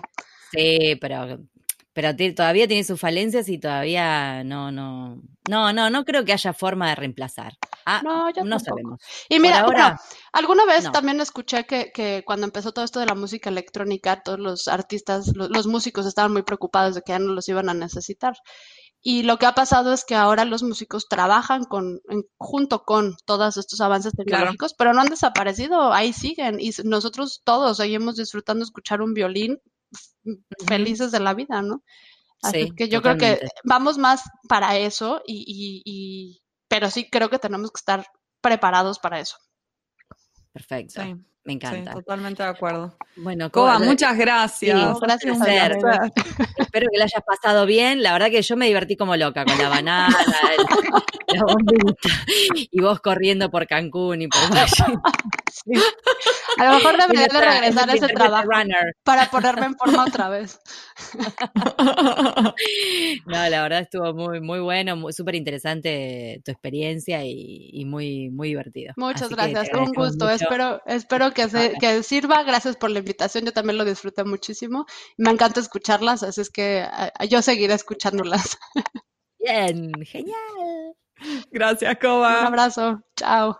Sí, 0.52 0.96
pero, 1.00 1.40
pero 1.94 2.16
todavía 2.36 2.68
tiene 2.68 2.84
sus 2.84 3.00
falencias 3.00 3.48
y 3.50 3.58
todavía 3.60 4.44
no, 4.44 4.72
no, 4.72 5.22
no, 5.50 5.72
no, 5.74 5.90
no 5.90 6.04
creo 6.06 6.26
que 6.26 6.34
haya 6.34 6.54
forma 6.54 6.90
de 6.90 6.96
reemplazar. 6.96 7.54
Ah, 7.86 8.02
no, 8.04 8.30
yo 8.30 8.44
no 8.44 8.58
tampoco. 8.58 8.60
sabemos. 8.60 9.00
Y 9.30 9.40
mira, 9.40 9.60
ahora, 9.62 10.00
alguna 10.34 10.66
vez 10.66 10.86
no. 10.86 10.92
también 10.92 11.22
escuché 11.22 11.66
que, 11.66 11.92
que 11.94 12.24
cuando 12.26 12.46
empezó 12.46 12.72
todo 12.72 12.84
esto 12.84 13.00
de 13.00 13.06
la 13.06 13.16
música 13.16 13.50
electrónica, 13.50 14.22
todos 14.24 14.40
los 14.40 14.68
artistas, 14.68 15.36
lo- 15.36 15.48
los, 15.50 15.68
músicos 15.68 16.06
estaban 16.06 16.34
muy 16.34 16.42
preocupados 16.44 16.96
de 16.96 17.02
que 17.02 17.12
ya 17.12 17.20
no 17.20 17.34
los 17.34 17.48
iban 17.48 17.70
a 17.70 17.74
necesitar. 17.76 18.34
Y 19.08 19.22
lo 19.22 19.38
que 19.38 19.46
ha 19.46 19.54
pasado 19.54 19.94
es 19.94 20.04
que 20.04 20.16
ahora 20.16 20.46
los 20.46 20.64
músicos 20.64 21.06
trabajan 21.08 21.66
con, 21.66 22.00
en- 22.10 22.24
junto 22.38 22.84
con 22.84 23.16
todos 23.26 23.58
estos 23.58 23.80
avances 23.82 24.14
tecnológicos, 24.14 24.74
pero 24.74 24.94
no 24.94 25.02
han 25.02 25.10
desaparecido, 25.10 25.94
ahí 25.94 26.12
siguen. 26.12 26.60
Y 26.60 26.72
nosotros 26.86 27.42
todos 27.44 27.78
seguimos 27.78 28.16
disfrutando 28.16 28.64
escuchar 28.64 29.04
un 29.04 29.14
violín 29.14 29.60
felices 30.68 31.12
de 31.12 31.20
la 31.20 31.36
vida, 31.36 31.62
¿no? 31.62 31.84
Así 32.46 32.68
Sí, 32.68 32.72
que 32.76 32.90
yo 32.90 33.02
creo 33.02 33.18
que 33.18 33.40
vamos 33.64 33.98
más 33.98 34.24
para 34.48 34.78
eso, 34.78 35.22
y, 35.26 35.44
y- 35.48 35.82
y- 35.86 36.42
pero 36.68 36.90
sí 36.90 37.10
creo 37.10 37.30
que 37.30 37.40
tenemos 37.40 37.72
que 37.72 37.80
estar 37.80 38.06
preparados 38.42 39.00
para 39.00 39.20
eso. 39.20 39.38
perfecto. 40.54 41.02
Sí, 41.02 41.16
Me 41.46 41.54
sí, 41.54 41.58
encanta. 41.58 41.94
totalmente 41.94 42.42
de 42.44 42.50
acuerdo. 42.50 42.98
Bueno, 43.18 43.52
Coba, 43.52 43.78
muchas 43.80 44.18
gracias. 44.18 44.78
Sí, 44.78 44.84
No, 44.86 45.00
gracias 45.00 45.38
Un 45.38 45.44
a 45.44 45.46
espero 46.58 46.88
que 46.92 46.98
la 46.98 47.06
hayas 47.06 47.24
pasado 47.26 47.66
bien. 47.68 48.02
La 48.04 48.14
verdad 48.14 48.30
que 48.32 48.42
yo 48.42 48.58
me 48.58 48.66
divertí 48.66 48.98
como 48.98 49.16
loca 49.16 49.46
con 49.46 49.58
la 49.58 49.70
banana, 49.70 50.18
el- 50.58 51.38
la 51.38 51.44
bombita, 51.46 52.10
y 52.72 52.82
vos 52.82 53.00
corriendo 53.00 53.50
por 53.52 53.68
Cancún 53.68 54.24
y 54.24 54.28
por. 54.28 54.40
A 56.58 56.66
lo 56.66 56.76
mejor 56.78 56.98
debería 56.98 57.28
de 57.28 57.42
regresar 57.42 57.90
a 57.90 57.94
ese 57.94 58.08
trabajo 58.08 58.50
runner. 58.50 58.96
para 59.04 59.30
ponerme 59.30 59.68
en 59.68 59.76
forma 59.76 60.04
otra 60.06 60.30
vez. 60.30 60.60
No, 63.26 63.50
la 63.50 63.62
verdad 63.64 63.80
estuvo 63.82 64.14
muy, 64.14 64.40
muy 64.42 64.60
bueno, 64.60 64.96
muy- 64.96 65.14
súper 65.14 65.36
interesante 65.36 66.42
tu 66.46 66.52
experiencia 66.52 67.24
y, 67.26 67.70
y 67.74 67.86
muy, 67.86 68.30
muy 68.30 68.50
divertido. 68.50 68.94
Muchas 68.98 69.24
Así 69.24 69.34
gracias, 69.36 69.70
un 69.78 69.94
gusto. 69.94 70.26
mucho. 70.26 70.30
Espero, 70.36 70.82
espero 70.86 71.32
que, 71.36 71.50
se, 71.50 71.74
que 71.80 72.02
sirva. 72.04 72.42
Gracias 72.44 72.78
por 72.78 72.90
la 72.90 73.00
invitación. 73.00 73.46
Yo 73.46 73.54
también 73.54 73.78
lo 73.78 73.86
disfruté 73.86 74.24
muchísimo. 74.24 74.86
Me 75.18 75.30
encanta 75.32 75.60
escucharlas, 75.60 76.24
así 76.24 76.42
es 76.42 76.50
que 76.50 76.88
yo 77.30 77.42
seguiré 77.44 77.76
escuchándolas. 77.76 78.58
Bien, 79.40 79.92
genial. 80.04 80.96
Gracias, 81.52 81.92
Un 81.94 82.00
Coba. 82.02 82.48
abrazo. 82.48 83.02
Chao. 83.16 83.60